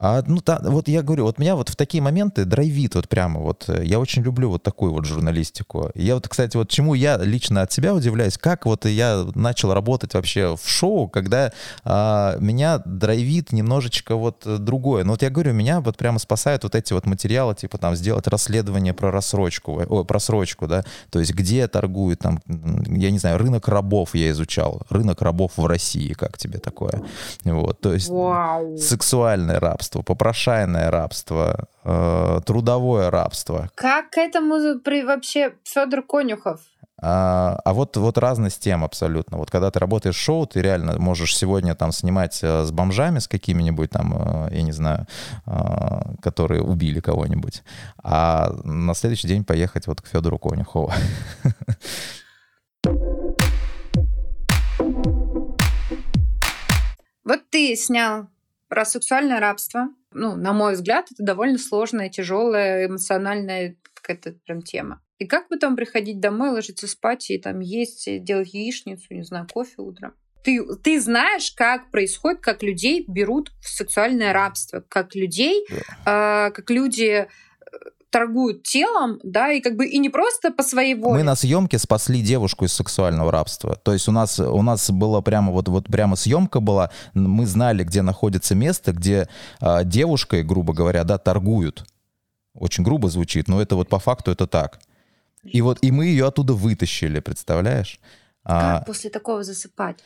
А, 0.00 0.22
ну, 0.26 0.40
та, 0.40 0.60
вот 0.62 0.88
я 0.88 1.02
говорю, 1.02 1.24
вот 1.24 1.38
меня 1.38 1.54
вот 1.54 1.68
в 1.68 1.76
такие 1.76 2.02
моменты 2.02 2.44
драйвит 2.44 2.96
вот 2.96 3.08
прямо 3.08 3.40
вот. 3.40 3.64
Э, 3.68 3.82
я 3.84 4.00
очень 4.00 4.22
люблю 4.22 4.50
вот 4.50 4.62
такую 4.62 4.92
вот 4.92 5.04
журналистику. 5.04 5.90
Я 5.94 6.14
вот, 6.14 6.28
кстати, 6.28 6.56
вот 6.56 6.68
чему 6.68 6.94
я 6.94 7.16
лично 7.16 7.62
от 7.62 7.72
себя 7.72 7.94
удивляюсь, 7.94 8.36
как 8.36 8.66
вот 8.66 8.86
я 8.86 9.24
начал 9.34 9.72
работать 9.72 10.14
вообще 10.14 10.56
в 10.60 10.68
шоу, 10.68 11.08
когда 11.08 11.52
а, 11.84 12.36
меня 12.38 12.82
драйвит 12.84 13.52
немножечко 13.52 14.16
вот 14.16 14.42
другое. 14.44 15.04
Ну, 15.04 15.12
вот 15.12 15.22
я 15.22 15.30
говорю, 15.30 15.52
меня 15.52 15.80
вот 15.80 15.96
прямо 15.96 16.18
спасают 16.18 16.64
вот 16.64 16.74
эти 16.74 16.92
вот 16.92 17.06
материалы, 17.06 17.54
типа 17.54 17.78
там 17.78 17.94
сделать 17.94 18.26
расследование 18.26 18.94
про 18.94 19.12
рассрочку, 19.12 19.80
о, 19.80 20.04
про 20.04 20.18
срочку, 20.18 20.66
да, 20.66 20.84
то 21.10 21.20
есть 21.20 21.32
где 21.32 21.68
торгуют 21.68 22.18
там, 22.18 22.40
я 22.46 23.10
не 23.10 23.18
знаю, 23.18 23.38
рынок 23.38 23.68
рабов 23.68 24.14
я 24.14 24.30
изучал, 24.30 24.82
рынок 24.90 25.22
рабов 25.22 25.52
в 25.56 25.66
России, 25.66 26.14
как 26.14 26.36
тебе 26.36 26.58
такое? 26.58 27.02
Вот, 27.44 27.80
то 27.80 27.94
есть 27.94 28.08
Вау. 28.08 28.76
сексуальное 28.76 29.60
рабство 29.60 29.73
рабство, 29.74 30.02
попрошайное 30.02 30.90
рабство, 30.90 31.68
э, 31.84 32.40
трудовое 32.46 33.10
рабство. 33.10 33.70
Как 33.74 34.10
к 34.10 34.18
этому 34.18 34.78
при, 34.78 35.02
вообще 35.02 35.54
Федор 35.64 36.02
Конюхов? 36.02 36.60
А, 37.02 37.58
а 37.64 37.72
вот, 37.72 37.96
вот 37.96 38.18
разность 38.18 38.62
тем 38.62 38.84
абсолютно. 38.84 39.36
Вот 39.36 39.50
когда 39.50 39.70
ты 39.70 39.80
работаешь 39.80 40.14
шоу, 40.14 40.46
ты 40.46 40.62
реально 40.62 40.98
можешь 40.98 41.36
сегодня 41.36 41.74
там 41.74 41.90
снимать 41.92 42.38
э, 42.42 42.64
с 42.64 42.70
бомжами, 42.70 43.18
с 43.18 43.26
какими-нибудь 43.26 43.90
там, 43.90 44.14
э, 44.16 44.54
я 44.54 44.62
не 44.62 44.72
знаю, 44.72 45.06
э, 45.46 46.14
которые 46.22 46.62
убили 46.62 47.00
кого-нибудь, 47.00 47.64
а 48.02 48.52
на 48.62 48.94
следующий 48.94 49.28
день 49.28 49.44
поехать 49.44 49.88
вот 49.88 50.00
к 50.00 50.06
Федору 50.06 50.38
Конюхову. 50.38 50.92
Вот 57.24 57.40
ты 57.50 57.74
снял 57.74 58.28
про 58.74 58.84
сексуальное 58.84 59.38
рабство. 59.38 59.86
Ну, 60.10 60.34
на 60.34 60.52
мой 60.52 60.72
взгляд, 60.72 61.06
это 61.12 61.22
довольно 61.22 61.58
сложная, 61.58 62.08
тяжелая, 62.08 62.88
эмоциональная 62.88 63.76
какая-то 63.94 64.32
прям 64.44 64.62
тема. 64.62 65.00
И 65.18 65.26
как 65.26 65.48
потом 65.48 65.76
приходить 65.76 66.18
домой, 66.18 66.50
ложиться 66.50 66.88
спать 66.88 67.30
и 67.30 67.38
там 67.38 67.60
есть, 67.60 68.08
делать 68.24 68.52
яичницу, 68.52 69.14
не 69.14 69.22
знаю, 69.22 69.46
кофе 69.48 69.74
утром? 69.78 70.14
Ты, 70.42 70.60
ты 70.82 71.00
знаешь, 71.00 71.52
как 71.52 71.92
происходит, 71.92 72.40
как 72.40 72.64
людей 72.64 73.04
берут 73.06 73.52
в 73.62 73.68
сексуальное 73.68 74.32
рабство, 74.32 74.84
как 74.88 75.14
людей, 75.14 75.64
да. 76.04 76.48
э, 76.48 76.50
как 76.50 76.68
люди 76.68 77.28
торгуют 78.14 78.62
телом, 78.62 79.18
да, 79.24 79.50
и 79.50 79.60
как 79.60 79.76
бы 79.76 79.88
и 79.88 79.98
не 79.98 80.08
просто 80.08 80.52
по 80.52 80.62
своей 80.62 80.94
воле. 80.94 81.14
Мы 81.14 81.22
на 81.24 81.34
съемке 81.34 81.80
спасли 81.80 82.22
девушку 82.22 82.64
из 82.64 82.72
сексуального 82.72 83.32
рабства. 83.32 83.74
То 83.74 83.92
есть 83.92 84.08
у 84.08 84.12
нас 84.12 84.38
у 84.38 84.62
нас 84.62 84.88
было 84.88 85.20
прямо 85.20 85.50
вот 85.50 85.68
вот 85.68 85.86
прямо 85.86 86.14
съемка 86.14 86.60
была, 86.60 86.90
мы 87.14 87.44
знали, 87.44 87.82
где 87.82 88.02
находится 88.02 88.54
место, 88.54 88.92
где 88.92 89.28
э, 89.60 89.84
девушкой, 89.84 90.44
грубо 90.44 90.72
говоря, 90.72 91.02
да, 91.02 91.18
торгуют. 91.18 91.84
Очень 92.54 92.84
грубо 92.84 93.10
звучит, 93.10 93.48
но 93.48 93.60
это 93.60 93.74
вот 93.74 93.88
по 93.88 93.98
факту 93.98 94.30
это 94.30 94.46
так. 94.46 94.78
И 95.42 95.60
вот 95.60 95.78
и 95.82 95.90
мы 95.90 96.06
ее 96.06 96.28
оттуда 96.28 96.52
вытащили, 96.52 97.18
представляешь? 97.18 97.98
Как 98.44 98.82
а, 98.82 98.84
после 98.86 99.10
такого 99.10 99.42
засыпать? 99.42 99.96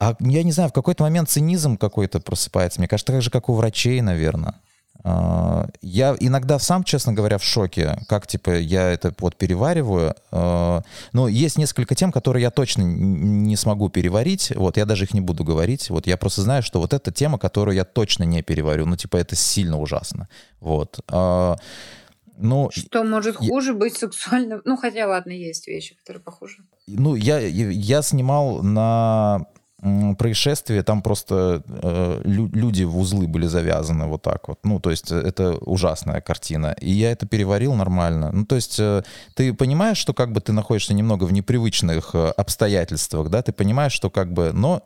А 0.00 0.16
я 0.18 0.42
не 0.42 0.50
знаю, 0.50 0.70
в 0.70 0.72
какой-то 0.72 1.04
момент 1.04 1.30
цинизм 1.30 1.76
какой-то 1.76 2.18
просыпается. 2.18 2.80
Мне 2.80 2.88
кажется, 2.88 3.12
так 3.12 3.22
же, 3.22 3.30
как 3.30 3.48
у 3.48 3.54
врачей, 3.54 4.00
наверное. 4.00 4.56
А, 5.04 5.68
я 5.80 6.16
иногда 6.18 6.58
сам, 6.58 6.84
честно 6.84 7.12
говоря, 7.12 7.38
в 7.38 7.44
шоке, 7.44 7.98
как, 8.08 8.26
типа, 8.26 8.58
я 8.58 8.90
это 8.90 9.14
вот 9.18 9.36
перевариваю. 9.36 10.14
А, 10.30 10.82
но 11.12 11.28
есть 11.28 11.56
несколько 11.56 11.94
тем, 11.94 12.12
которые 12.12 12.42
я 12.42 12.50
точно 12.50 12.82
не 12.82 13.56
смогу 13.56 13.88
переварить. 13.88 14.52
Вот, 14.54 14.76
я 14.76 14.84
даже 14.84 15.04
их 15.04 15.14
не 15.14 15.20
буду 15.20 15.44
говорить. 15.44 15.90
Вот, 15.90 16.06
я 16.06 16.16
просто 16.16 16.42
знаю, 16.42 16.62
что 16.62 16.80
вот 16.80 16.92
эта 16.92 17.12
тема, 17.12 17.38
которую 17.38 17.74
я 17.74 17.84
точно 17.84 18.24
не 18.24 18.42
переварю. 18.42 18.86
Ну, 18.86 18.96
типа, 18.96 19.16
это 19.16 19.36
сильно 19.36 19.78
ужасно. 19.78 20.28
Вот. 20.60 21.00
А, 21.08 21.56
ну, 22.36 22.70
что 22.72 23.02
может 23.02 23.36
хуже 23.36 23.72
я... 23.72 23.76
быть 23.76 23.96
сексуальным? 23.96 24.62
Ну, 24.64 24.76
хотя, 24.76 25.08
ладно, 25.08 25.32
есть 25.32 25.66
вещи, 25.66 25.96
которые 25.96 26.22
похуже. 26.22 26.58
Ну, 26.86 27.16
я, 27.16 27.38
я 27.40 28.02
снимал 28.02 28.62
на 28.62 29.46
происшествие, 29.80 30.82
там 30.82 31.02
просто 31.02 31.62
э, 31.68 32.20
лю- 32.24 32.50
люди 32.52 32.82
в 32.82 32.98
узлы 32.98 33.28
были 33.28 33.46
завязаны 33.46 34.06
вот 34.06 34.22
так 34.22 34.48
вот. 34.48 34.58
Ну, 34.64 34.80
то 34.80 34.90
есть 34.90 35.12
это 35.12 35.56
ужасная 35.58 36.20
картина. 36.20 36.76
И 36.80 36.90
я 36.90 37.12
это 37.12 37.26
переварил 37.26 37.74
нормально. 37.74 38.30
Ну, 38.32 38.44
то 38.44 38.56
есть 38.56 38.80
э, 38.80 39.02
ты 39.34 39.54
понимаешь, 39.54 39.98
что 39.98 40.14
как 40.14 40.32
бы 40.32 40.40
ты 40.40 40.52
находишься 40.52 40.94
немного 40.94 41.24
в 41.24 41.32
непривычных 41.32 42.14
э, 42.14 42.30
обстоятельствах, 42.30 43.30
да, 43.30 43.42
ты 43.42 43.52
понимаешь, 43.52 43.92
что 43.92 44.10
как 44.10 44.32
бы, 44.32 44.52
но 44.52 44.82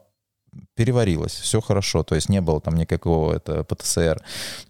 переварилось, 0.75 1.33
все 1.33 1.63
хорошо, 1.63 2.03
то 2.03 2.15
есть 2.15 2.29
не 2.29 2.43
было 2.43 2.61
там 2.61 2.75
никакого 2.77 3.35
это 3.35 3.65
ПТСР, 3.65 4.21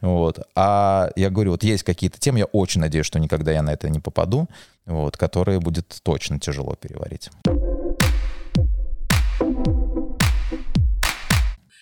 вот. 0.00 0.38
А 0.54 1.10
я 1.16 1.30
говорю, 1.30 1.52
вот 1.52 1.64
есть 1.64 1.82
какие-то 1.82 2.20
темы, 2.20 2.38
я 2.38 2.44
очень 2.44 2.80
надеюсь, 2.80 3.06
что 3.06 3.18
никогда 3.18 3.50
я 3.50 3.62
на 3.62 3.72
это 3.72 3.88
не 3.88 3.98
попаду, 3.98 4.46
вот, 4.86 5.16
которые 5.16 5.58
будет 5.58 5.98
точно 6.04 6.38
тяжело 6.38 6.76
переварить. 6.76 7.30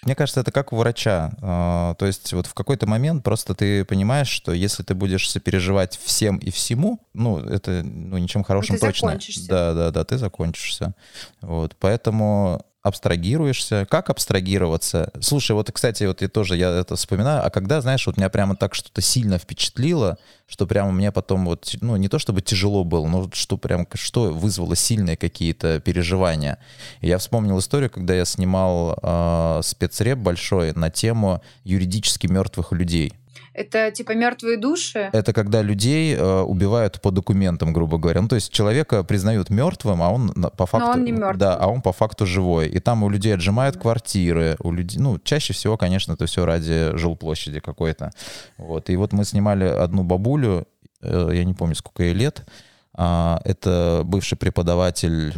Мне 0.02 0.14
кажется, 0.14 0.40
это 0.40 0.50
как 0.50 0.72
у 0.72 0.76
врача. 0.76 1.32
А, 1.42 1.94
то 1.94 2.06
есть 2.06 2.32
вот 2.32 2.46
в 2.46 2.54
какой-то 2.54 2.86
момент 2.86 3.22
просто 3.22 3.54
ты 3.54 3.84
понимаешь, 3.84 4.28
что 4.28 4.52
если 4.52 4.82
ты 4.82 4.94
будешь 4.94 5.30
сопереживать 5.30 5.98
всем 6.02 6.38
и 6.38 6.50
всему, 6.50 7.00
ну, 7.12 7.38
это 7.38 7.82
ну, 7.82 8.16
ничем 8.18 8.42
хорошим 8.42 8.76
ты 8.76 8.86
точно. 8.86 9.08
закончишься. 9.08 9.48
Да, 9.48 9.74
да, 9.74 9.90
да, 9.90 10.04
ты 10.04 10.16
закончишься. 10.16 10.94
Вот, 11.42 11.76
поэтому 11.78 12.64
абстрагируешься. 12.82 13.86
Как 13.90 14.10
абстрагироваться? 14.10 15.12
Слушай, 15.20 15.52
вот, 15.52 15.70
кстати, 15.70 16.04
вот 16.04 16.22
я 16.22 16.28
тоже 16.28 16.56
я 16.56 16.70
это 16.70 16.96
вспоминаю, 16.96 17.44
а 17.44 17.50
когда, 17.50 17.80
знаешь, 17.80 18.06
вот 18.06 18.16
меня 18.16 18.30
прямо 18.30 18.56
так 18.56 18.74
что-то 18.74 19.02
сильно 19.02 19.38
впечатлило, 19.38 20.18
что 20.46 20.66
прямо 20.66 20.90
мне 20.90 21.12
потом 21.12 21.44
вот, 21.44 21.74
ну, 21.80 21.96
не 21.96 22.08
то 22.08 22.18
чтобы 22.18 22.40
тяжело 22.40 22.84
было, 22.84 23.06
но 23.06 23.30
что 23.32 23.58
прям, 23.58 23.86
что 23.94 24.30
вызвало 24.30 24.76
сильные 24.76 25.16
какие-то 25.16 25.80
переживания. 25.80 26.58
Я 27.02 27.18
вспомнил 27.18 27.58
историю, 27.58 27.90
когда 27.90 28.14
я 28.14 28.24
снимал 28.24 28.98
э, 29.02 29.60
спецреп 29.62 30.18
большой 30.18 30.72
на 30.72 30.90
тему 30.90 31.42
юридически 31.64 32.26
мертвых 32.26 32.72
людей. 32.72 33.12
Это 33.52 33.90
типа 33.90 34.12
мертвые 34.12 34.56
души. 34.56 35.10
Это 35.12 35.32
когда 35.32 35.62
людей 35.62 36.14
э, 36.14 36.40
убивают 36.42 37.00
по 37.00 37.10
документам, 37.10 37.72
грубо 37.72 37.98
говоря. 37.98 38.20
Ну, 38.20 38.28
то 38.28 38.36
есть 38.36 38.52
человека 38.52 39.02
признают 39.02 39.50
мертвым, 39.50 40.02
а 40.02 40.10
он 40.10 40.32
по 40.32 40.66
факту... 40.66 40.90
он 40.90 41.04
не 41.04 41.12
мертвый. 41.12 41.38
Да, 41.38 41.56
а 41.56 41.66
он 41.66 41.82
по 41.82 41.92
факту 41.92 42.26
живой. 42.26 42.68
И 42.68 42.78
там 42.78 43.02
у 43.02 43.10
людей 43.10 43.34
отжимают 43.34 43.76
квартиры. 43.76 44.56
У 44.60 44.72
людей, 44.72 45.00
ну, 45.00 45.18
чаще 45.18 45.52
всего, 45.52 45.76
конечно, 45.76 46.12
это 46.12 46.26
все 46.26 46.44
ради 46.44 46.96
жилплощади 46.96 47.60
какой-то. 47.60 48.12
Вот. 48.56 48.88
И 48.88 48.96
вот 48.96 49.12
мы 49.12 49.24
снимали 49.24 49.64
одну 49.64 50.04
бабулю, 50.04 50.68
э, 51.02 51.30
я 51.32 51.44
не 51.44 51.54
помню, 51.54 51.74
сколько 51.74 52.04
ей 52.04 52.14
лет. 52.14 52.46
А, 52.94 53.40
это 53.44 54.02
бывший 54.04 54.36
преподаватель, 54.36 55.34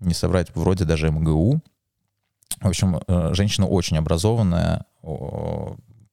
не 0.00 0.14
соврать, 0.14 0.48
вроде 0.54 0.84
даже 0.84 1.10
МГУ. 1.10 1.60
В 2.60 2.68
общем, 2.68 3.00
э, 3.06 3.34
женщина 3.34 3.66
очень 3.66 3.98
образованная, 3.98 4.84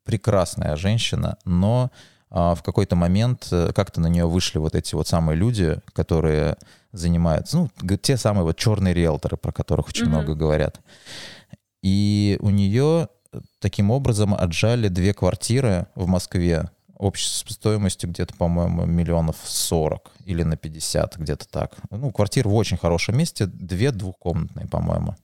прекрасная 0.04 0.76
женщина, 0.76 1.38
но 1.45 1.91
а, 2.30 2.56
в 2.56 2.64
какой-то 2.64 2.95
момент 2.95 3.47
э, 3.51 3.72
как-то 3.76 4.01
на 4.01 4.08
нее 4.08 4.26
вышли 4.26 4.58
вот 4.58 4.76
эти 4.76 4.95
вот 4.95 5.08
самые 5.08 5.38
люди, 5.38 5.80
которые 5.93 6.58
занимаются, 6.91 7.58
ну, 7.58 7.70
те 7.97 8.18
самые 8.18 8.43
вот 8.43 8.58
черные 8.58 8.93
риэлторы, 8.93 9.38
про 9.38 9.51
которых 9.51 9.88
очень 9.89 10.06
Мгм. 10.06 10.12
много 10.12 10.36
говорят. 10.36 10.80
И 11.82 12.38
у 12.41 12.49
нее 12.49 13.08
таким 13.60 13.91
образом 13.91 14.34
отжали 14.34 14.88
две 14.88 15.14
квартиры 15.14 15.88
в 15.95 16.08
Москве 16.08 16.70
общей 16.97 17.28
стоимостью 17.51 18.10
где-то, 18.10 18.34
по-моему, 18.36 18.86
миллионов 18.86 19.36
40 19.43 20.12
или 20.26 20.43
на 20.43 20.56
50, 20.56 21.18
где-то 21.18 21.47
так. 21.47 21.74
Ну, 21.89 22.12
квартира 22.12 22.47
в 22.47 22.56
очень 22.56 22.78
хорошем 22.78 23.18
месте, 23.18 23.45
две 23.45 23.91
двухкомнатные, 23.91 24.68
по-моему. 24.68 25.16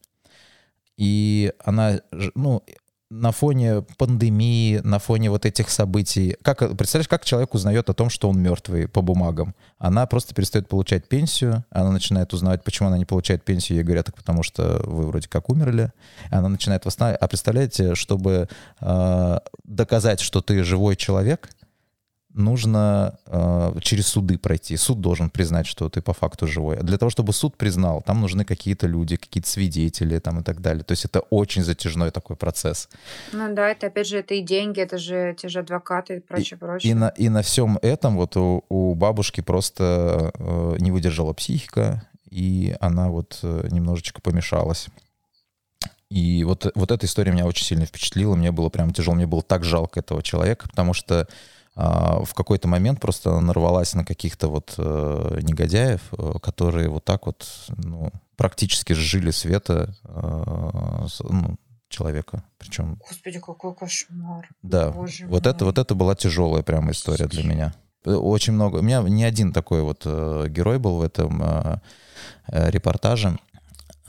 И 0.98 1.54
она, 1.64 2.02
ну, 2.36 2.62
на 3.10 3.32
фоне 3.32 3.82
пандемии, 3.98 4.82
на 4.84 5.00
фоне 5.00 5.32
вот 5.32 5.46
этих 5.46 5.70
событий, 5.70 6.38
как, 6.44 6.60
представляешь, 6.78 7.08
как 7.08 7.26
человек 7.26 7.56
узнает 7.56 7.90
о 7.90 7.94
том, 7.94 8.10
что 8.10 8.30
он 8.30 8.40
мертвый 8.40 8.88
по 8.88 9.02
бумагам? 9.02 9.56
Она 9.80 10.06
просто 10.06 10.36
перестает 10.36 10.68
получать 10.68 11.08
пенсию, 11.08 11.66
она 11.72 11.92
начинает 11.92 12.34
узнавать, 12.34 12.64
почему 12.64 12.90
она 12.90 12.98
не 13.00 13.06
получает 13.06 13.44
пенсию, 13.44 13.80
ей 13.80 13.84
говорят, 13.84 14.06
так 14.06 14.16
потому 14.16 14.44
что 14.44 14.82
вы 14.86 15.08
вроде 15.08 15.28
как 15.28 15.50
умерли. 15.50 15.92
Она 16.30 16.50
начинает 16.50 16.86
восстанавливать. 16.86 17.22
А 17.22 17.28
представляете, 17.28 17.96
чтобы 17.96 18.48
э, 18.80 19.40
доказать, 19.64 20.20
что 20.20 20.42
ты 20.42 20.64
живой 20.64 20.96
человек, 20.96 21.50
нужно 22.34 23.18
э, 23.26 23.74
через 23.82 24.08
суды 24.08 24.38
пройти. 24.38 24.78
Суд 24.78 25.02
должен 25.02 25.30
признать, 25.30 25.66
что 25.68 25.90
ты 25.90 26.02
по 26.02 26.14
факту 26.14 26.48
живой. 26.48 26.78
А 26.78 26.84
для 26.84 26.98
того, 26.98 27.10
чтобы 27.10 27.34
суд 27.34 27.58
признал, 27.58 28.02
там 28.02 28.22
нужны 28.22 28.46
какие-то 28.46 28.88
люди, 28.88 29.16
какие-то 29.16 29.50
свидетели 29.50 30.20
там 30.20 30.40
и 30.40 30.44
так 30.44 30.62
далее. 30.62 30.84
То 30.84 30.92
есть 30.92 31.06
это 31.06 31.22
очень 31.22 31.64
затяжной 31.64 32.12
такой 32.12 32.36
процесс. 32.36 32.90
Ну 33.34 33.54
да, 33.54 33.70
это 33.70 33.88
опять 33.88 34.08
же 34.08 34.20
это 34.20 34.36
и 34.36 34.42
деньги, 34.42 34.80
это 34.80 34.98
же 34.98 35.36
те 35.38 35.50
же 35.50 35.60
адвокаты 35.60 36.18
и 36.18 36.20
прочее, 36.20 36.58
прочее. 36.58 36.92
И 36.92 36.94
на, 36.94 37.10
и 37.10 37.30
на 37.30 37.42
всем 37.42 37.78
этом 37.82 38.16
вот 38.16 38.38
у, 38.38 38.64
у 38.70 38.96
бабушки 38.96 39.42
просто 39.42 40.32
э, 40.38 40.76
не 40.80 40.92
выдержала 40.92 41.34
психика, 41.34 42.04
и 42.30 42.76
она 42.80 43.10
вот 43.10 43.40
э, 43.42 43.68
немножечко 43.72 44.22
помешалась. 44.22 44.88
И 46.10 46.44
вот, 46.44 46.72
вот 46.74 46.92
эта 46.92 47.06
история 47.06 47.32
меня 47.32 47.46
очень 47.46 47.66
сильно 47.66 47.86
впечатлила, 47.86 48.36
мне 48.36 48.52
было 48.52 48.70
прям 48.70 48.94
тяжело, 48.94 49.16
мне 49.16 49.28
было 49.28 49.44
так 49.44 49.64
жалко 49.64 50.00
этого 50.00 50.24
человека, 50.24 50.68
потому 50.68 50.94
что 50.94 51.28
в 51.76 52.34
какой-то 52.34 52.68
момент 52.68 53.00
просто 53.00 53.40
нарвалась 53.40 53.94
на 53.94 54.04
каких-то 54.04 54.50
вот 54.50 54.76
э, 54.78 55.40
негодяев, 55.42 56.02
э, 56.12 56.34
которые 56.42 56.90
вот 56.90 57.06
так 57.06 57.26
вот 57.26 57.48
ну, 57.78 58.12
практически 58.36 58.94
сжили 58.94 59.32
света 59.32 59.96
э, 60.04 61.08
ну, 61.30 61.58
человека. 61.88 62.44
Причем 62.58 63.00
Господи, 63.08 63.40
какой 63.40 63.74
кошмар. 63.76 64.50
да, 64.62 64.92
Боже 64.92 65.28
вот 65.28 65.46
мой. 65.46 65.54
это, 65.54 65.66
вот 65.66 65.78
это 65.78 65.96
была 65.96 66.16
тяжелая 66.16 66.64
прямо 66.64 66.92
история 66.92 67.28
для 67.28 67.44
меня. 67.44 67.74
Очень 68.04 68.54
много. 68.54 68.78
У 68.78 68.82
меня 68.82 69.02
не 69.02 69.24
один 69.24 69.54
такой 69.54 69.82
вот 69.82 70.06
герой 70.06 70.80
был 70.80 70.98
в 70.98 71.02
этом 71.02 71.82
репортаже. 72.48 73.38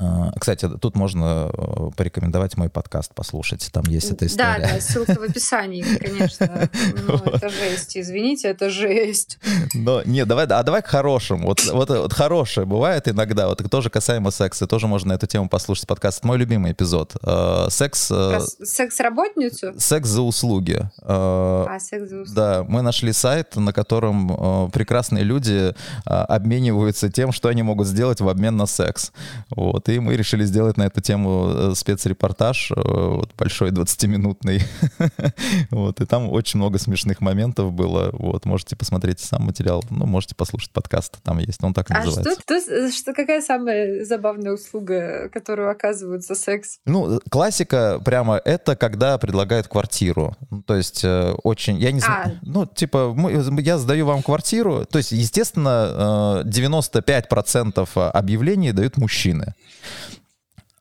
Э, 0.01 0.31
Кстати, 0.39 0.69
тут 0.81 0.97
можно 0.97 1.51
э, 1.53 1.91
порекомендовать 1.97 2.57
мой 2.57 2.69
подкаст 2.71 3.15
послушать. 3.15 3.69
Там 3.73 3.85
есть 3.87 4.11
эта 4.11 4.21
Да, 4.37 4.57
история. 4.57 4.75
да, 4.75 4.81
ссылка 4.81 5.15
в 5.21 5.23
описании, 5.23 5.83
конечно. 5.83 6.69
Ну, 7.07 7.15
это 7.17 7.49
жесть, 7.49 7.97
извините, 7.97 8.49
это 8.49 8.71
жесть. 8.71 9.39
Но 9.75 10.03
не, 10.05 10.25
давай, 10.25 10.47
а 10.47 10.63
давай 10.63 10.83
к 10.83 10.87
хорошему. 10.87 11.47
Вот, 11.49 11.65
вот, 11.67 11.91
вот 11.91 12.13
хорошее 12.13 12.67
бывает 12.67 13.09
иногда. 13.09 13.49
Вот 13.49 13.63
тоже 13.71 13.91
касаемо 13.91 14.31
секса. 14.31 14.67
Тоже 14.67 14.87
можно 14.87 15.13
эту 15.13 15.27
тему 15.27 15.49
послушать 15.49 15.87
подкаст. 15.87 16.25
Мой 16.25 16.39
любимый 16.39 16.73
эпизод. 16.73 17.17
Э, 17.23 17.67
Секс, 17.71 18.11
э, 18.11 18.31
Про 18.31 18.67
секс-работницу? 18.67 19.75
секс 19.79 20.09
за 20.09 20.23
услуги. 20.23 20.89
А, 21.03 21.79
секс 21.81 22.09
за 22.09 22.17
услуги. 22.21 22.35
Да, 22.37 22.65
мы 22.67 22.83
нашли 22.83 23.13
сайт, 23.13 23.57
на 23.57 23.73
котором 23.73 24.71
прекрасные 24.71 25.25
люди 25.25 25.75
э, 26.07 26.11
обмениваются 26.11 27.11
тем, 27.11 27.33
что 27.33 27.49
они 27.49 27.63
могут 27.63 27.87
сделать 27.87 28.21
в 28.21 28.29
обмен 28.29 28.57
на 28.57 28.67
секс. 28.67 29.13
Вот, 29.51 29.89
и 29.93 29.99
мы 29.99 30.17
решили 30.17 30.45
сделать 30.45 30.77
на 30.77 30.85
эту 30.85 31.01
тему 31.01 31.51
э, 31.53 31.73
спецрепортаж, 31.75 32.71
э, 32.71 32.75
вот, 32.77 33.35
большой 33.37 33.71
20-минутный. 33.71 34.63
вот, 35.71 36.01
и 36.01 36.07
там 36.07 36.31
очень 36.31 36.59
много 36.59 36.79
смешных 36.79 37.21
моментов 37.21 37.73
было. 37.73 38.11
Вот, 38.13 38.45
можете 38.45 38.77
посмотреть 38.77 39.21
сам 39.21 39.43
материал, 39.45 39.85
ну, 39.91 40.07
можете 40.07 40.35
послушать 40.35 40.71
подкаст, 40.73 41.19
там 41.23 41.39
есть, 41.39 41.63
он 41.63 41.75
так 41.75 41.91
и 41.91 41.95
А 41.95 42.05
называется. 42.05 42.41
что, 42.43 42.61
что, 42.61 42.91
что, 42.93 43.13
какая 43.15 43.41
самая 43.43 44.05
забавная 44.05 44.53
услуга, 44.53 45.29
которую 45.33 45.71
оказывают 45.71 46.25
за 46.25 46.35
секс? 46.35 46.79
Ну, 46.87 47.17
э, 47.17 47.19
классика 47.31 48.01
прямо 48.05 48.41
это, 48.45 48.77
когда 48.77 49.19
предлагают 49.19 49.69
квартиру. 49.69 50.37
Ну, 50.51 50.63
То 50.63 50.77
есть 50.77 51.05
э, 51.05 51.33
очень, 51.43 51.79
я 51.79 51.93
не 51.93 52.01
знаю, 52.01 52.33
А. 52.35 52.39
ну, 52.43 52.67
типа, 52.67 53.13
мы- 53.17 53.61
я 53.63 53.79
сдаю 53.79 54.07
вам 54.07 54.23
квартиру. 54.23 54.87
То 54.91 54.99
есть, 54.99 55.13
естественно, 55.13 56.43
э, 56.45 56.49
95% 56.49 57.89
объявлений 58.11 58.73
дают 58.73 58.97
мужчины. 58.97 59.55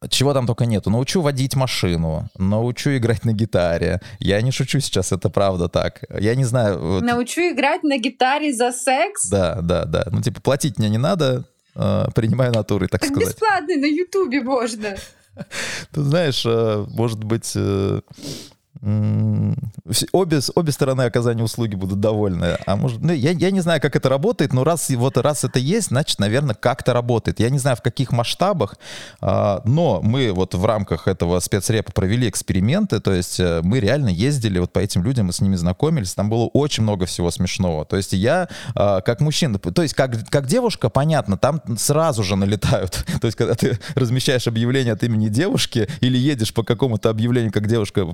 Чего 0.10 0.34
там 0.34 0.48
только 0.48 0.66
нету. 0.66 0.90
Научу 0.90 1.22
водить 1.22 1.56
машину, 1.56 2.30
научу 2.38 2.92
играть 2.96 3.26
на 3.26 3.34
гитаре. 3.34 4.00
Я 4.20 4.42
не 4.42 4.52
шучу 4.52 4.80
сейчас, 4.80 5.12
это 5.12 5.30
правда 5.30 5.68
так. 5.68 6.04
Я 6.18 6.36
не 6.36 6.46
знаю. 6.46 6.80
вот- 6.80 7.04
Научу 7.04 7.42
играть 7.42 7.84
на 7.84 7.98
гитаре 7.98 8.54
за 8.54 8.72
секс? 8.72 9.28
Да, 9.30 9.60
да, 9.62 9.84
да. 9.84 10.06
Ну, 10.12 10.22
типа, 10.22 10.40
платить 10.40 10.78
мне 10.80 10.90
не 10.90 10.98
надо, 10.98 11.44
э, 11.76 12.06
принимаю 12.16 12.54
натурой, 12.54 12.88
так 12.88 13.02
Так 13.02 13.10
сказать. 13.10 13.34
бесплатно 13.34 13.76
на 13.76 13.86
Ютубе 13.88 14.42
можно. 14.42 14.96
Ты 15.92 16.02
знаешь, 16.02 16.44
э, 16.46 16.86
может 16.90 17.22
быть, 17.26 17.52
э, 17.56 18.00
обе, 18.82 20.40
обе 20.56 20.72
стороны 20.72 21.02
оказания 21.02 21.44
услуги 21.44 21.76
будут 21.76 22.00
довольны. 22.00 22.58
А 22.66 22.76
может, 22.76 23.02
ну, 23.02 23.12
я, 23.12 23.32
я 23.32 23.52
не 23.52 23.60
знаю, 23.60 23.82
как 23.82 23.96
это 23.96 24.08
работает, 24.10 24.54
но 24.54 24.64
раз, 24.64 24.90
вот, 24.90 25.18
раз 25.18 25.44
это 25.44 25.60
есть, 25.60 25.90
значит, 25.90 26.20
наверное, 26.20 26.56
как-то 26.56 26.94
работает. 26.94 27.40
Я 27.40 27.50
не 27.50 27.60
знаю, 27.60 27.76
в 27.76 27.82
каких 27.82 28.12
масштабах, 28.12 28.78
а, 29.22 29.62
но 29.66 30.00
мы 30.02 30.32
вот 30.32 30.56
в 30.56 30.66
рамках 30.66 31.08
этого 31.08 31.40
спецрепа 31.40 31.92
провели 31.92 32.30
эксперименты, 32.30 33.00
то 33.00 33.14
есть 33.14 33.40
э, 33.40 33.62
мы 33.64 33.80
реально 33.80 34.10
ездили 34.10 34.60
вот 34.60 34.72
по 34.72 34.80
этим 34.80 35.04
людям, 35.04 35.28
мы 35.28 35.34
с 35.34 35.42
ними 35.42 35.56
знакомились, 35.56 36.14
там 36.14 36.30
было 36.30 36.46
очень 36.46 36.84
много 36.84 37.06
всего 37.06 37.32
смешного. 37.32 37.86
То 37.86 37.98
есть 37.98 38.14
я, 38.14 38.48
а, 38.76 39.02
как 39.02 39.20
мужчина, 39.22 39.60
то 39.60 39.82
есть 39.82 39.94
как, 39.94 40.30
как 40.30 40.48
девушка, 40.48 40.90
понятно, 40.90 41.38
там 41.38 41.62
сразу 41.78 42.24
же 42.24 42.36
налетают. 42.36 43.06
То 43.22 43.28
есть 43.28 43.38
когда 43.38 43.56
ты 43.56 43.80
размещаешь 43.96 44.48
объявление 44.48 44.94
от 44.94 45.04
имени 45.04 45.28
девушки 45.28 45.88
или 46.00 46.18
едешь 46.18 46.54
по 46.54 46.64
какому-то 46.64 47.10
объявлению 47.10 47.52
как 47.52 47.68
девушка 47.68 48.06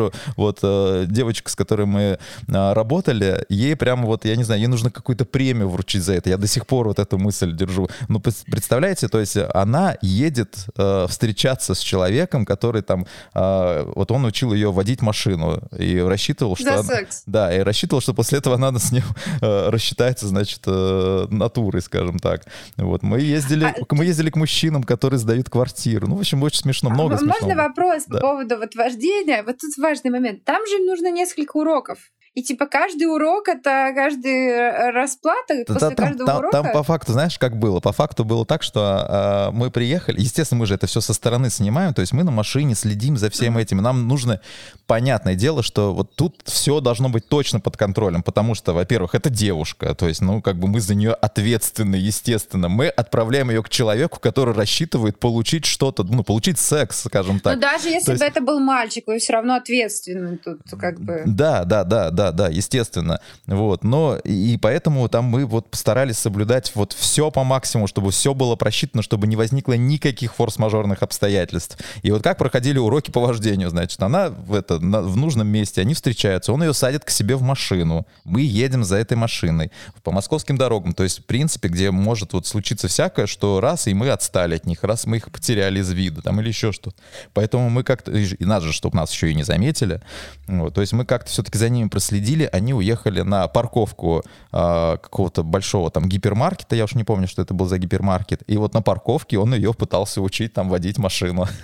продюсеру, 0.00 0.12
вот 0.36 0.58
э, 0.62 1.06
девочка, 1.08 1.50
с 1.50 1.56
которой 1.56 1.86
мы 1.86 2.18
а, 2.52 2.74
работали, 2.74 3.44
ей 3.48 3.76
прямо 3.76 4.06
вот, 4.06 4.24
я 4.24 4.36
не 4.36 4.44
знаю, 4.44 4.60
ей 4.60 4.66
нужно 4.66 4.90
какую-то 4.90 5.24
премию 5.24 5.68
вручить 5.68 6.02
за 6.02 6.14
это. 6.14 6.30
Я 6.30 6.36
до 6.36 6.46
сих 6.46 6.66
пор 6.66 6.86
вот 6.88 6.98
эту 6.98 7.18
мысль 7.18 7.54
держу. 7.54 7.88
Ну, 8.08 8.20
представляете, 8.20 9.08
то 9.08 9.20
есть 9.20 9.36
она 9.54 9.96
едет 10.02 10.66
э, 10.76 11.06
встречаться 11.08 11.74
с 11.74 11.78
человеком, 11.78 12.44
который 12.44 12.82
там, 12.82 13.06
э, 13.34 13.92
вот 13.94 14.10
он 14.10 14.24
учил 14.24 14.52
ее 14.52 14.72
водить 14.72 15.02
машину 15.02 15.60
и 15.76 15.98
рассчитывал, 15.98 16.56
что... 16.56 16.64
За 16.64 16.74
она, 16.74 16.82
секс. 16.82 17.22
Да, 17.26 17.54
и 17.54 17.60
рассчитывал, 17.60 18.00
что 18.00 18.14
после 18.14 18.38
этого 18.38 18.56
она 18.56 18.78
с 18.78 18.92
ним 18.92 19.04
э, 19.40 19.68
рассчитается, 19.68 20.26
значит, 20.26 20.62
э, 20.66 21.26
натурой, 21.30 21.82
скажем 21.82 22.18
так. 22.18 22.44
Вот, 22.76 23.02
мы 23.02 23.20
ездили, 23.20 23.64
а... 23.64 23.94
мы 23.94 24.04
ездили 24.04 24.30
к 24.30 24.36
мужчинам, 24.36 24.82
которые 24.82 25.18
сдают 25.18 25.50
квартиру. 25.50 26.06
Ну, 26.06 26.16
в 26.16 26.20
общем, 26.20 26.42
очень 26.42 26.60
смешно, 26.60 26.90
много 26.90 27.14
а, 27.14 27.18
смешного. 27.18 27.40
Можно 27.40 27.62
вопрос 27.62 28.04
да. 28.06 28.18
по 28.18 28.30
поводу 28.30 28.56
вот 28.56 28.74
вождения? 28.74 29.42
Вот 29.42 29.58
тут 29.58 29.76
важный 29.90 30.10
момент. 30.10 30.44
Там 30.44 30.64
же 30.66 30.78
нужно 30.78 31.10
несколько 31.10 31.56
уроков. 31.56 32.12
И 32.34 32.42
типа 32.44 32.66
каждый 32.66 33.04
урок 33.04 33.48
это 33.48 33.92
каждый 33.92 34.50
э, 34.50 34.90
расплата 34.92 35.64
да, 35.66 35.74
после 35.74 35.88
там, 35.88 35.96
каждого 35.96 36.26
там, 36.26 36.38
урока. 36.38 36.62
Там 36.62 36.72
по 36.72 36.82
факту, 36.84 37.12
знаешь, 37.12 37.36
как 37.38 37.58
было? 37.58 37.80
По 37.80 37.92
факту 37.92 38.24
было 38.24 38.46
так, 38.46 38.62
что 38.62 39.50
э, 39.50 39.56
мы 39.56 39.72
приехали, 39.72 40.20
естественно, 40.20 40.60
мы 40.60 40.66
же 40.66 40.74
это 40.74 40.86
все 40.86 41.00
со 41.00 41.12
стороны 41.12 41.50
снимаем, 41.50 41.92
то 41.92 42.02
есть 42.02 42.12
мы 42.12 42.22
на 42.22 42.30
машине 42.30 42.76
следим 42.76 43.16
за 43.16 43.30
всем 43.30 43.58
этим. 43.58 43.80
И 43.80 43.82
нам 43.82 44.06
нужно, 44.06 44.40
понятное 44.86 45.34
дело, 45.34 45.64
что 45.64 45.92
вот 45.92 46.14
тут 46.14 46.40
все 46.44 46.80
должно 46.80 47.08
быть 47.08 47.26
точно 47.26 47.58
под 47.58 47.76
контролем, 47.76 48.22
потому 48.22 48.54
что, 48.54 48.74
во-первых, 48.74 49.16
это 49.16 49.28
девушка, 49.28 49.96
то 49.96 50.06
есть, 50.06 50.20
ну, 50.20 50.40
как 50.40 50.56
бы 50.56 50.68
мы 50.68 50.80
за 50.80 50.94
нее 50.94 51.14
ответственны, 51.14 51.96
естественно. 51.96 52.68
Мы 52.68 52.86
отправляем 52.86 53.50
ее 53.50 53.62
к 53.64 53.68
человеку, 53.68 54.20
который 54.20 54.54
рассчитывает 54.54 55.18
получить 55.18 55.64
что-то, 55.64 56.04
ну, 56.04 56.22
получить 56.22 56.60
секс, 56.60 57.02
скажем 57.02 57.40
так. 57.40 57.56
Ну, 57.56 57.60
даже 57.60 57.88
если 57.88 58.04
то 58.04 58.18
бы 58.18 58.24
есть... 58.24 58.36
это 58.36 58.40
был 58.40 58.60
мальчик, 58.60 59.04
вы 59.08 59.18
все 59.18 59.32
равно 59.32 59.56
ответственны 59.56 60.36
тут, 60.36 60.60
как 60.78 61.00
бы. 61.00 61.22
Да, 61.26 61.64
да, 61.64 61.82
да, 61.82 62.10
да, 62.10 62.19
да, 62.30 62.48
естественно. 62.48 63.20
Вот, 63.46 63.84
но 63.84 64.16
и 64.16 64.58
поэтому 64.58 65.08
там 65.08 65.24
мы 65.24 65.46
вот 65.46 65.70
постарались 65.70 66.18
соблюдать 66.18 66.72
вот 66.74 66.92
все 66.92 67.30
по 67.30 67.42
максимуму, 67.44 67.86
чтобы 67.86 68.10
все 68.10 68.34
было 68.34 68.56
просчитано, 68.56 69.02
чтобы 69.02 69.26
не 69.26 69.36
возникло 69.36 69.72
никаких 69.72 70.34
форс-мажорных 70.34 71.02
обстоятельств. 71.02 71.78
И 72.02 72.10
вот 72.10 72.22
как 72.22 72.38
проходили 72.38 72.78
уроки 72.78 73.10
по 73.10 73.20
вождению, 73.20 73.70
значит, 73.70 74.02
она 74.02 74.28
в, 74.28 74.54
это, 74.54 74.78
на, 74.78 75.02
в 75.02 75.16
нужном 75.16 75.48
месте, 75.48 75.80
они 75.80 75.94
встречаются, 75.94 76.52
он 76.52 76.62
ее 76.62 76.74
садит 76.74 77.04
к 77.04 77.10
себе 77.10 77.36
в 77.36 77.42
машину, 77.42 78.06
мы 78.24 78.42
едем 78.42 78.84
за 78.84 78.96
этой 78.96 79.16
машиной 79.16 79.70
по 80.02 80.12
московским 80.12 80.56
дорогам, 80.56 80.92
то 80.92 81.02
есть, 81.02 81.20
в 81.20 81.24
принципе, 81.24 81.68
где 81.68 81.90
может 81.90 82.32
вот 82.32 82.46
случиться 82.46 82.88
всякое, 82.88 83.26
что 83.26 83.60
раз, 83.60 83.86
и 83.86 83.94
мы 83.94 84.10
отстали 84.10 84.56
от 84.56 84.66
них, 84.66 84.84
раз 84.84 85.06
мы 85.06 85.18
их 85.18 85.30
потеряли 85.30 85.80
из 85.80 85.90
виду, 85.90 86.22
там, 86.22 86.40
или 86.40 86.48
еще 86.48 86.72
что-то. 86.72 86.96
Поэтому 87.32 87.70
мы 87.70 87.82
как-то, 87.82 88.12
и 88.12 88.44
надо 88.44 88.66
же, 88.66 88.72
чтобы 88.72 88.96
нас 88.96 89.12
еще 89.12 89.30
и 89.30 89.34
не 89.34 89.42
заметили, 89.42 90.02
вот, 90.46 90.74
то 90.74 90.80
есть 90.80 90.92
мы 90.92 91.04
как-то 91.04 91.30
все-таки 91.30 91.58
за 91.58 91.68
ними 91.68 91.88
проследили, 91.88 92.09
следили, 92.10 92.48
они 92.52 92.74
уехали 92.74 93.22
на 93.22 93.46
парковку 93.48 94.22
э, 94.52 94.96
какого-то 95.00 95.44
большого 95.44 95.90
там 95.90 96.08
гипермаркета, 96.08 96.74
я 96.76 96.84
уж 96.84 96.94
не 96.94 97.04
помню, 97.04 97.28
что 97.28 97.42
это 97.42 97.54
был 97.54 97.66
за 97.66 97.78
гипермаркет, 97.78 98.42
и 98.48 98.56
вот 98.56 98.74
на 98.74 98.82
парковке 98.82 99.38
он 99.38 99.54
ее 99.54 99.72
пытался 99.72 100.20
учить 100.20 100.52
там 100.52 100.68
водить 100.68 100.98
машину. 100.98 101.46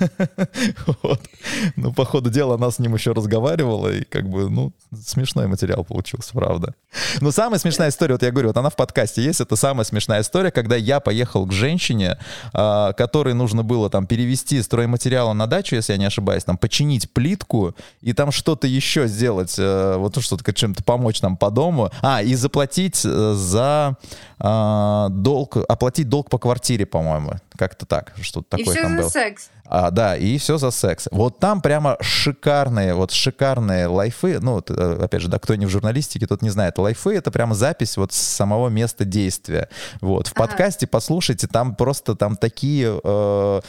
Ну, 1.76 1.92
по 1.92 2.04
ходу 2.04 2.30
дела 2.30 2.54
она 2.54 2.70
с 2.70 2.78
ним 2.78 2.94
еще 2.94 3.12
разговаривала, 3.12 3.88
и 3.88 4.04
как 4.04 4.28
бы, 4.28 4.48
ну, 4.50 4.72
смешной 5.06 5.46
материал 5.46 5.84
получился, 5.84 6.32
правда. 6.32 6.74
Но 7.20 7.30
самая 7.30 7.58
смешная 7.58 7.88
история, 7.88 8.14
вот 8.14 8.22
я 8.22 8.30
говорю, 8.30 8.48
вот 8.48 8.56
она 8.56 8.70
в 8.70 8.76
подкасте 8.76 9.22
есть, 9.22 9.40
это 9.40 9.56
самая 9.56 9.84
смешная 9.84 10.20
история, 10.20 10.50
когда 10.50 10.76
я 10.76 11.00
поехал 11.00 11.46
к 11.46 11.52
женщине, 11.52 12.18
э, 12.52 12.92
которой 12.96 13.34
нужно 13.34 13.62
было 13.62 13.90
там 13.90 14.06
перевести 14.06 14.62
стройматериалы 14.62 15.34
на 15.34 15.46
дачу, 15.46 15.76
если 15.76 15.92
я 15.92 15.98
не 15.98 16.06
ошибаюсь, 16.06 16.44
там 16.44 16.58
починить 16.58 17.12
плитку 17.12 17.74
и 18.00 18.12
там 18.12 18.32
что-то 18.32 18.66
еще 18.66 19.06
сделать, 19.06 19.56
э, 19.58 19.96
вот 20.42 20.56
чем-то 20.56 20.82
помочь 20.82 21.22
нам 21.22 21.36
по 21.36 21.50
дому. 21.50 21.90
А, 22.02 22.22
и 22.22 22.34
заплатить 22.34 23.02
э, 23.04 23.34
за 23.34 23.96
э, 24.38 25.06
долг, 25.10 25.56
оплатить 25.68 26.08
долг 26.08 26.30
по 26.30 26.38
квартире, 26.38 26.86
по-моему. 26.86 27.32
Как-то 27.56 27.86
так, 27.86 28.14
что-то 28.20 28.56
такое 28.56 28.74
и 28.74 28.78
все 28.78 28.82
там 28.82 28.96
за 28.96 29.02
было. 29.02 29.08
секс. 29.08 29.50
А, 29.68 29.90
да, 29.90 30.16
и 30.16 30.38
все 30.38 30.58
за 30.58 30.70
секс. 30.70 31.08
Вот 31.10 31.38
там 31.38 31.60
прямо 31.60 31.96
шикарные, 32.00 32.94
вот 32.94 33.10
шикарные 33.10 33.86
лайфы. 33.86 34.38
Ну, 34.40 34.62
э, 34.68 34.98
опять 35.02 35.22
же, 35.22 35.28
да, 35.28 35.38
кто 35.38 35.54
не 35.54 35.66
в 35.66 35.70
журналистике, 35.70 36.26
тот 36.26 36.42
не 36.42 36.50
знает. 36.50 36.78
Лайфы— 36.78 37.14
это 37.16 37.30
прямо 37.30 37.54
запись 37.54 37.96
вот 37.96 38.12
с 38.12 38.16
самого 38.16 38.68
места 38.68 39.04
действия. 39.04 39.68
Вот. 40.00 40.28
В 40.28 40.32
ага. 40.36 40.46
подкасте 40.46 40.86
послушайте, 40.86 41.46
там 41.46 41.74
просто 41.74 42.14
там 42.14 42.36
такие, 42.36 43.00
э, 43.02 43.60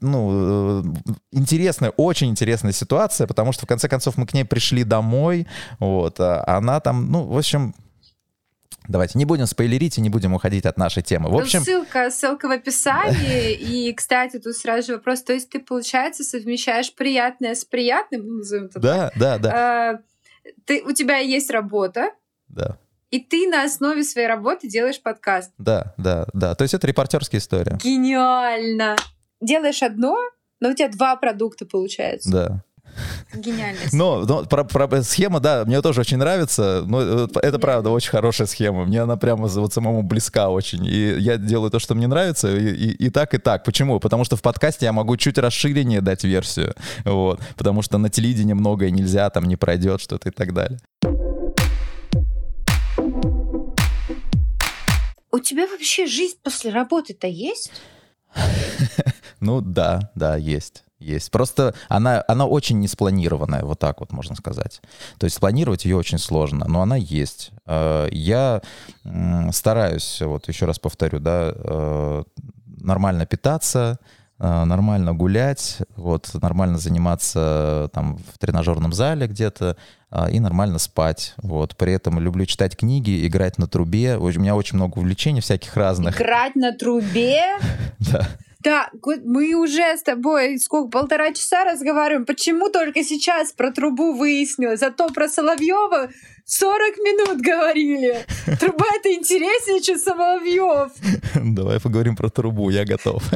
ну, 0.00 0.30
э, 0.32 1.12
интересная, 1.32 1.90
очень 1.90 2.28
интересная 2.28 2.72
ситуация, 2.72 3.26
потому 3.26 3.52
что, 3.52 3.66
в 3.66 3.68
конце 3.68 3.88
концов, 3.88 4.16
мы 4.16 4.26
к 4.26 4.34
ней 4.34 4.44
пришли 4.44 4.84
домой, 4.84 5.46
вот, 5.78 6.20
а 6.20 6.44
она 6.46 6.80
там, 6.80 7.10
ну, 7.10 7.24
в 7.24 7.36
общем, 7.36 7.74
Давайте 8.88 9.18
не 9.18 9.24
будем 9.24 9.46
спойлерить 9.46 9.98
и 9.98 10.00
не 10.00 10.10
будем 10.10 10.34
уходить 10.34 10.66
от 10.66 10.76
нашей 10.76 11.02
темы. 11.02 11.28
В 11.28 11.32
ну, 11.32 11.38
общем... 11.40 11.62
Ссылка, 11.62 12.10
ссылка 12.10 12.48
в 12.48 12.50
описании. 12.50 13.52
И, 13.52 13.92
кстати, 13.92 14.38
тут 14.38 14.54
сразу 14.56 14.86
же 14.86 14.92
вопрос. 14.94 15.22
То 15.22 15.32
есть 15.32 15.50
ты, 15.50 15.60
получается, 15.60 16.24
совмещаешь 16.24 16.94
приятное 16.94 17.54
с 17.54 17.64
приятным? 17.64 18.38
Назовем 18.38 18.66
это 18.66 18.80
да, 18.80 19.12
да, 19.16 19.38
да. 19.38 19.52
А, 19.52 19.98
ты, 20.64 20.82
у 20.82 20.92
тебя 20.92 21.18
есть 21.18 21.50
работа. 21.50 22.12
Да. 22.48 22.78
И 23.10 23.20
ты 23.20 23.48
на 23.48 23.64
основе 23.64 24.02
своей 24.02 24.26
работы 24.26 24.68
делаешь 24.68 25.00
подкаст. 25.00 25.52
Да, 25.58 25.94
да, 25.96 26.26
да. 26.32 26.54
То 26.54 26.62
есть 26.62 26.74
это 26.74 26.86
репортерская 26.86 27.40
история. 27.40 27.78
Гениально. 27.82 28.96
Делаешь 29.40 29.82
одно, 29.82 30.18
но 30.60 30.70
у 30.70 30.74
тебя 30.74 30.88
два 30.88 31.16
продукта 31.16 31.66
получается. 31.66 32.30
Да. 32.30 32.64
Гениальность. 33.34 33.92
Но, 33.92 34.24
но 34.24 34.44
про, 34.44 34.64
про, 34.64 35.02
схема, 35.02 35.40
да, 35.40 35.64
мне 35.64 35.82
тоже 35.82 36.00
очень 36.00 36.16
нравится. 36.16 36.82
Но 36.86 37.00
э, 37.00 37.28
это 37.42 37.58
правда 37.58 37.90
очень 37.90 38.10
хорошая 38.10 38.46
схема. 38.46 38.84
Мне 38.84 39.02
она 39.02 39.16
прямо 39.16 39.46
вот 39.46 39.72
самому 39.72 40.02
близка 40.02 40.48
очень. 40.48 40.84
И 40.86 41.18
я 41.18 41.36
делаю 41.36 41.70
то, 41.70 41.78
что 41.78 41.94
мне 41.94 42.06
нравится, 42.06 42.54
и, 42.56 42.70
и, 42.70 43.06
и 43.06 43.10
так, 43.10 43.34
и 43.34 43.38
так. 43.38 43.64
Почему? 43.64 44.00
Потому 44.00 44.24
что 44.24 44.36
в 44.36 44.42
подкасте 44.42 44.86
я 44.86 44.92
могу 44.92 45.16
чуть 45.16 45.38
расширение 45.38 46.00
дать 46.00 46.24
версию. 46.24 46.74
Вот. 47.04 47.40
Потому 47.56 47.82
что 47.82 47.98
на 47.98 48.08
телевидении 48.08 48.54
многое 48.54 48.90
нельзя, 48.90 49.28
там 49.30 49.44
не 49.44 49.56
пройдет 49.56 50.00
что-то 50.00 50.28
и 50.28 50.32
так 50.32 50.52
далее. 50.52 50.78
У 55.32 55.38
тебя 55.38 55.66
вообще 55.66 56.06
жизнь 56.06 56.36
после 56.42 56.70
работы-то 56.70 57.26
есть? 57.26 57.72
Ну 59.40 59.60
да, 59.60 60.10
да, 60.14 60.36
есть. 60.36 60.82
Есть. 60.98 61.30
Просто 61.30 61.74
она, 61.88 62.24
она 62.26 62.46
очень 62.46 62.80
неспланированная, 62.80 63.64
вот 63.64 63.78
так 63.78 64.00
вот 64.00 64.12
можно 64.12 64.34
сказать. 64.34 64.80
То 65.18 65.24
есть 65.24 65.36
спланировать 65.36 65.84
ее 65.84 65.96
очень 65.96 66.18
сложно, 66.18 66.66
но 66.66 66.80
она 66.80 66.96
есть. 66.96 67.50
Э, 67.66 68.08
я 68.10 68.62
стараюсь, 69.52 70.22
вот 70.22 70.48
еще 70.48 70.64
раз 70.64 70.78
повторю, 70.78 71.20
да, 71.20 71.52
э, 71.54 72.22
нормально 72.78 73.26
питаться, 73.26 73.98
э, 74.38 74.64
нормально 74.64 75.12
гулять, 75.12 75.78
вот, 75.96 76.30
нормально 76.32 76.78
заниматься 76.78 77.90
там 77.92 78.16
в 78.32 78.38
тренажерном 78.38 78.94
зале 78.94 79.26
где-то 79.26 79.76
и 80.30 80.40
нормально 80.40 80.78
спать. 80.78 81.34
Вот. 81.36 81.76
При 81.76 81.92
этом 81.92 82.20
люблю 82.20 82.46
читать 82.46 82.74
книги, 82.74 83.26
играть 83.26 83.58
на 83.58 83.66
трубе. 83.66 84.16
У 84.16 84.28
меня 84.28 84.54
очень 84.56 84.76
много 84.76 85.00
увлечений 85.00 85.42
всяких 85.42 85.76
разных. 85.76 86.16
Играть 86.18 86.54
на 86.56 86.72
трубе? 86.72 87.42
Да. 87.98 88.26
Да, 88.60 88.90
мы 89.24 89.54
уже 89.54 89.96
с 89.96 90.02
тобой 90.02 90.58
сколько, 90.58 90.88
полтора 90.90 91.32
часа 91.32 91.64
разговариваем. 91.64 92.26
Почему 92.26 92.68
только 92.68 93.04
сейчас 93.04 93.52
про 93.52 93.70
трубу 93.70 94.12
выяснилось? 94.12 94.80
Зато 94.80 95.08
про 95.08 95.28
Соловьева 95.28 96.10
40 96.44 96.98
минут 96.98 97.40
говорили. 97.40 98.24
Труба 98.58 98.86
это 98.98 99.12
интереснее, 99.12 99.80
чем 99.80 99.98
Соловьев. 99.98 100.92
Давай 101.34 101.80
поговорим 101.80 102.16
про 102.16 102.30
трубу, 102.30 102.70
я 102.70 102.84
готов. 102.84 103.22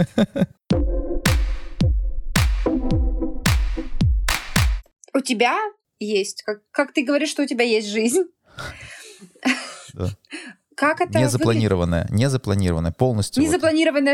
У 5.13 5.21
тебя 5.21 5.59
есть, 5.99 6.43
как, 6.45 6.63
как 6.71 6.93
ты 6.93 7.03
говоришь, 7.05 7.31
что 7.31 7.43
у 7.43 7.47
тебя 7.47 7.65
есть 7.65 7.89
жизнь. 7.89 8.25
Да 9.93 10.11
как 10.81 11.03
это 11.03 11.19
Не 11.19 11.29
запланированная, 11.29 12.07
не 12.09 12.31
запланированная, 12.31 12.91
полностью. 12.91 13.43
Не 13.43 13.49
вот. 13.49 13.57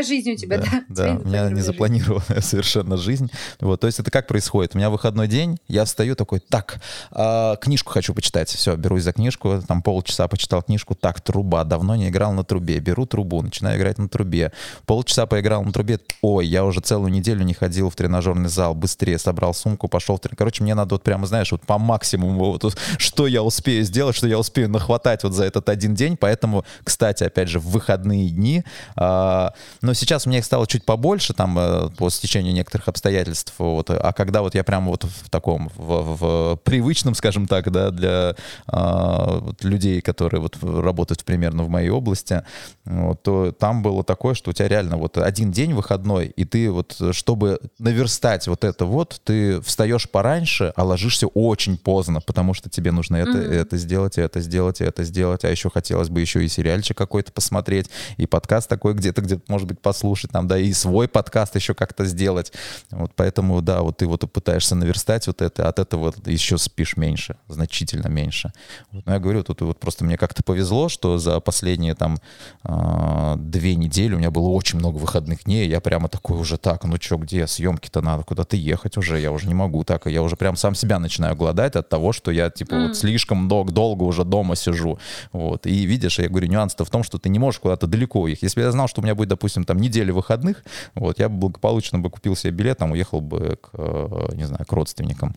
жизнь 0.03 0.33
у 0.33 0.35
тебя, 0.35 0.57
да? 0.57 0.83
Да, 0.89 1.17
у 1.23 1.25
меня 1.25 1.49
не 1.49 1.61
запланированная 1.61 2.41
совершенно 2.41 2.97
жизнь. 2.97 3.31
Вот, 3.61 3.79
то 3.79 3.87
есть 3.87 3.99
это 3.99 4.11
как 4.11 4.27
происходит? 4.27 4.75
У 4.75 4.77
меня 4.77 4.89
выходной 4.89 5.29
день, 5.29 5.59
я 5.69 5.85
встаю 5.85 6.15
такой, 6.15 6.41
так, 6.41 6.81
э, 7.11 7.55
книжку 7.61 7.93
хочу 7.93 8.13
почитать. 8.13 8.49
Все, 8.49 8.75
берусь 8.75 9.03
за 9.03 9.13
книжку, 9.13 9.61
там 9.65 9.81
полчаса 9.81 10.27
почитал 10.27 10.61
книжку, 10.61 10.93
так, 10.93 11.21
труба, 11.21 11.63
давно 11.63 11.95
не 11.95 12.09
играл 12.09 12.33
на 12.33 12.43
трубе. 12.43 12.79
Беру 12.79 13.05
трубу, 13.05 13.41
начинаю 13.41 13.79
играть 13.79 13.97
на 13.97 14.09
трубе. 14.09 14.51
Полчаса 14.85 15.25
поиграл 15.25 15.63
на 15.63 15.71
трубе, 15.71 16.01
ой, 16.21 16.45
я 16.47 16.65
уже 16.65 16.81
целую 16.81 17.13
неделю 17.13 17.43
не 17.43 17.53
ходил 17.53 17.89
в 17.89 17.95
тренажерный 17.95 18.49
зал, 18.49 18.75
быстрее 18.75 19.17
собрал 19.17 19.53
сумку, 19.53 19.87
пошел 19.87 20.17
в 20.17 20.19
тренажер. 20.19 20.37
Короче, 20.37 20.63
мне 20.63 20.75
надо 20.75 20.95
вот 20.95 21.03
прямо, 21.03 21.27
знаешь, 21.27 21.51
вот 21.53 21.61
по 21.61 21.77
максимуму, 21.77 22.51
вот, 22.51 22.77
что 22.97 23.27
я 23.27 23.41
успею 23.41 23.85
сделать, 23.85 24.17
что 24.17 24.27
я 24.27 24.37
успею 24.37 24.69
нахватать 24.69 25.23
вот 25.23 25.31
за 25.31 25.45
этот 25.45 25.69
один 25.69 25.95
день. 25.95 26.17
Поэтому, 26.17 26.56
кстати, 26.83 27.23
опять 27.23 27.49
же, 27.49 27.59
в 27.59 27.67
выходные 27.67 28.29
дни, 28.29 28.63
э, 28.95 29.49
но 29.81 29.93
сейчас 29.93 30.25
у 30.25 30.29
меня 30.29 30.39
их 30.39 30.45
стало 30.45 30.67
чуть 30.67 30.85
побольше, 30.85 31.33
там, 31.33 31.57
э, 31.57 31.89
по 31.97 32.09
стечению 32.09 32.53
некоторых 32.53 32.87
обстоятельств, 32.87 33.53
вот, 33.57 33.89
а 33.89 34.13
когда 34.13 34.41
вот 34.41 34.55
я 34.55 34.63
прямо 34.63 34.91
вот 34.91 35.03
в 35.03 35.29
таком, 35.29 35.69
в, 35.75 36.17
в 36.17 36.55
привычном, 36.63 37.15
скажем 37.15 37.47
так, 37.47 37.71
да, 37.71 37.91
для 37.91 38.35
вот 38.67 39.63
людей, 39.63 40.01
которые 40.01 40.41
вот 40.41 40.57
работают 40.61 41.23
примерно 41.23 41.63
в 41.63 41.69
моей 41.69 41.89
области, 41.89 42.43
вот, 42.85 43.23
то 43.23 43.51
там 43.51 43.81
было 43.81 44.03
такое, 44.03 44.33
что 44.33 44.51
у 44.51 44.53
тебя 44.53 44.67
реально 44.67 44.97
вот 44.97 45.17
один 45.17 45.51
день 45.51 45.73
выходной, 45.73 46.27
и 46.27 46.45
ты 46.45 46.71
вот, 46.71 46.99
чтобы 47.11 47.59
наверстать 47.79 48.47
вот 48.47 48.63
это 48.63 48.85
вот, 48.85 49.21
ты 49.23 49.61
встаешь 49.61 50.09
пораньше, 50.09 50.73
а 50.75 50.83
ложишься 50.83 51.27
очень 51.27 51.77
поздно, 51.77 52.21
потому 52.21 52.53
что 52.53 52.69
тебе 52.69 52.91
нужно 52.91 53.17
это, 53.17 53.37
mm-hmm. 53.37 53.53
это 53.53 53.77
сделать, 53.77 54.17
это 54.17 54.41
сделать, 54.41 54.81
это 54.81 55.03
сделать, 55.03 55.43
а 55.43 55.49
еще 55.49 55.69
хотелось 55.69 56.09
бы 56.09 56.21
еще 56.21 56.43
и 56.43 56.46
сериальчик 56.49 56.97
какой-то 56.97 57.31
посмотреть, 57.31 57.89
и 58.17 58.25
подкаст 58.25 58.69
такой 58.69 58.93
где-то, 58.93 59.21
где-то, 59.21 59.43
может 59.47 59.67
быть, 59.67 59.79
послушать, 59.79 60.31
там, 60.31 60.47
да, 60.47 60.57
и 60.57 60.73
свой 60.73 61.07
подкаст 61.07 61.55
еще 61.55 61.73
как-то 61.73 62.05
сделать. 62.05 62.53
Вот 62.91 63.11
поэтому, 63.15 63.61
да, 63.61 63.81
вот 63.81 63.97
ты 63.97 64.07
вот 64.07 64.31
пытаешься 64.31 64.75
наверстать 64.75 65.27
вот 65.27 65.41
это, 65.41 65.67
от 65.67 65.79
этого 65.79 66.13
еще 66.25 66.57
спишь 66.57 66.97
меньше, 66.97 67.37
значительно 67.47 68.07
меньше. 68.07 68.51
Вот, 68.91 69.05
но 69.05 69.13
я 69.13 69.19
говорю, 69.19 69.43
тут 69.43 69.61
вот 69.61 69.79
просто 69.79 70.05
мне 70.05 70.17
как-то 70.17 70.43
повезло, 70.43 70.89
что 70.89 71.17
за 71.17 71.39
последние 71.39 71.95
там 71.95 72.17
э, 72.63 73.35
две 73.37 73.75
недели 73.75 74.13
у 74.13 74.17
меня 74.17 74.31
было 74.31 74.47
очень 74.49 74.79
много 74.79 74.97
выходных 74.97 75.43
дней, 75.45 75.67
я 75.67 75.81
прямо 75.81 76.09
такой 76.09 76.37
уже 76.37 76.57
так, 76.57 76.83
ну 76.83 76.97
что, 76.99 77.17
где 77.17 77.47
съемки-то 77.47 78.01
надо 78.01 78.23
куда-то 78.23 78.55
ехать 78.55 78.97
уже, 78.97 79.19
я 79.19 79.31
уже 79.31 79.47
не 79.47 79.53
могу 79.53 79.83
так, 79.83 80.05
я 80.07 80.21
уже 80.21 80.35
прям 80.35 80.55
сам 80.55 80.75
себя 80.75 80.99
начинаю 80.99 81.35
гладать 81.35 81.75
от 81.75 81.89
того, 81.89 82.13
что 82.13 82.31
я 82.31 82.49
типа 82.49 82.73
mm. 82.73 82.87
вот 82.87 82.97
слишком 82.97 83.47
дол- 83.47 83.65
долго 83.65 84.03
уже 84.03 84.23
дома 84.23 84.55
сижу, 84.55 84.99
вот, 85.31 85.65
и 85.65 85.85
видишь, 85.85 86.19
я 86.19 86.27
говорю, 86.37 86.51
нюанс-то 86.51 86.85
в 86.85 86.89
том, 86.89 87.03
что 87.03 87.17
ты 87.17 87.29
не 87.29 87.39
можешь 87.39 87.59
куда-то 87.59 87.87
далеко 87.87 88.21
уехать. 88.21 88.43
Если 88.43 88.59
бы 88.59 88.65
я 88.65 88.71
знал, 88.71 88.87
что 88.87 89.01
у 89.01 89.03
меня 89.03 89.15
будет, 89.15 89.29
допустим, 89.29 89.63
там 89.63 89.77
неделя 89.77 90.13
выходных, 90.13 90.63
вот, 90.95 91.19
я 91.19 91.29
бы 91.29 91.37
благополучно 91.37 91.99
бы 91.99 92.09
купил 92.09 92.35
себе 92.35 92.51
билет, 92.51 92.77
там 92.77 92.91
уехал 92.91 93.21
бы 93.21 93.57
к, 93.61 93.69
э, 93.73 94.35
не 94.35 94.45
знаю, 94.45 94.65
к 94.65 94.71
родственникам 94.71 95.35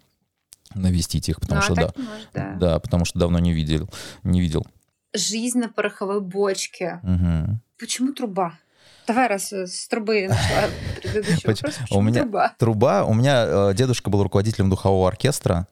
навестить 0.74 1.28
их, 1.28 1.40
потому 1.40 1.61
ну, 1.61 1.64
что 1.64 1.74
да, 1.74 1.92
можешь, 1.96 2.28
да, 2.32 2.57
да, 2.61 2.78
потому 2.78 3.05
что 3.05 3.18
давно 3.18 3.38
не 3.38 3.53
видел, 3.53 3.88
не 4.22 4.40
видел. 4.40 4.66
Жизнь 5.12 5.59
на 5.59 5.68
пороховой 5.68 6.20
бочке. 6.20 7.01
Угу. 7.03 7.59
Почему 7.78 8.12
труба? 8.12 8.55
Давай 9.07 9.26
раз 9.26 9.53
с 9.53 9.88
трубы 9.88 10.28
начала 10.28 10.68
предыдущий 11.03 11.42
вопрос. 11.48 11.74
Почему 11.74 11.98
у 11.98 12.03
меня 12.03 12.20
труба? 12.22 12.55
Труба. 12.59 13.05
У 13.05 13.14
меня 13.14 13.44
э, 13.46 13.74
дедушка 13.74 14.11
был 14.11 14.22
руководителем 14.22 14.70
духового 14.70 15.09
оркестра. 15.09 15.66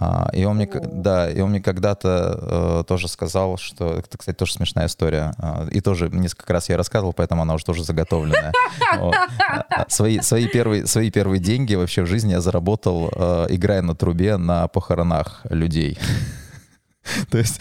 А, 0.00 0.30
и 0.32 0.44
он 0.44 0.56
мне, 0.56 0.68
да, 0.72 1.28
и 1.28 1.40
он 1.40 1.50
мне 1.50 1.60
когда-то 1.60 2.80
э, 2.80 2.84
тоже 2.86 3.08
сказал, 3.08 3.56
что 3.56 3.94
это, 3.94 4.16
кстати, 4.16 4.36
тоже 4.36 4.52
смешная 4.52 4.86
история. 4.86 5.34
Э, 5.38 5.68
и 5.70 5.80
тоже 5.80 6.08
несколько 6.08 6.52
раз 6.52 6.68
я 6.68 6.76
рассказывал, 6.76 7.12
поэтому 7.12 7.42
она 7.42 7.54
уже 7.54 7.64
тоже 7.64 7.84
заготовленная. 7.84 8.52
А, 8.90 9.10
а, 9.70 9.84
свои, 9.88 10.20
свои, 10.20 10.46
первые, 10.46 10.86
свои 10.86 11.10
первые 11.10 11.40
деньги 11.40 11.74
вообще 11.74 12.02
в 12.02 12.06
жизни 12.06 12.32
я 12.32 12.40
заработал, 12.40 13.10
э, 13.14 13.46
играя 13.50 13.82
на 13.82 13.94
трубе 13.94 14.36
на 14.36 14.66
похоронах 14.68 15.42
людей. 15.50 15.98
То 17.30 17.38
есть, 17.38 17.60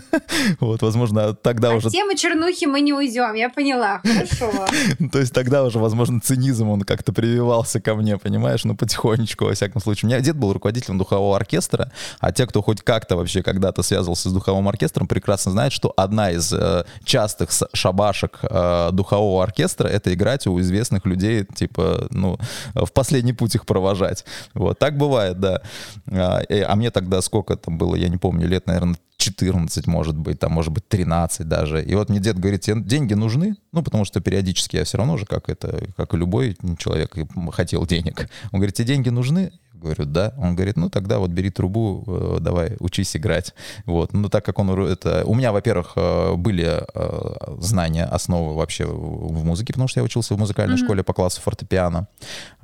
вот, 0.60 0.82
возможно, 0.82 1.34
тогда 1.34 1.72
уже... 1.74 1.90
темы 1.90 2.16
чернухи 2.16 2.66
мы 2.66 2.80
не 2.80 2.92
уйдем, 2.92 3.34
я 3.34 3.48
поняла, 3.48 4.00
хорошо. 4.04 4.66
То 5.12 5.18
есть 5.18 5.32
тогда 5.32 5.64
уже, 5.64 5.78
возможно, 5.78 6.20
цинизм, 6.20 6.68
он 6.68 6.82
как-то 6.82 7.12
прививался 7.12 7.80
ко 7.80 7.94
мне, 7.94 8.18
понимаешь, 8.18 8.64
ну, 8.64 8.76
потихонечку, 8.76 9.46
во 9.46 9.54
всяком 9.54 9.80
случае. 9.80 10.08
У 10.08 10.12
меня 10.12 10.20
дед 10.20 10.36
был 10.36 10.52
руководителем 10.52 10.98
духового 10.98 11.36
оркестра, 11.36 11.92
а 12.18 12.32
те, 12.32 12.46
кто 12.46 12.62
хоть 12.62 12.82
как-то 12.82 13.16
вообще 13.16 13.42
когда-то 13.42 13.82
связывался 13.82 14.30
с 14.30 14.32
духовым 14.32 14.68
оркестром, 14.68 15.06
прекрасно 15.06 15.52
знают, 15.52 15.72
что 15.72 15.92
одна 15.96 16.30
из 16.30 16.52
э, 16.52 16.84
частых 17.04 17.50
шабашек 17.72 18.38
э, 18.42 18.90
духового 18.92 19.42
оркестра— 19.42 19.88
это 19.88 20.12
играть 20.14 20.46
у 20.46 20.58
известных 20.60 21.06
людей, 21.06 21.44
типа, 21.54 22.06
ну, 22.10 22.38
в 22.74 22.92
последний 22.92 23.32
путь 23.32 23.54
их 23.54 23.66
провожать. 23.66 24.24
Вот, 24.54 24.78
так 24.78 24.96
бывает, 24.96 25.40
да. 25.40 25.62
А, 26.10 26.42
а 26.48 26.76
мне 26.76 26.90
тогда 26.90 27.20
сколько 27.22 27.56
там 27.56 27.78
было, 27.78 27.94
я 27.94 28.08
не 28.08 28.16
помню, 28.16 28.46
лет, 28.46 28.66
наверное, 28.70 28.96
14, 29.16 29.86
может 29.86 30.16
быть, 30.16 30.38
там, 30.38 30.52
может 30.52 30.72
быть, 30.72 30.88
13 30.88 31.46
даже. 31.46 31.84
И 31.84 31.94
вот 31.94 32.08
мне 32.08 32.20
дед 32.20 32.38
говорит, 32.38 32.62
тебе 32.62 32.80
деньги 32.80 33.14
нужны? 33.14 33.56
Ну, 33.72 33.82
потому 33.82 34.04
что 34.04 34.20
периодически 34.20 34.76
я 34.76 34.84
все 34.84 34.98
равно 34.98 35.16
же, 35.18 35.26
как 35.26 35.48
это, 35.48 35.86
как 35.96 36.14
и 36.14 36.16
любой 36.16 36.56
человек, 36.78 37.14
хотел 37.52 37.86
денег. 37.86 38.28
Он 38.52 38.60
говорит, 38.60 38.74
тебе 38.74 38.86
деньги 38.86 39.10
нужны? 39.10 39.52
Говорю, 39.74 40.04
да. 40.04 40.34
Он 40.36 40.54
говорит, 40.54 40.76
ну 40.76 40.90
тогда 40.90 41.18
вот 41.18 41.30
бери 41.30 41.48
трубу, 41.48 42.04
э, 42.06 42.38
давай, 42.40 42.76
учись 42.80 43.16
играть. 43.16 43.54
Вот. 43.86 44.12
Ну 44.12 44.28
так 44.28 44.44
как 44.44 44.58
он 44.58 44.68
это... 44.78 45.24
У 45.24 45.34
меня, 45.34 45.52
во-первых, 45.52 45.92
э, 45.96 46.34
были 46.34 46.82
э, 46.82 47.56
знания, 47.60 48.04
основы 48.04 48.54
вообще 48.56 48.84
в 48.84 49.42
музыке, 49.42 49.72
потому 49.72 49.88
что 49.88 50.00
я 50.00 50.04
учился 50.04 50.34
в 50.34 50.38
музыкальной 50.38 50.76
mm-hmm. 50.76 50.84
школе 50.84 51.02
по 51.02 51.14
классу 51.14 51.40
фортепиано. 51.40 52.08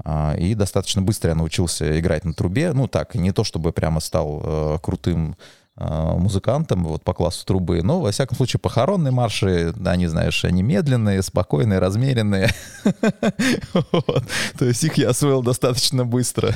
А, 0.05 0.35
и 0.37 0.55
достаточно 0.55 1.01
быстро 1.01 1.31
я 1.31 1.37
научился 1.37 1.99
играть 1.99 2.27
на 2.27 2.35
трубе. 2.35 2.75
Ну 2.75 2.87
так, 2.87 3.15
не 3.15 3.33
то 3.33 3.45
чтобы 3.45 3.73
прямо 3.73 4.01
стал 4.01 4.79
крутым 4.83 5.37
а, 5.79 6.17
музыкантам 6.17 6.85
вот 6.85 7.03
по 7.03 7.13
классу 7.13 7.45
трубы. 7.45 7.83
Но, 7.83 8.01
во 8.01 8.11
всяком 8.11 8.35
случае, 8.37 8.61
похоронные 8.61 9.13
марши, 9.13 9.75
они, 9.85 10.07
знаешь, 10.07 10.43
они 10.47 10.63
медленные, 10.63 11.23
спокойные, 11.23 11.79
размеренные. 11.79 12.51
То 14.59 14.65
есть 14.65 14.83
их 14.85 14.95
я 14.95 15.11
освоил 15.11 15.43
достаточно 15.43 16.07
быстро. 16.07 16.55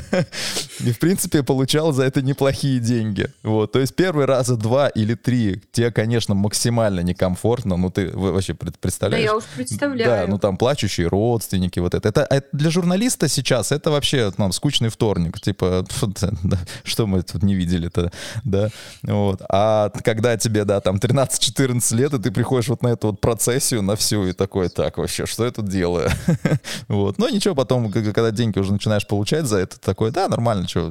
И, 0.80 0.92
в 0.92 0.98
принципе, 0.98 1.42
получал 1.42 1.92
за 1.92 2.04
это 2.04 2.20
неплохие 2.20 2.80
деньги. 2.80 3.28
Вот. 3.42 3.72
То 3.72 3.78
есть 3.78 3.94
первый 3.94 4.26
раза 4.26 4.56
два 4.56 4.88
или 4.88 5.14
три 5.14 5.62
тебе, 5.72 5.90
конечно, 5.90 6.34
максимально 6.34 7.00
некомфортно. 7.00 7.78
Ну, 7.78 7.90
ты 7.90 8.10
вообще 8.14 8.52
представляешь? 8.54 9.24
Да, 9.24 9.32
я 9.32 9.36
уж 9.36 9.44
представляю. 9.56 10.26
Да, 10.26 10.30
ну 10.30 10.38
там 10.38 10.58
плачущие 10.58 11.08
родственники, 11.08 11.78
вот 11.78 11.94
это. 11.94 12.08
Это, 12.10 12.44
для 12.52 12.70
журналиста 12.70 13.28
сейчас 13.28 13.72
это 13.72 13.90
вообще 13.90 14.30
там 14.32 14.52
скучный 14.52 14.90
вторник. 14.90 15.40
Типа, 15.40 15.86
что 16.84 17.06
мы 17.06 17.22
тут 17.22 17.42
не 17.42 17.54
видели-то? 17.54 18.12
Да, 18.50 18.68
вот. 19.02 19.42
А 19.48 19.90
когда 20.04 20.36
тебе, 20.36 20.64
да, 20.64 20.80
там 20.80 20.96
13-14 20.96 21.96
лет, 21.96 22.14
и 22.14 22.18
ты 22.18 22.30
приходишь 22.30 22.68
вот 22.68 22.82
на 22.82 22.88
эту 22.88 23.08
вот 23.08 23.20
процессию, 23.20 23.82
на 23.82 23.96
всю, 23.96 24.26
и 24.26 24.32
такой, 24.32 24.68
так, 24.68 24.98
вообще, 24.98 25.26
что 25.26 25.44
я 25.44 25.50
тут 25.50 25.68
делаю? 25.68 26.10
вот. 26.88 27.18
Но 27.18 27.28
ничего, 27.28 27.54
потом, 27.54 27.90
когда 27.90 28.30
деньги 28.30 28.58
уже 28.58 28.72
начинаешь 28.72 29.06
получать 29.06 29.46
за 29.46 29.58
это, 29.58 29.80
такой, 29.80 30.10
да, 30.10 30.28
нормально, 30.28 30.68
что. 30.68 30.90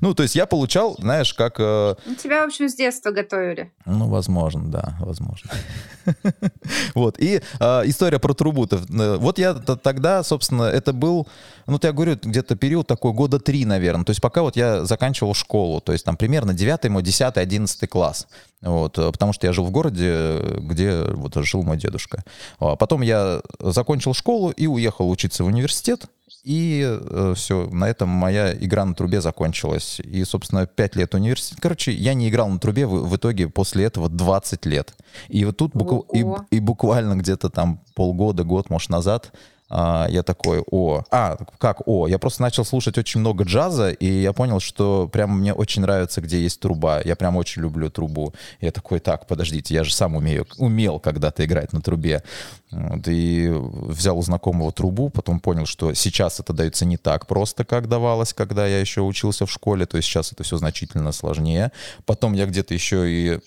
Ну, 0.00 0.14
то 0.14 0.22
есть 0.22 0.34
я 0.34 0.46
получал, 0.46 0.96
знаешь, 0.98 1.34
как... 1.34 1.56
Э... 1.58 1.94
Ну, 2.06 2.14
тебя, 2.14 2.42
в 2.44 2.48
общем, 2.48 2.68
с 2.68 2.74
детства 2.74 3.10
готовили. 3.10 3.72
Ну, 3.86 4.08
возможно, 4.08 4.70
да, 4.70 4.96
возможно. 5.00 5.50
вот, 6.94 7.18
и 7.18 7.40
э, 7.60 7.82
история 7.84 8.18
про 8.18 8.34
трубу-то. 8.34 8.76
Э, 8.76 9.16
вот 9.16 9.38
я 9.38 9.54
тогда, 9.54 10.22
собственно, 10.22 10.64
это 10.64 10.92
был, 10.92 11.28
ну, 11.66 11.78
я 11.82 11.92
говорю, 11.92 12.16
где-то 12.20 12.56
период 12.56 12.86
такой, 12.86 13.12
года 13.12 13.38
три, 13.38 13.64
наверное. 13.64 14.04
То 14.04 14.10
есть 14.10 14.20
пока 14.20 14.42
вот 14.42 14.56
я 14.56 14.84
заканчивал 14.84 15.34
школу, 15.34 15.80
то 15.80 15.92
есть 15.92 16.04
там 16.04 16.16
примерно 16.16 16.54
9 16.54 16.70
9 16.70 16.90
мой 16.90 17.02
10 17.02 17.36
11 17.36 17.88
класс. 17.88 18.26
Вот, 18.60 18.98
э, 18.98 19.10
потому 19.10 19.32
что 19.32 19.46
я 19.46 19.52
жил 19.52 19.64
в 19.64 19.70
городе, 19.70 20.38
где 20.58 21.02
вот 21.02 21.34
жил 21.44 21.62
мой 21.62 21.76
дедушка. 21.76 22.24
А 22.58 22.76
потом 22.76 23.02
я 23.02 23.40
закончил 23.58 24.14
школу 24.14 24.50
и 24.50 24.66
уехал 24.66 25.10
учиться 25.10 25.44
в 25.44 25.46
университет. 25.46 26.06
И 26.44 26.82
э, 26.86 27.34
все, 27.36 27.68
на 27.70 27.88
этом 27.88 28.08
моя 28.08 28.54
игра 28.54 28.84
на 28.84 28.94
трубе 28.94 29.20
закончилась. 29.20 30.00
И, 30.00 30.24
собственно, 30.24 30.66
5 30.66 30.96
лет 30.96 31.14
университета. 31.14 31.60
Короче, 31.60 31.92
я 31.92 32.14
не 32.14 32.28
играл 32.28 32.48
на 32.48 32.58
трубе 32.58 32.86
в, 32.86 33.08
в 33.08 33.16
итоге 33.16 33.48
после 33.48 33.84
этого 33.84 34.08
20 34.08 34.64
лет. 34.66 34.94
И 35.28 35.44
вот 35.44 35.56
тут 35.56 35.72
букв... 35.72 36.08
и, 36.14 36.24
и 36.50 36.60
буквально 36.60 37.14
где-то 37.16 37.50
там 37.50 37.80
полгода, 37.94 38.44
год, 38.44 38.70
может, 38.70 38.90
назад 38.90 39.32
а, 39.70 40.06
я 40.10 40.24
такой, 40.24 40.62
о, 40.70 41.04
а, 41.10 41.36
как 41.58 41.86
о, 41.86 42.08
я 42.08 42.18
просто 42.18 42.42
начал 42.42 42.64
слушать 42.64 42.98
очень 42.98 43.20
много 43.20 43.44
джаза, 43.44 43.90
и 43.90 44.06
я 44.06 44.32
понял, 44.32 44.58
что 44.58 45.08
прямо 45.08 45.34
мне 45.34 45.54
очень 45.54 45.82
нравится, 45.82 46.20
где 46.20 46.42
есть 46.42 46.58
труба. 46.60 47.00
Я 47.04 47.14
прям 47.14 47.36
очень 47.36 47.62
люблю 47.62 47.88
трубу. 47.88 48.34
Я 48.60 48.72
такой, 48.72 48.98
так, 48.98 49.28
подождите, 49.28 49.72
я 49.74 49.84
же 49.84 49.94
сам 49.94 50.16
умею, 50.16 50.46
умел 50.58 50.98
когда-то 50.98 51.44
играть 51.44 51.72
на 51.72 51.80
трубе. 51.80 52.24
Вот, 52.72 53.06
и 53.06 53.48
взял 53.48 54.18
у 54.18 54.22
знакомого 54.22 54.72
трубу, 54.72 55.08
потом 55.08 55.38
понял, 55.38 55.66
что 55.66 55.94
сейчас 55.94 56.40
это 56.40 56.52
дается 56.52 56.84
не 56.84 56.96
так 56.96 57.26
просто, 57.26 57.64
как 57.64 57.88
давалось, 57.88 58.32
когда 58.32 58.66
я 58.66 58.80
еще 58.80 59.02
учился 59.02 59.46
в 59.46 59.50
школе, 59.50 59.86
то 59.86 59.96
есть 59.96 60.08
сейчас 60.08 60.32
это 60.32 60.42
все 60.42 60.56
значительно 60.56 61.12
сложнее. 61.12 61.70
Потом 62.06 62.32
я 62.32 62.46
где-то 62.46 62.74
еще 62.74 63.10
и 63.10 63.40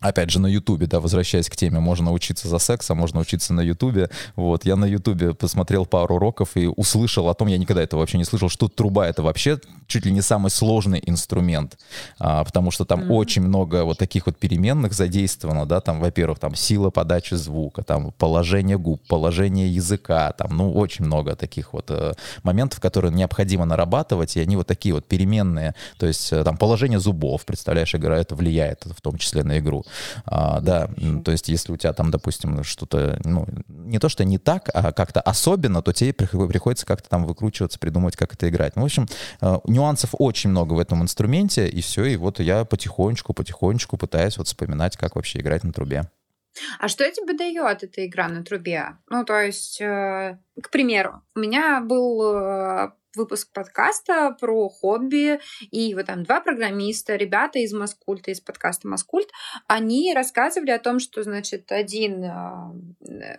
опять 0.00 0.30
же, 0.30 0.40
на 0.40 0.46
Ютубе, 0.46 0.86
да, 0.86 0.98
возвращаясь 0.98 1.48
к 1.48 1.56
теме, 1.56 1.78
можно 1.78 2.10
учиться 2.12 2.48
за 2.48 2.58
сексом, 2.58 2.98
можно 2.98 3.20
учиться 3.20 3.52
на 3.52 3.60
Ютубе. 3.60 4.10
Вот, 4.34 4.64
я 4.64 4.76
на 4.76 4.86
Ютубе 4.86 5.34
посмотрел 5.34 5.84
пару 5.84 6.16
уроков 6.16 6.56
и 6.56 6.66
услышал 6.66 7.28
о 7.28 7.34
том, 7.34 7.48
я 7.48 7.58
никогда 7.58 7.82
этого 7.82 8.00
вообще 8.00 8.18
не 8.18 8.24
слышал, 8.24 8.48
что 8.48 8.68
труба— 8.68 9.06
это 9.08 9.22
вообще 9.22 9.58
чуть 9.86 10.06
ли 10.06 10.12
не 10.12 10.22
самый 10.22 10.50
сложный 10.50 11.02
инструмент, 11.04 11.78
а, 12.18 12.44
потому 12.44 12.70
что 12.70 12.84
там 12.84 13.00
mm-hmm. 13.00 13.14
очень 13.14 13.42
много 13.42 13.84
вот 13.84 13.98
таких 13.98 14.26
вот 14.26 14.38
переменных 14.38 14.94
задействовано, 14.94 15.66
да, 15.66 15.80
там, 15.80 16.00
во-первых, 16.00 16.38
там 16.38 16.54
сила 16.54 16.90
подачи 16.90 17.34
звука, 17.34 17.82
там 17.82 18.12
положение 18.12 18.78
губ, 18.78 19.02
положение 19.06 19.68
языка, 19.68 20.32
там, 20.32 20.56
ну, 20.56 20.72
очень 20.72 21.04
много 21.04 21.36
таких 21.36 21.72
вот 21.72 21.90
э, 21.90 22.14
моментов, 22.42 22.80
которые 22.80 23.12
необходимо 23.12 23.64
нарабатывать, 23.66 24.36
и 24.36 24.40
они 24.40 24.56
вот 24.56 24.66
такие 24.66 24.94
вот 24.94 25.06
переменные, 25.06 25.74
то 25.98 26.06
есть 26.06 26.32
э, 26.32 26.42
там 26.44 26.56
положение 26.56 27.00
зубов, 27.00 27.44
представляешь, 27.44 27.94
игра 27.94 28.16
это 28.16 28.34
влияет 28.34 28.84
в 28.84 29.00
том 29.02 29.18
числе 29.18 29.42
на 29.42 29.58
игру. 29.58 29.84
А, 30.24 30.60
да, 30.60 30.88
то 31.24 31.30
есть 31.30 31.48
если 31.48 31.72
у 31.72 31.76
тебя 31.76 31.92
там, 31.92 32.10
допустим, 32.10 32.62
что-то, 32.64 33.20
ну, 33.24 33.46
не 33.68 33.98
то, 33.98 34.08
что 34.08 34.24
не 34.24 34.38
так, 34.38 34.70
а 34.72 34.92
как-то 34.92 35.20
особенно, 35.20 35.82
то 35.82 35.92
тебе 35.92 36.12
приходится 36.12 36.86
как-то 36.86 37.08
там 37.08 37.24
выкручиваться, 37.24 37.78
придумать, 37.78 38.16
как 38.16 38.34
это 38.34 38.48
играть. 38.48 38.76
Ну, 38.76 38.82
в 38.82 38.84
общем, 38.86 39.08
э, 39.40 39.58
нюансов 39.64 40.10
очень 40.18 40.50
много 40.50 40.74
в 40.74 40.78
этом 40.78 41.02
инструменте, 41.02 41.68
и 41.68 41.80
все, 41.80 42.04
и 42.04 42.16
вот 42.16 42.40
я 42.40 42.64
потихонечку, 42.64 43.34
потихонечку 43.34 43.96
пытаюсь 43.96 44.38
вот 44.38 44.46
вспоминать, 44.46 44.96
как 44.96 45.16
вообще 45.16 45.40
играть 45.40 45.64
на 45.64 45.72
трубе. 45.72 46.10
А 46.78 46.88
что 46.88 47.10
тебе 47.10 47.34
дает 47.34 47.82
эта 47.82 48.06
игра 48.06 48.28
на 48.28 48.44
трубе? 48.44 48.96
Ну, 49.08 49.24
то 49.24 49.40
есть, 49.40 49.80
э, 49.80 50.38
к 50.60 50.70
примеру, 50.70 51.22
у 51.34 51.40
меня 51.40 51.80
был 51.80 52.34
э, 52.34 52.90
выпуск 53.16 53.52
подкаста 53.52 54.36
про 54.38 54.68
хобби, 54.68 55.40
и 55.70 55.94
вот 55.94 56.06
там 56.06 56.24
два 56.24 56.40
программиста, 56.40 57.16
ребята 57.16 57.58
из 57.58 57.72
Маскульта, 57.72 58.30
из 58.30 58.40
подкаста 58.40 58.88
Маскульт, 58.88 59.28
они 59.66 60.14
рассказывали 60.14 60.70
о 60.70 60.78
том, 60.78 60.98
что, 60.98 61.22
значит, 61.22 61.72
один 61.72 62.24
э, 62.24 63.38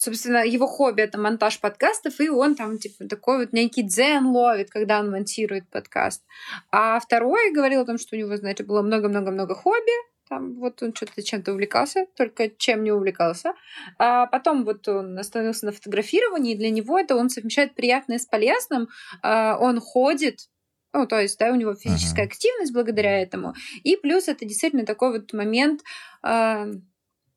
собственно, 0.00 0.44
его 0.44 0.66
хобби— 0.66 1.02
это 1.02 1.18
монтаж 1.18 1.60
подкастов, 1.60 2.20
и 2.20 2.30
он 2.30 2.54
там, 2.54 2.78
типа, 2.78 3.06
такой 3.06 3.38
вот 3.38 3.52
некий 3.52 3.82
дзен 3.82 4.26
ловит, 4.28 4.70
когда 4.70 4.98
он 5.00 5.10
монтирует 5.10 5.68
подкаст. 5.68 6.24
А 6.72 6.98
второй 7.00 7.52
говорил 7.52 7.82
о 7.82 7.86
том, 7.86 7.98
что 7.98 8.16
у 8.16 8.18
него, 8.18 8.34
знаете, 8.36 8.64
было 8.64 8.80
много-много-много 8.80 9.54
хобби, 9.54 10.09
там 10.30 10.54
вот 10.54 10.80
он 10.82 10.94
что-то 10.94 11.22
чем-то 11.22 11.52
увлекался, 11.52 12.06
только 12.16 12.48
чем 12.48 12.84
не 12.84 12.92
увлекался. 12.92 13.52
А 13.98 14.26
потом 14.26 14.64
вот 14.64 14.86
он 14.86 15.18
остановился 15.18 15.66
на 15.66 15.72
фотографировании, 15.72 16.54
и 16.54 16.58
для 16.58 16.70
него 16.70 16.98
это 16.98 17.16
он 17.16 17.28
совмещает 17.28 17.74
приятное 17.74 18.18
с 18.18 18.26
полезным. 18.26 18.88
А 19.22 19.58
он 19.58 19.80
ходит, 19.80 20.48
ну, 20.92 21.06
то 21.06 21.20
есть, 21.20 21.36
да, 21.38 21.50
у 21.50 21.56
него 21.56 21.74
физическая 21.74 22.26
uh-huh. 22.26 22.28
активность 22.28 22.72
благодаря 22.72 23.20
этому. 23.20 23.54
И 23.82 23.96
плюс 23.96 24.28
это 24.28 24.44
действительно 24.44 24.86
такой 24.86 25.18
вот 25.18 25.32
момент, 25.32 25.80
э, 26.24 26.72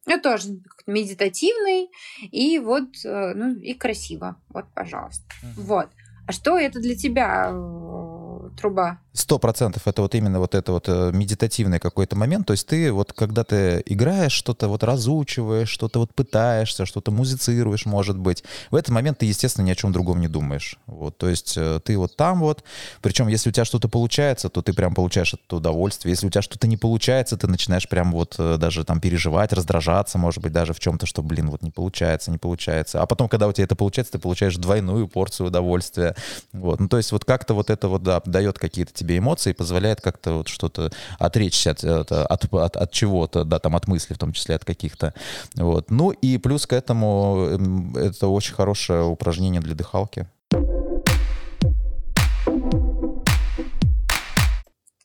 ну, 0.06 0.22
тоже 0.22 0.50
медитативный, 0.86 1.90
и 2.32 2.60
вот, 2.60 2.90
э, 3.04 3.34
ну, 3.34 3.56
и 3.56 3.74
красиво. 3.74 4.40
Вот, 4.50 4.66
пожалуйста. 4.76 5.24
Uh-huh. 5.42 5.62
Вот. 5.64 5.90
А 6.28 6.32
что 6.32 6.60
это 6.60 6.80
для 6.80 6.96
тебя 6.96 7.50
э, 7.50 8.13
труба? 8.56 9.00
Сто 9.14 9.38
процентов 9.38 9.88
это 9.88 10.02
вот 10.02 10.16
именно 10.16 10.40
вот 10.40 10.56
это 10.56 10.72
вот 10.72 10.86
э, 10.88 11.12
медитативный 11.14 11.80
какой-то 11.80 12.16
момент. 12.16 12.48
То 12.48 12.54
есть 12.54 12.68
ты 12.68 12.92
вот 12.92 13.14
когда 13.14 13.44
ты 13.44 13.84
играешь, 13.86 14.32
что-то 14.32 14.68
вот 14.68 14.84
разучиваешь, 14.84 15.70
что-то 15.70 16.00
вот 16.00 16.16
пытаешься, 16.16 16.86
что-то 16.86 17.12
музицируешь, 17.12 17.86
может 17.86 18.18
быть, 18.18 18.44
в 18.72 18.76
этот 18.76 18.90
момент 18.90 19.20
ты, 19.20 19.28
естественно, 19.28 19.66
ни 19.66 19.72
о 19.72 19.76
чем 19.76 19.92
другом 19.92 20.20
не 20.20 20.28
думаешь. 20.28 20.78
Вот, 20.88 21.18
то 21.18 21.30
есть 21.30 21.56
э, 21.58 21.80
ты 21.84 21.98
вот 21.98 22.16
там 22.16 22.40
вот, 22.40 22.64
причем 23.02 23.28
если 23.28 23.50
у 23.50 23.52
тебя 23.52 23.66
что-то 23.66 23.88
получается, 23.88 24.50
то 24.50 24.62
ты 24.62 24.74
прям 24.74 24.96
получаешь 24.96 25.34
это 25.34 25.58
удовольствие. 25.58 26.12
Если 26.12 26.28
у 26.28 26.30
тебя 26.30 26.42
что-то 26.42 26.68
не 26.68 26.78
получается, 26.78 27.38
ты 27.38 27.48
начинаешь 27.48 27.88
прям 27.88 28.12
вот 28.12 28.36
э, 28.40 28.58
даже 28.58 28.84
там 28.84 29.00
переживать, 29.00 29.54
раздражаться, 29.54 30.18
может 30.18 30.42
быть, 30.42 30.54
даже 30.54 30.74
в 30.74 30.80
чем-то, 30.80 31.06
что, 31.06 31.22
блин, 31.22 31.50
вот 31.50 31.62
не 31.62 31.72
получается, 31.72 32.32
не 32.32 32.40
получается. 32.40 33.02
А 33.02 33.06
потом, 33.06 33.30
когда 33.30 33.48
у 33.48 33.54
тебя 33.54 33.66
это 33.66 33.76
получается, 33.76 34.14
ты 34.14 34.20
получаешь 34.20 34.56
двойную 34.56 35.08
порцию 35.08 35.48
удовольствия. 35.48 36.16
Вот, 36.52 36.80
ну 36.80 36.88
то 36.88 36.98
есть 36.98 37.12
вот 37.12 37.26
как-то 37.26 37.54
вот 37.54 37.70
это 37.70 37.88
вот, 37.88 38.02
да, 38.02 38.22
какие-то 38.52 38.94
тебе 38.94 39.18
эмоции, 39.18 39.54
позволяет 39.54 40.02
как-то 40.02 40.34
вот 40.34 40.48
что-то 40.48 40.92
отречься 41.20 41.72
от, 41.72 41.84
от, 41.84 42.12
от, 42.12 42.54
от, 42.54 42.78
от 42.78 42.92
чего-то, 42.92 43.44
да, 43.44 43.60
там 43.60 43.76
от 43.76 43.88
мыслей, 43.88 44.16
в 44.16 44.20
том 44.20 44.34
числе 44.34 44.56
от 44.56 44.66
каких-то. 44.66 45.14
Вот. 45.56 45.90
Ну 45.92 46.12
и 46.12 46.38
плюс 46.38 46.66
к 46.68 46.74
этому 46.74 47.48
эм, 47.50 47.96
это 47.96 48.28
очень 48.28 48.54
хорошее 48.54 49.04
упражнение 49.04 49.62
для 49.62 49.76
дыхалки. 49.76 50.28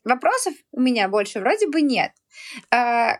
Вопросов 0.05 0.55
у 0.72 0.80
меня 0.80 1.09
больше 1.09 1.41
вроде 1.41 1.68
бы 1.68 1.82
нет. 1.82 2.12
А, 2.70 3.18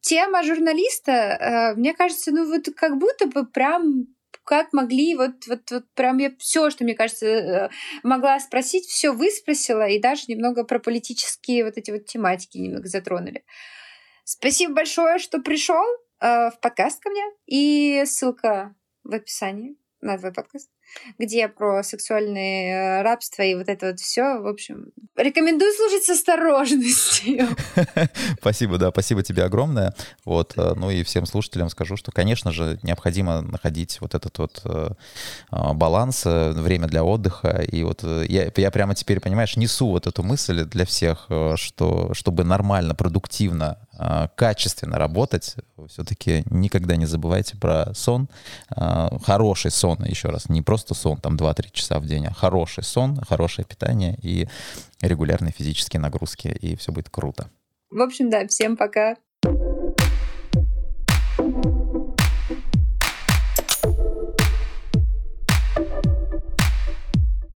тема 0.00 0.44
журналиста, 0.44 1.12
а, 1.12 1.74
мне 1.74 1.94
кажется, 1.94 2.30
ну 2.30 2.48
вот 2.48 2.68
как 2.76 2.98
будто 2.98 3.26
бы 3.26 3.44
прям 3.46 4.06
как 4.48 4.72
могли, 4.72 5.14
вот, 5.14 5.46
вот, 5.46 5.70
вот 5.70 5.84
прям 5.94 6.16
я 6.16 6.34
все, 6.38 6.70
что, 6.70 6.82
мне 6.82 6.94
кажется, 6.94 7.26
э, 7.26 7.68
могла 8.02 8.40
спросить, 8.40 8.86
все 8.86 9.12
выспросила, 9.12 9.86
и 9.86 10.00
даже 10.00 10.22
немного 10.28 10.64
про 10.64 10.78
политические 10.78 11.64
вот 11.64 11.76
эти 11.76 11.90
вот 11.90 12.06
тематики 12.06 12.56
немного 12.56 12.88
затронули. 12.88 13.44
Спасибо 14.24 14.72
большое, 14.72 15.18
что 15.18 15.40
пришел 15.40 15.84
э, 16.20 16.50
в 16.50 16.58
подкаст 16.62 17.02
ко 17.02 17.10
мне, 17.10 17.24
и 17.44 18.04
ссылка 18.06 18.74
в 19.04 19.12
описании 19.12 19.76
на 20.00 20.16
твой 20.16 20.32
подкаст 20.32 20.70
где 21.18 21.48
про 21.48 21.82
сексуальное 21.82 23.00
э, 23.00 23.02
рабство 23.02 23.42
и 23.42 23.54
вот 23.54 23.68
это 23.68 23.88
вот 23.88 24.00
все. 24.00 24.40
В 24.40 24.46
общем, 24.46 24.86
рекомендую 25.16 25.72
слушать 25.72 26.04
с 26.04 26.10
осторожностью. 26.10 27.48
Спасибо, 28.40 28.78
да, 28.78 28.90
спасибо 28.90 29.22
тебе 29.22 29.44
огромное. 29.44 29.94
Вот, 30.24 30.54
э, 30.56 30.74
ну 30.76 30.90
и 30.90 31.02
всем 31.02 31.26
слушателям 31.26 31.68
скажу, 31.68 31.96
что, 31.96 32.12
конечно 32.12 32.52
же, 32.52 32.78
необходимо 32.82 33.40
находить 33.40 34.00
вот 34.00 34.14
этот 34.14 34.38
вот 34.38 34.62
э, 34.64 34.90
баланс, 35.50 36.24
время 36.24 36.88
для 36.88 37.04
отдыха. 37.04 37.64
И 37.70 37.82
вот 37.82 38.02
я, 38.02 38.50
я 38.54 38.70
прямо 38.70 38.94
теперь, 38.94 39.20
понимаешь, 39.20 39.56
несу 39.56 39.88
вот 39.88 40.06
эту 40.06 40.22
мысль 40.22 40.64
для 40.64 40.84
всех, 40.84 41.28
что 41.56 42.14
чтобы 42.14 42.44
нормально, 42.44 42.94
продуктивно 42.94 43.78
а, 43.98 44.28
качественно 44.28 44.96
работать, 44.96 45.56
все-таки 45.88 46.44
никогда 46.50 46.96
не 46.96 47.06
забывайте 47.06 47.56
про 47.56 47.92
сон. 47.94 48.28
А, 48.70 49.10
хороший 49.24 49.72
сон, 49.72 50.04
еще 50.04 50.28
раз, 50.28 50.48
не 50.48 50.62
просто 50.62 50.94
сон, 50.94 51.18
там 51.18 51.36
2-3 51.36 51.70
часа 51.72 51.98
в 51.98 52.06
день, 52.06 52.26
а 52.26 52.32
хороший 52.32 52.84
сон, 52.84 53.20
хорошее 53.28 53.66
питание 53.66 54.16
и 54.22 54.48
регулярные 55.02 55.52
физические 55.52 56.00
нагрузки, 56.00 56.48
и 56.48 56.76
все 56.76 56.92
будет 56.92 57.10
круто. 57.10 57.50
В 57.90 58.00
общем, 58.00 58.30
да, 58.30 58.46
всем 58.46 58.76
пока. 58.76 59.16
thank 61.38 61.64
you 61.66 61.77